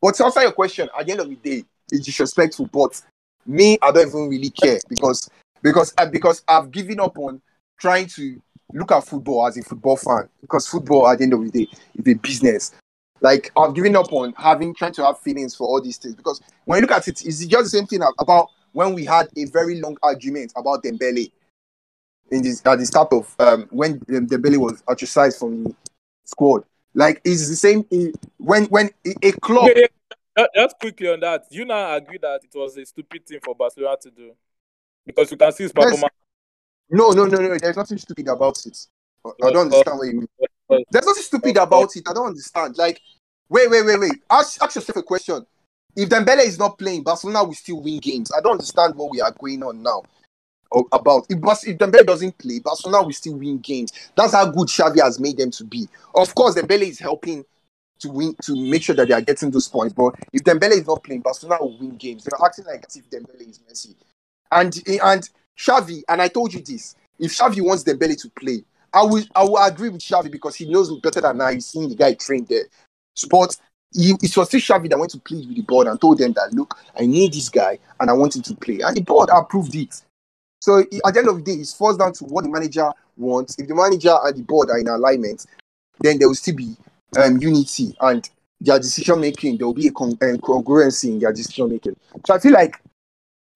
But 0.00 0.14
to 0.16 0.24
answer 0.24 0.42
your 0.42 0.52
question, 0.52 0.88
at 0.98 1.06
the 1.06 1.12
end 1.12 1.20
of 1.20 1.28
the 1.28 1.36
day, 1.36 1.64
it's 1.90 2.04
disrespectful. 2.04 2.66
But 2.66 3.00
me, 3.46 3.78
I 3.82 3.90
don't 3.92 4.08
even 4.08 4.28
really 4.28 4.50
care 4.50 4.78
because 4.88 5.28
because 5.62 5.94
uh, 5.98 6.06
because 6.06 6.42
I've 6.48 6.70
given 6.70 7.00
up 7.00 7.18
on 7.18 7.40
trying 7.78 8.06
to 8.08 8.40
look 8.72 8.92
at 8.92 9.04
football 9.06 9.46
as 9.46 9.56
a 9.56 9.62
football 9.62 9.96
fan 9.96 10.28
because 10.40 10.66
football 10.66 11.08
at 11.08 11.18
the 11.18 11.24
end 11.24 11.32
of 11.32 11.40
the 11.40 11.50
day 11.50 11.70
is 11.94 12.06
a 12.06 12.14
business. 12.14 12.72
Like 13.20 13.50
I've 13.56 13.74
given 13.74 13.96
up 13.96 14.12
on 14.12 14.34
having 14.36 14.74
trying 14.74 14.92
to 14.94 15.06
have 15.06 15.18
feelings 15.20 15.54
for 15.54 15.66
all 15.66 15.80
these 15.80 15.96
things 15.96 16.14
because 16.14 16.40
when 16.64 16.78
you 16.78 16.82
look 16.82 16.96
at 16.96 17.08
it, 17.08 17.24
it's 17.24 17.44
just 17.44 17.64
the 17.64 17.78
same 17.78 17.86
thing 17.86 18.00
about 18.18 18.50
when 18.76 18.92
we 18.92 19.06
had 19.06 19.26
a 19.38 19.46
very 19.46 19.80
long 19.80 19.96
argument 20.02 20.52
about 20.54 20.84
Dembele 20.84 21.32
in 22.30 22.42
this 22.42 22.60
at 22.66 22.78
the 22.78 22.84
start 22.84 23.10
of 23.10 23.34
um, 23.38 23.66
when 23.70 24.00
Dembele 24.00 24.58
was 24.58 24.82
ostracized 24.86 25.38
from 25.38 25.64
the 25.64 25.74
squad. 26.24 26.62
Like 26.92 27.22
it's 27.24 27.48
the 27.48 27.56
same 27.56 27.86
when 28.36 28.66
when 28.66 28.90
a 29.22 29.32
club. 29.32 29.70
Yeah, 29.74 29.86
yeah. 30.36 30.46
Just 30.54 30.78
quickly 30.78 31.08
on 31.08 31.20
that, 31.20 31.46
you 31.50 31.64
now 31.64 31.94
agree 31.94 32.18
that 32.20 32.42
it 32.44 32.54
was 32.54 32.76
a 32.76 32.84
stupid 32.84 33.26
thing 33.26 33.38
for 33.42 33.54
Barcelona 33.54 33.96
to 34.02 34.10
do 34.10 34.32
because 35.06 35.30
you 35.30 35.38
can 35.38 35.52
see 35.52 35.62
his 35.62 35.72
performance. 35.72 36.12
No, 36.90 37.12
no, 37.12 37.24
no, 37.24 37.38
no. 37.38 37.56
There's 37.56 37.78
nothing 37.78 37.96
stupid 37.96 38.28
about 38.28 38.58
it. 38.66 38.78
I 39.24 39.52
don't 39.52 39.72
understand 39.72 39.98
what 39.98 40.06
you 40.06 40.20
mean. 40.20 40.84
There's 40.90 41.06
nothing 41.06 41.22
stupid 41.22 41.56
about 41.56 41.96
it. 41.96 42.02
I 42.06 42.12
don't 42.12 42.26
understand. 42.26 42.76
Like, 42.76 43.00
wait, 43.48 43.70
wait, 43.70 43.86
wait, 43.86 44.00
wait. 44.00 44.22
Ask, 44.28 44.62
ask 44.62 44.74
yourself 44.74 44.96
a 44.96 45.02
question. 45.02 45.46
If 45.96 46.10
Dembele 46.10 46.44
is 46.44 46.58
not 46.58 46.78
playing, 46.78 47.02
Barcelona 47.02 47.44
will 47.44 47.54
still 47.54 47.80
win 47.80 47.98
games. 47.98 48.30
I 48.36 48.40
don't 48.40 48.52
understand 48.52 48.94
what 48.94 49.10
we 49.10 49.20
are 49.20 49.32
going 49.40 49.62
on 49.62 49.82
now 49.82 50.02
about. 50.92 51.26
If, 51.30 51.38
if 51.66 51.78
Dembele 51.78 52.06
doesn't 52.06 52.36
play, 52.38 52.58
Barcelona 52.58 53.04
will 53.04 53.12
still 53.12 53.36
win 53.36 53.58
games. 53.58 53.92
That's 54.14 54.34
how 54.34 54.46
good 54.50 54.68
Xavi 54.68 55.02
has 55.02 55.18
made 55.18 55.38
them 55.38 55.50
to 55.52 55.64
be. 55.64 55.88
Of 56.14 56.34
course, 56.34 56.54
Dembele 56.54 56.82
is 56.82 56.98
helping 56.98 57.44
to 58.00 58.10
win 58.10 58.36
to 58.42 58.54
make 58.54 58.82
sure 58.82 58.94
that 58.94 59.08
they 59.08 59.14
are 59.14 59.22
getting 59.22 59.50
those 59.50 59.68
points. 59.68 59.94
But 59.94 60.14
if 60.32 60.42
Dembele 60.42 60.72
is 60.72 60.86
not 60.86 61.02
playing, 61.02 61.22
Barcelona 61.22 61.62
will 61.62 61.78
win 61.78 61.96
games. 61.96 62.24
They're 62.24 62.44
acting 62.44 62.66
like 62.66 62.84
as 62.86 62.96
if 62.96 63.08
Dembele 63.08 63.48
is 63.48 63.60
Messi. 63.60 63.94
And 64.52 64.76
and 65.02 65.28
Xavi, 65.58 66.02
and 66.08 66.20
I 66.20 66.28
told 66.28 66.52
you 66.52 66.60
this. 66.62 66.94
If 67.18 67.32
Xavi 67.32 67.62
wants 67.62 67.84
Dembele 67.84 68.20
to 68.20 68.30
play, 68.38 68.62
I 68.92 69.02
will 69.02 69.24
I 69.34 69.44
will 69.44 69.56
agree 69.56 69.88
with 69.88 70.02
Xavi 70.02 70.30
because 70.30 70.56
he 70.56 70.70
knows 70.70 70.94
better 71.00 71.22
than 71.22 71.40
I. 71.40 71.54
He's 71.54 71.66
seen 71.66 71.88
the 71.88 71.96
guy 71.96 72.14
trained 72.14 72.48
there. 72.48 72.64
But 73.30 73.56
he, 73.92 74.14
it 74.22 74.36
was 74.36 74.48
still 74.48 74.60
Xavi 74.60 74.90
that 74.90 74.98
went 74.98 75.12
to 75.12 75.18
plead 75.20 75.46
with 75.46 75.56
the 75.56 75.62
board 75.62 75.86
and 75.86 76.00
told 76.00 76.18
them 76.18 76.32
that 76.32 76.52
look, 76.52 76.78
I 76.98 77.06
need 77.06 77.32
this 77.32 77.48
guy 77.48 77.78
and 78.00 78.10
I 78.10 78.12
want 78.12 78.36
him 78.36 78.42
to 78.42 78.54
play. 78.54 78.80
And 78.80 78.96
the 78.96 79.02
board 79.02 79.30
approved 79.32 79.74
it. 79.74 80.02
So 80.60 80.80
at 80.80 80.90
the 80.90 81.18
end 81.18 81.28
of 81.28 81.36
the 81.36 81.42
day, 81.42 81.60
it's 81.60 81.74
forced 81.74 81.98
down 81.98 82.12
to 82.14 82.24
what 82.24 82.44
the 82.44 82.50
manager 82.50 82.90
wants. 83.16 83.58
If 83.58 83.68
the 83.68 83.74
manager 83.74 84.14
and 84.24 84.36
the 84.36 84.42
board 84.42 84.70
are 84.70 84.78
in 84.78 84.88
alignment, 84.88 85.46
then 86.00 86.18
there 86.18 86.28
will 86.28 86.34
still 86.34 86.56
be 86.56 86.76
um, 87.16 87.38
unity 87.38 87.96
and 88.00 88.28
their 88.60 88.78
decision 88.78 89.20
making. 89.20 89.58
There 89.58 89.66
will 89.66 89.74
be 89.74 89.88
a 89.88 89.92
con- 89.92 90.18
um, 90.22 90.38
congruency 90.38 91.10
in 91.10 91.18
their 91.20 91.32
decision 91.32 91.70
making. 91.70 91.96
So 92.26 92.34
I 92.34 92.38
feel 92.38 92.52
like 92.52 92.80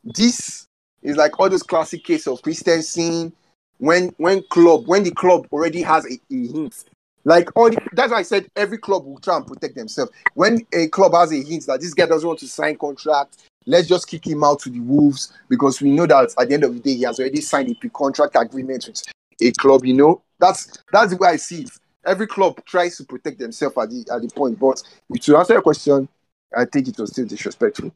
this 0.05 0.67
is 1.03 1.17
like 1.17 1.39
all 1.39 1.49
those 1.49 1.63
classic 1.63 2.05
cases 2.05 2.29
of 2.29 2.43
Christensen 2.43 3.33
when 3.79 4.09
when 4.19 4.43
club 4.51 4.87
when 4.87 5.03
the 5.03 5.11
club 5.11 5.47
already 5.53 5.83
has 5.83 6.05
a, 6.05 6.13
a 6.13 6.47
hint. 6.47 6.85
Like 7.25 7.51
all 7.55 7.71
the, 7.71 7.79
that's 7.93 8.13
why 8.13 8.19
I 8.19 8.23
said 8.23 8.47
every 8.57 8.79
club 8.79 9.05
will 9.05 9.19
try 9.19 9.37
and 9.37 9.47
protect 9.47 9.75
themselves. 9.75 10.11
When 10.35 10.67
a 10.73 10.89
club 10.89 11.13
has 11.13 11.33
a 11.33 11.43
hint 11.43 11.67
that 11.67 11.81
this 11.81 11.95
guy 11.95 12.07
doesn't 12.07 12.27
want 12.27 12.41
to 12.41 12.49
sign 12.49 12.77
contract, 12.77 13.37
let's 13.67 13.89
just 13.89 14.09
kick 14.09 14.27
him 14.27 14.43
out 14.43 14.61
to 14.61 14.71
the 14.71 14.81
wolves 14.81 15.33
because 15.49 15.81
we 15.83 15.91
know 15.91 16.07
that 16.07 16.35
at 16.39 16.49
the 16.49 16.55
end 16.55 16.65
of 16.65 16.75
the 16.75 16.81
day 16.81 16.95
he 16.95 17.03
has 17.03 17.21
already 17.21 17.41
signed 17.41 17.71
a 17.71 17.75
pre-contract 17.75 18.37
agreement 18.37 18.87
with 18.87 19.05
a 19.43 19.53
club. 19.53 19.85
You 19.85 19.95
know 19.95 20.23
that's 20.39 20.79
that's 20.93 21.11
the 21.11 21.17
way 21.17 21.29
I 21.29 21.37
see 21.37 21.63
it. 21.63 21.71
Every 22.07 22.27
club 22.27 22.65
tries 22.65 22.97
to 22.97 23.05
protect 23.05 23.39
themselves 23.39 23.77
at 23.77 23.91
the 23.91 24.07
at 24.13 24.23
the 24.23 24.29
point. 24.29 24.59
But 24.59 24.83
to 25.21 25.37
answer 25.37 25.53
your 25.53 25.63
question, 25.63 26.09
I 26.57 26.65
think 26.65 26.89
it 26.89 26.99
was 26.99 27.11
still 27.11 27.27
disrespectful. 27.27 27.93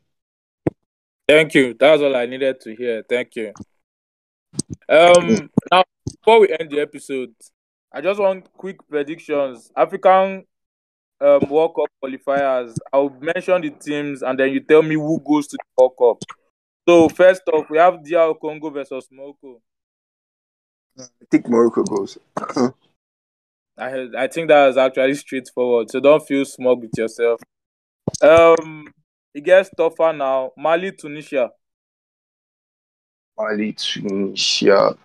Thank 1.27 1.55
you. 1.55 1.73
That's 1.73 2.03
all 2.03 2.15
I 2.15 2.27
needed 2.27 2.61
to 2.61 2.75
hear. 2.75 3.03
Thank 3.09 3.37
you. 3.37 3.55
Um, 4.89 5.51
now 5.73 5.85
before 6.07 6.41
we 6.41 6.55
end 6.59 6.71
the 6.71 6.81
episode, 6.81 7.35
I 7.95 8.01
just 8.01 8.19
want 8.19 8.53
quick 8.57 8.77
predictions. 8.89 9.71
African 9.77 10.45
um 11.21 11.41
World 11.49 11.77
Cup 11.77 11.87
qualifiers. 12.03 12.75
I'll 12.93 13.17
mention 13.21 13.63
the 13.63 13.71
teams 13.71 14.23
and 14.23 14.39
then 14.39 14.51
you 14.51 14.61
tell 14.61 14.83
me 14.83 14.97
who 14.97 15.21
goes 15.21 15.47
to 15.47 15.57
the 15.57 15.65
World 15.79 15.95
Cup. 15.97 16.31
So 16.89 17.09
first 17.09 17.43
off, 17.53 17.71
we 17.71 17.79
have 17.79 18.03
DR 18.05 18.35
Congo 18.35 18.69
versus 18.71 19.09
Morocco. 19.13 19.63
I 20.99 21.05
think 21.31 21.49
Morocco 21.49 21.85
goes. 21.85 22.19
I 23.79 24.09
I 24.19 24.27
think 24.27 24.49
that 24.49 24.71
is 24.71 24.77
actually 24.77 25.15
straightforward. 25.15 25.89
So 25.89 26.01
don't 26.01 26.27
feel 26.27 26.45
smug 26.45 26.81
with 26.81 26.99
yourself. 26.99 27.41
Um, 28.21 28.93
it 29.33 29.45
gets 29.45 29.71
tougher 29.77 30.13
now. 30.13 30.51
Mali, 30.57 30.91
Tunisia. 30.91 31.51
Mali, 33.39 33.73
Tunisia. 33.73 34.97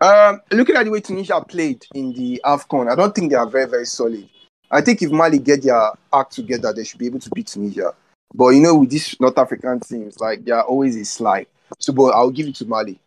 Um, 0.00 0.40
looking 0.52 0.76
at 0.76 0.84
the 0.84 0.90
way 0.90 1.00
Tunisia 1.00 1.40
played 1.40 1.86
in 1.94 2.12
the 2.12 2.40
AFCON, 2.44 2.90
I 2.90 2.94
don't 2.94 3.14
think 3.14 3.30
they 3.30 3.36
are 3.36 3.48
very, 3.48 3.68
very 3.68 3.86
solid. 3.86 4.28
I 4.70 4.80
think 4.80 5.00
if 5.02 5.10
Mali 5.10 5.38
get 5.38 5.62
their 5.62 5.92
act 6.12 6.32
together, 6.32 6.72
they 6.72 6.84
should 6.84 6.98
be 6.98 7.06
able 7.06 7.20
to 7.20 7.30
beat 7.30 7.46
Tunisia. 7.46 7.94
But 8.34 8.48
you 8.48 8.60
know, 8.60 8.76
with 8.76 8.90
these 8.90 9.18
North 9.20 9.38
African 9.38 9.80
teams, 9.80 10.18
like 10.18 10.44
they 10.44 10.52
are 10.52 10.64
always 10.64 10.96
a 10.96 11.04
slide. 11.04 11.46
So, 11.78 11.92
but 11.92 12.14
I'll 12.14 12.30
give 12.30 12.48
it 12.48 12.56
to 12.56 12.66
Mali. 12.66 13.00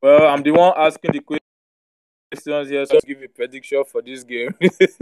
Well, 0.00 0.26
I'm 0.26 0.42
the 0.42 0.50
one 0.50 0.72
asking 0.76 1.12
the 1.12 1.20
questions 1.20 2.68
here, 2.68 2.84
so 2.86 2.94
I'll 2.94 3.00
give 3.00 3.22
a 3.22 3.28
prediction 3.28 3.84
for 3.84 4.02
this 4.02 4.24
game. 4.24 4.54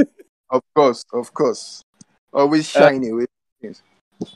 of 0.50 0.62
course, 0.74 1.04
of 1.12 1.32
course. 1.32 1.82
Always 2.32 2.68
shiny 2.68 3.10
uh. 3.10 3.26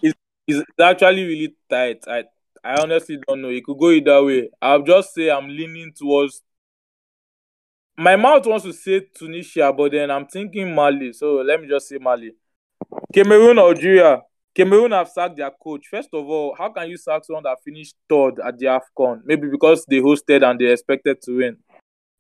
It's, 0.02 0.14
it's 0.46 0.64
actually 0.80 1.24
really 1.24 1.56
tight. 1.68 2.04
I 2.06 2.24
I 2.66 2.82
honestly 2.82 3.18
don't 3.24 3.42
know. 3.42 3.48
It 3.50 3.64
could 3.64 3.78
go 3.78 3.90
either 3.90 4.24
way. 4.24 4.50
I'll 4.60 4.82
just 4.82 5.14
say 5.14 5.30
I'm 5.30 5.46
leaning 5.48 5.92
towards. 5.96 6.42
My 7.96 8.16
mouth 8.16 8.44
wants 8.44 8.64
to 8.64 8.72
say 8.72 9.06
Tunisia, 9.14 9.72
but 9.72 9.92
then 9.92 10.10
I'm 10.10 10.26
thinking 10.26 10.74
Mali. 10.74 11.12
So 11.12 11.36
let 11.36 11.60
me 11.60 11.68
just 11.68 11.88
say 11.88 11.98
Mali. 11.98 12.32
Cameroon, 13.14 13.58
Algeria. 13.58 14.20
Cameroon 14.52 14.90
have 14.92 15.08
sacked 15.08 15.36
their 15.36 15.50
coach. 15.50 15.86
First 15.88 16.08
of 16.12 16.26
all, 16.26 16.56
how 16.58 16.70
can 16.70 16.88
you 16.88 16.96
sack 16.96 17.24
someone 17.24 17.44
that 17.44 17.58
finished 17.64 17.94
third 18.08 18.40
at 18.44 18.58
the 18.58 18.66
AFCON? 18.66 19.20
Maybe 19.24 19.48
because 19.48 19.84
they 19.88 20.00
hosted 20.00 20.42
and 20.42 20.58
they 20.58 20.72
expected 20.72 21.22
to 21.22 21.36
win. 21.36 21.58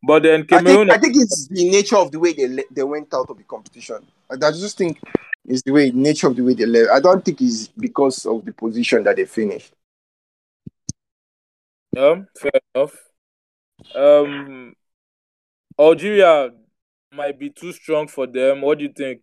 But 0.06 0.22
then 0.22 0.44
Cameroon. 0.44 0.90
I 0.90 0.98
think, 0.98 1.06
I 1.06 1.12
think 1.12 1.24
it's 1.24 1.48
the 1.48 1.68
nature 1.68 1.96
of 1.96 2.12
the 2.12 2.20
way 2.20 2.32
they 2.34 2.62
they 2.70 2.84
went 2.84 3.12
out 3.12 3.30
of 3.30 3.36
the 3.36 3.42
competition. 3.42 4.06
I 4.30 4.36
just 4.36 4.78
think 4.78 5.00
it's 5.44 5.62
the 5.62 5.72
way 5.72 5.90
nature 5.90 6.28
of 6.28 6.36
the 6.36 6.42
way 6.42 6.54
they 6.54 6.66
left. 6.66 6.90
I 6.92 7.00
don't 7.00 7.24
think 7.24 7.40
it's 7.40 7.66
because 7.68 8.24
of 8.26 8.44
the 8.44 8.52
position 8.52 9.02
that 9.04 9.16
they 9.16 9.24
finished. 9.24 9.72
Yeah, 11.96 12.16
fair 12.38 12.50
enough. 12.74 12.94
Um, 13.94 14.74
Algeria 15.80 16.50
might 17.10 17.38
be 17.38 17.48
too 17.48 17.72
strong 17.72 18.06
for 18.06 18.26
them. 18.26 18.60
What 18.60 18.76
do 18.76 18.84
you 18.84 18.92
think? 18.94 19.22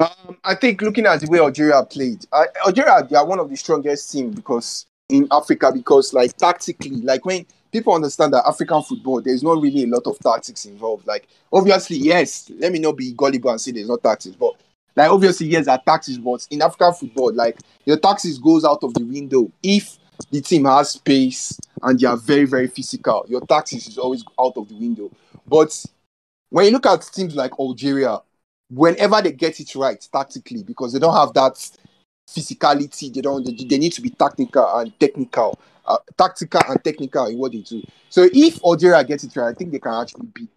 Um, 0.00 0.38
I 0.42 0.56
think 0.56 0.82
looking 0.82 1.06
at 1.06 1.20
the 1.20 1.28
way 1.30 1.38
Algeria 1.38 1.84
played, 1.84 2.26
Algeria 2.66 3.06
they 3.08 3.14
are 3.14 3.24
one 3.24 3.38
of 3.38 3.48
the 3.48 3.56
strongest 3.56 4.10
teams 4.10 4.34
because 4.34 4.86
in 5.08 5.28
Africa 5.30 5.70
because 5.72 6.12
like 6.12 6.36
tactically, 6.36 7.00
like 7.02 7.24
when 7.24 7.46
people 7.70 7.94
understand 7.94 8.32
that 8.34 8.44
African 8.44 8.82
football, 8.82 9.20
there's 9.20 9.44
not 9.44 9.62
really 9.62 9.84
a 9.84 9.86
lot 9.86 10.08
of 10.08 10.18
tactics 10.18 10.64
involved. 10.64 11.06
Like 11.06 11.28
obviously, 11.52 11.98
yes, 11.98 12.50
let 12.58 12.72
me 12.72 12.80
not 12.80 12.96
be 12.96 13.12
gullible 13.12 13.50
and 13.50 13.60
say 13.60 13.70
there's 13.70 13.88
not 13.88 14.02
tactics, 14.02 14.34
but 14.34 14.54
like 14.96 15.10
obviously, 15.10 15.46
yes, 15.46 15.66
there 15.66 15.76
are 15.76 15.82
tactics, 15.86 16.18
but 16.18 16.44
in 16.50 16.60
African 16.60 16.92
football, 16.92 17.32
like 17.32 17.56
your 17.84 17.98
tactics 17.98 18.38
goes 18.38 18.64
out 18.64 18.82
of 18.82 18.94
the 18.94 19.04
window 19.04 19.52
if 19.62 19.99
the 20.30 20.40
team 20.40 20.64
has 20.64 20.90
space 20.90 21.58
and 21.82 21.98
they 21.98 22.06
are 22.06 22.16
very, 22.16 22.44
very 22.44 22.66
physical. 22.66 23.24
Your 23.28 23.40
tactics 23.42 23.86
is 23.86 23.98
always 23.98 24.24
out 24.38 24.56
of 24.56 24.68
the 24.68 24.74
window. 24.74 25.10
But 25.46 25.84
when 26.50 26.66
you 26.66 26.72
look 26.72 26.86
at 26.86 27.08
teams 27.12 27.34
like 27.34 27.52
Algeria, 27.58 28.18
whenever 28.70 29.20
they 29.22 29.32
get 29.32 29.60
it 29.60 29.74
right 29.74 30.06
tactically, 30.12 30.62
because 30.62 30.92
they 30.92 30.98
don't 30.98 31.14
have 31.14 31.32
that 31.34 31.54
physicality, 32.28 33.12
they 33.12 33.20
don't. 33.20 33.44
They, 33.44 33.64
they 33.64 33.78
need 33.78 33.92
to 33.92 34.02
be 34.02 34.10
tactical 34.10 34.78
and 34.78 34.98
technical, 35.00 35.58
uh, 35.86 35.98
tactical 36.16 36.60
and 36.68 36.82
technical 36.84 37.26
in 37.26 37.38
what 37.38 37.52
they 37.52 37.58
do. 37.58 37.82
So 38.08 38.28
if 38.32 38.62
Algeria 38.64 39.02
gets 39.04 39.24
it 39.24 39.34
right, 39.36 39.50
I 39.50 39.54
think 39.54 39.72
they 39.72 39.78
can 39.78 39.94
actually 39.94 40.26
beat 40.34 40.50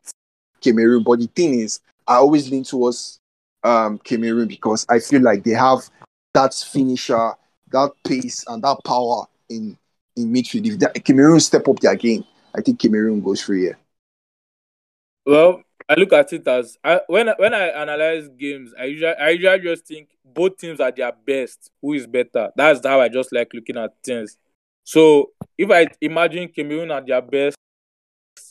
Cameroon. 0.62 1.04
But 1.04 1.20
the 1.20 1.28
thing 1.28 1.60
is, 1.60 1.80
I 2.08 2.16
always 2.16 2.50
lean 2.52 2.64
towards 2.64 3.20
um, 3.64 3.98
Cameroon 4.00 4.48
because 4.48 4.86
I 4.90 5.00
feel 5.00 5.22
like 5.22 5.44
they 5.44 5.52
have 5.52 5.90
that 6.34 6.54
finisher, 6.54 7.34
that 7.72 7.92
pace, 8.04 8.44
and 8.48 8.64
that 8.64 8.78
power 8.84 9.26
in 9.56 9.78
in 10.16 10.34
midfield. 10.34 10.66
If 10.68 10.80
that, 10.80 11.04
Cameroon 11.04 11.40
step 11.40 11.68
up 11.68 11.80
their 11.80 11.96
game, 11.96 12.24
I 12.56 12.62
think 12.62 12.80
Cameroon 12.80 13.22
goes 13.22 13.42
through 13.42 13.62
here. 13.62 13.78
Well, 15.26 15.62
I 15.88 15.96
look 15.96 16.14
at 16.14 16.32
it 16.34 16.48
as 16.48 16.78
I, 16.84 17.02
when 17.08 17.30
when 17.38 17.54
I 17.54 17.68
analyze 17.68 18.30
games, 18.30 18.74
I 18.80 18.86
usually 18.86 19.14
I 19.14 19.30
usually 19.30 19.60
just 19.60 19.86
think 19.86 20.10
both 20.24 20.58
teams 20.58 20.80
are 20.80 20.92
their 20.92 21.12
best. 21.26 21.72
Who 21.82 21.94
is 21.94 22.08
better? 22.08 22.52
That's 22.56 22.86
how 22.86 23.02
I 23.02 23.10
just 23.10 23.34
like 23.34 23.54
looking 23.54 23.78
at 23.78 23.92
things. 24.04 24.38
So 24.84 25.32
if 25.58 25.70
I 25.72 25.88
imagine 26.02 26.50
Cameroon 26.50 26.92
at 26.92 27.06
their 27.06 27.22
best, 27.22 27.58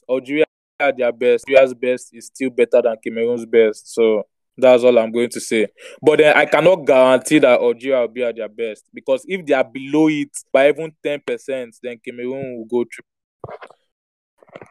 Algeria 0.08 0.44
at 0.80 0.96
their 0.96 1.12
best, 1.12 1.44
Algeria's 1.48 1.74
best 1.74 2.14
is 2.14 2.26
still 2.26 2.50
better 2.50 2.82
than 2.82 2.96
Cameroon's 3.02 3.46
best. 3.46 3.94
So 3.94 4.26
that's 4.56 4.84
all 4.84 4.98
I'm 4.98 5.12
going 5.12 5.30
to 5.30 5.40
say. 5.40 5.68
But 6.00 6.18
then 6.18 6.36
I 6.36 6.46
cannot 6.46 6.86
guarantee 6.86 7.38
that 7.40 7.60
Algeria 7.60 8.00
will 8.00 8.08
be 8.08 8.22
at 8.22 8.36
their 8.36 8.48
best 8.48 8.84
because 8.92 9.24
if 9.26 9.44
they 9.46 9.54
are 9.54 9.64
below 9.64 10.08
it 10.08 10.30
by 10.52 10.68
even 10.68 10.92
ten 11.02 11.20
percent, 11.26 11.76
then 11.82 11.98
Cameroon 12.04 12.58
will 12.58 12.66
go 12.66 12.84
through. 12.84 13.04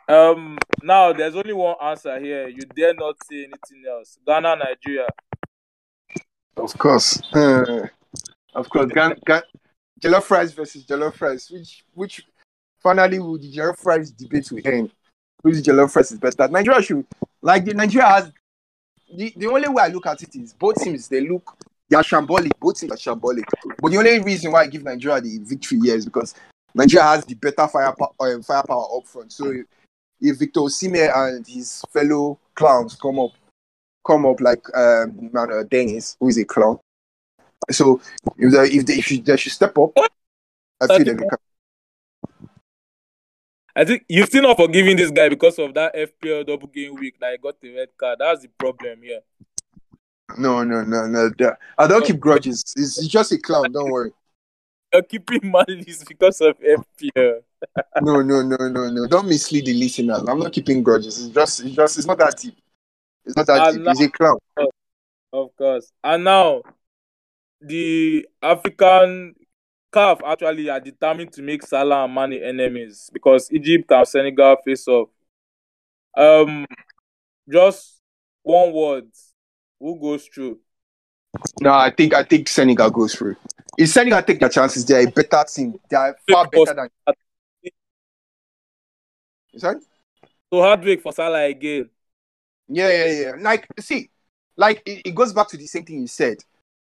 Um, 0.08 0.58
now 0.84 1.14
there's 1.14 1.36
only 1.36 1.54
one 1.54 1.76
answer 1.82 2.20
here. 2.20 2.48
You 2.48 2.62
dare 2.76 2.94
not 2.94 3.16
say 3.30 3.38
anything 3.38 3.84
else. 3.90 4.18
Ghana, 4.26 4.58
Nigeria. 4.58 5.08
Of 6.58 6.78
course. 6.78 7.22
Uh, 7.34 7.88
of 8.54 8.70
course. 8.70 8.92
Gan, 8.92 9.16
Gan, 9.26 9.42
jollof 10.00 10.30
rice 10.30 10.52
versus 10.52 10.86
jollof 10.86 11.20
rice. 11.22 11.50
Which 11.50 11.84
which 11.94 12.22
finally 12.80 13.20
will 13.20 13.38
the 13.38 13.52
jollof 13.52 13.84
rice 13.86 14.12
debate 14.12 14.52
will 14.52 14.62
end? 14.66 14.92
Which 15.42 15.56
jollof 15.56 15.96
rice 15.96 16.12
is 16.12 16.20
better? 16.20 16.48
Nigeria 16.48 16.82
should 16.82 17.06
like 17.42 17.66
the 17.66 17.74
Nigeria 17.74 18.08
has 18.08 18.32
the, 19.16 19.34
the 19.36 19.48
only 19.48 19.70
way 19.70 19.84
I 19.84 19.88
look 19.88 20.06
at 20.06 20.22
it 20.22 20.36
is 20.36 20.54
both 20.54 20.82
teams 20.82 21.08
they 21.08 21.22
look 21.22 21.56
they 21.92 21.98
are 21.98 22.04
shambolic. 22.04 22.52
Both 22.58 22.80
teams 22.80 22.94
are 22.94 22.96
shambolic. 22.96 23.44
But 23.82 23.92
the 23.92 23.98
only 23.98 24.22
reason 24.22 24.54
why 24.54 24.62
I 24.62 24.68
give 24.68 24.82
Nigeria 24.82 25.20
the 25.20 25.40
victory 25.40 25.78
here 25.84 25.96
is 25.98 26.06
because 26.06 26.34
Nigeria 26.74 27.06
has 27.06 27.26
the 27.26 27.34
better 27.34 27.68
firepower, 27.68 28.12
um, 28.18 28.42
firepower 28.44 28.86
up 28.98 29.06
front. 29.06 29.34
So 29.34 29.52
if, 29.52 29.66
if 30.22 30.40
Victor 30.40 30.62
Osimhen 30.62 31.12
and 31.14 31.46
his 31.46 31.84
fellow 31.92 32.40
clowns 32.56 32.96
come 32.96 33.20
up, 33.20 33.32
come 34.08 34.26
up 34.26 34.40
like 34.40 34.64
um, 34.74 35.30
man, 35.34 35.52
uh, 35.52 35.64
Dennis, 35.70 36.16
who 36.18 36.30
is 36.30 36.38
a 36.38 36.46
clown. 36.46 36.80
So 37.70 38.00
if 38.38 38.54
they, 38.54 38.78
if 38.78 38.86
they, 38.86 38.94
if 38.94 39.26
they 39.26 39.36
should 39.36 39.52
step 39.52 39.78
up, 39.78 39.92
I 40.80 40.88
feel 40.88 41.04
they 41.04 41.16
can. 41.16 41.28
I 43.76 43.86
think 43.86 44.04
you're 44.10 44.26
still 44.26 44.44
not 44.44 44.58
forgiving 44.58 44.98
this 44.98 45.12
guy 45.12 45.30
because 45.30 45.58
of 45.60 45.74
that 45.76 45.96
FPL 45.96 46.46
double 46.46 46.68
game 46.68 46.96
week 46.96 47.20
that 47.20 47.32
he 47.32 47.38
got 47.38 47.60
the 47.62 47.74
red 47.76 47.90
card. 47.98 48.20
That's 48.20 48.42
the 48.42 48.50
problem 48.50 49.02
here. 49.02 49.22
No, 50.38 50.64
no, 50.64 50.84
no, 50.84 51.08
no. 51.08 51.30
I 51.78 51.88
don't 51.88 52.06
keep 52.06 52.20
grudges. 52.20 52.62
It's, 52.76 52.98
it's 52.98 53.08
just 53.08 53.32
a 53.32 53.38
clown. 53.38 53.72
Don't 53.72 53.90
worry. 53.92 54.12
You're 54.94 55.04
keeping 55.04 55.50
malice 55.52 56.04
because 56.04 56.42
of 56.42 56.58
FPL. 56.60 57.42
No, 58.02 58.24
no, 58.24 58.42
no, 58.42 58.58
no, 58.70 58.90
no. 58.90 59.06
Don't 59.08 59.28
mislead 59.28 59.68
the 59.68 59.74
listeners. 59.76 60.24
I'm 60.28 60.40
not 60.40 60.52
keeping 60.52 60.82
grudges. 60.82 61.24
It's 61.28 61.34
just, 61.36 61.60
it's 61.60 61.76
just, 61.76 61.98
it's 62.00 62.08
not 62.08 62.18
that 62.18 62.36
deep. 62.36 62.58
It's 63.24 63.38
not 63.38 63.46
that 63.46 63.60
Ah, 63.60 63.72
deep. 63.72 63.82
no. 63.82 63.92
He's 63.92 64.02
a 64.02 64.10
clown. 64.10 64.38
Of 65.32 65.56
course. 65.56 65.92
And 66.04 66.24
now, 66.24 66.64
the 67.62 68.28
African 68.42 69.36
CAF 69.92 70.22
actually 70.26 70.70
are 70.70 70.80
determined 70.80 71.34
to 71.34 71.42
make 71.42 71.64
Salah 71.64 72.06
and 72.06 72.16
Mane 72.16 72.42
enemies 72.44 73.10
because 73.12 73.52
Egypt 73.52 73.92
and 73.92 74.08
Senegal 74.08 74.58
face 74.64 74.88
off. 74.88 75.10
Um, 76.16 76.66
just 77.50 78.00
one 78.44 78.72
word. 78.72 79.08
Who 79.80 80.00
goes 80.00 80.26
through? 80.28 80.60
No, 81.60 81.74
I 81.74 81.90
think, 81.90 82.14
I 82.14 82.24
think 82.24 82.48
Senegal 82.48 82.90
goes 82.90 83.16
through. 83.16 83.36
If 83.78 83.90
Senegal 83.90 84.22
take 84.22 84.40
their 84.40 84.50
chances, 84.50 84.86
they're 84.86 85.08
a 85.08 85.12
better 85.12 85.44
team. 85.52 85.80
They 85.90 85.98
are 85.98 86.16
far 86.30 86.48
better 86.48 86.90
than. 87.06 87.16
Sorry? 89.58 89.80
So 90.54 90.62
heartbreak 90.62 91.02
for 91.02 91.12
Salah 91.12 91.44
again. 91.46 91.90
Yeah, 92.68 92.90
yeah, 92.90 93.22
yeah. 93.22 93.32
Like, 93.40 93.68
see, 93.80 94.10
like 94.56 94.82
it, 94.86 95.02
it 95.06 95.16
goes 95.16 95.34
back 95.34 95.50
to 95.50 95.58
the 95.58 95.66
same 95.66 95.84
thing 95.84 96.00
you 96.02 96.08
said. 96.08 96.38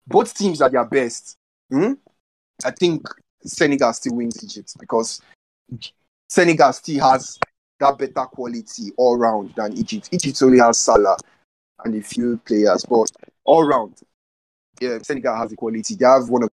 Both 0.07 0.35
teams 0.35 0.61
are 0.61 0.69
their 0.69 0.85
best. 0.85 1.37
Hmm? 1.71 1.95
I 2.65 2.71
think 2.71 3.07
Senegal 3.45 3.93
still 3.93 4.17
wins 4.17 4.43
Egypt 4.45 4.75
because 4.79 5.21
Senegal 6.29 6.73
still 6.73 7.09
has 7.11 7.39
that 7.79 7.99
better 7.99 8.27
quality 8.27 8.93
all 8.97 9.17
round 9.17 9.55
than 9.57 9.77
Egypt. 9.77 10.09
Egypt 10.13 10.43
only 10.43 10.59
has 10.59 10.79
Salah 10.79 11.17
and 11.85 11.95
a 11.95 12.03
few 12.03 12.37
players, 12.39 12.85
but 12.85 13.11
all 13.45 13.65
round, 13.65 13.95
yeah, 14.81 14.99
Senegal 15.03 15.37
has 15.37 15.51
the 15.51 15.57
quality. 15.57 15.95
They 15.95 16.05
have 16.05 16.29
one 16.29 16.45
of 16.45 16.51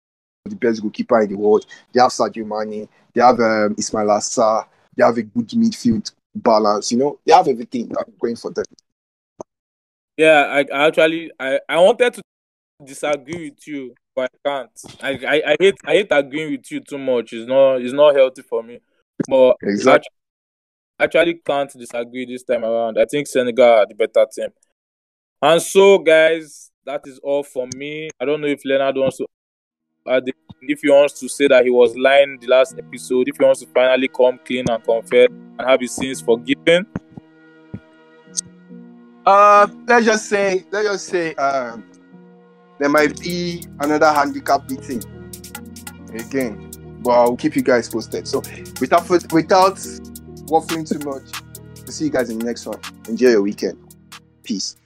the 0.45 0.57
best 0.57 0.81
goalkeeper 0.81 1.21
in 1.21 1.31
the 1.31 1.37
world. 1.37 1.67
They 1.93 2.01
have 2.01 2.11
Sadio 2.11 2.47
Mane. 2.47 2.89
They 3.15 3.21
have 3.21 3.39
um, 3.41 3.75
Ismaila 3.75 4.21
Sarr. 4.21 4.67
They 4.97 5.05
have 5.05 5.17
a 5.19 5.23
good 5.23 5.49
midfield 5.49 6.11
balance. 6.35 6.93
You 6.93 6.99
know, 6.99 7.19
they 7.25 7.33
have 7.33 7.49
everything 7.49 7.93
I'm 7.97 8.13
going 8.21 8.37
for 8.37 8.51
them. 8.51 8.65
Yeah, 10.17 10.47
I, 10.51 10.61
I 10.75 10.87
actually 10.87 11.31
I, 11.39 11.61
I 11.69 11.79
wanted 11.79 12.15
to 12.15 12.23
disagree 12.85 13.51
with 13.51 13.67
you, 13.67 13.95
but 14.15 14.31
I 14.45 14.49
can't. 14.49 14.71
I, 15.03 15.11
I, 15.11 15.43
I 15.53 15.57
hate 15.59 15.75
I 15.85 15.93
hate 15.93 16.09
agreeing 16.11 16.53
with 16.53 16.71
you 16.71 16.81
too 16.81 16.99
much. 16.99 17.33
It's 17.33 17.49
not 17.49 17.81
it's 17.81 17.93
not 17.93 18.15
healthy 18.15 18.43
for 18.43 18.63
me. 18.63 18.81
But 19.29 19.57
Exactly. 19.63 20.11
I 20.99 21.05
actually 21.05 21.35
can't 21.45 21.73
disagree 21.73 22.27
this 22.27 22.43
time 22.43 22.65
around. 22.65 22.99
I 22.99 23.07
think 23.07 23.27
Senegal 23.27 23.65
are 23.65 23.87
the 23.87 23.95
better 23.95 24.27
team. 24.31 24.49
And 25.41 25.63
so, 25.63 25.99
guys, 25.99 26.71
that 26.85 27.03
is 27.07 27.19
all 27.23 27.43
for 27.43 27.67
me. 27.75 28.11
I 28.21 28.27
don't 28.27 28.41
know 28.41 28.47
if 28.47 28.61
Leonard 28.65 28.97
wants 28.97 29.17
to 29.17 29.27
add 30.07 30.25
if 30.63 30.81
he 30.83 30.91
wants 30.91 31.19
to 31.21 31.29
say 31.29 31.49
that 31.49 31.65
he 31.65 31.71
was 31.71 31.97
lying 31.97 32.39
the 32.41 32.47
last 32.47 32.75
episode, 32.79 33.29
if 33.29 33.37
he 33.39 33.45
wants 33.45 33.61
to 33.61 33.67
finally 33.69 34.09
come 34.09 34.39
clean 34.45 34.65
and 34.69 34.85
confess 34.85 35.29
and 35.29 35.63
have 35.63 35.81
his 35.81 35.93
sins 35.93 36.21
forgiven. 36.21 36.87
Uh, 39.25 39.67
let's 39.87 40.05
just 40.05 40.27
say, 40.27 40.65
let's 40.71 40.89
just 40.89 41.07
say, 41.07 41.35
um, 41.35 41.85
there 42.81 42.89
might 42.89 43.21
be 43.21 43.63
another 43.81 44.11
handicap 44.11 44.69
meeting 44.69 45.03
again. 46.15 46.67
But 47.03 47.11
I'll 47.11 47.37
keep 47.37 47.55
you 47.55 47.63
guys 47.63 47.89
posted. 47.89 48.27
So 48.27 48.41
without 48.81 49.09
without 49.09 49.77
waffling 50.49 50.89
too 50.89 50.99
much, 51.09 51.31
we'll 51.77 51.93
see 51.93 52.07
you 52.07 52.11
guys 52.11 52.31
in 52.31 52.39
the 52.39 52.45
next 52.45 52.67
one. 52.67 52.81
Enjoy 53.09 53.29
your 53.29 53.43
weekend. 53.43 53.79
Peace. 54.43 54.77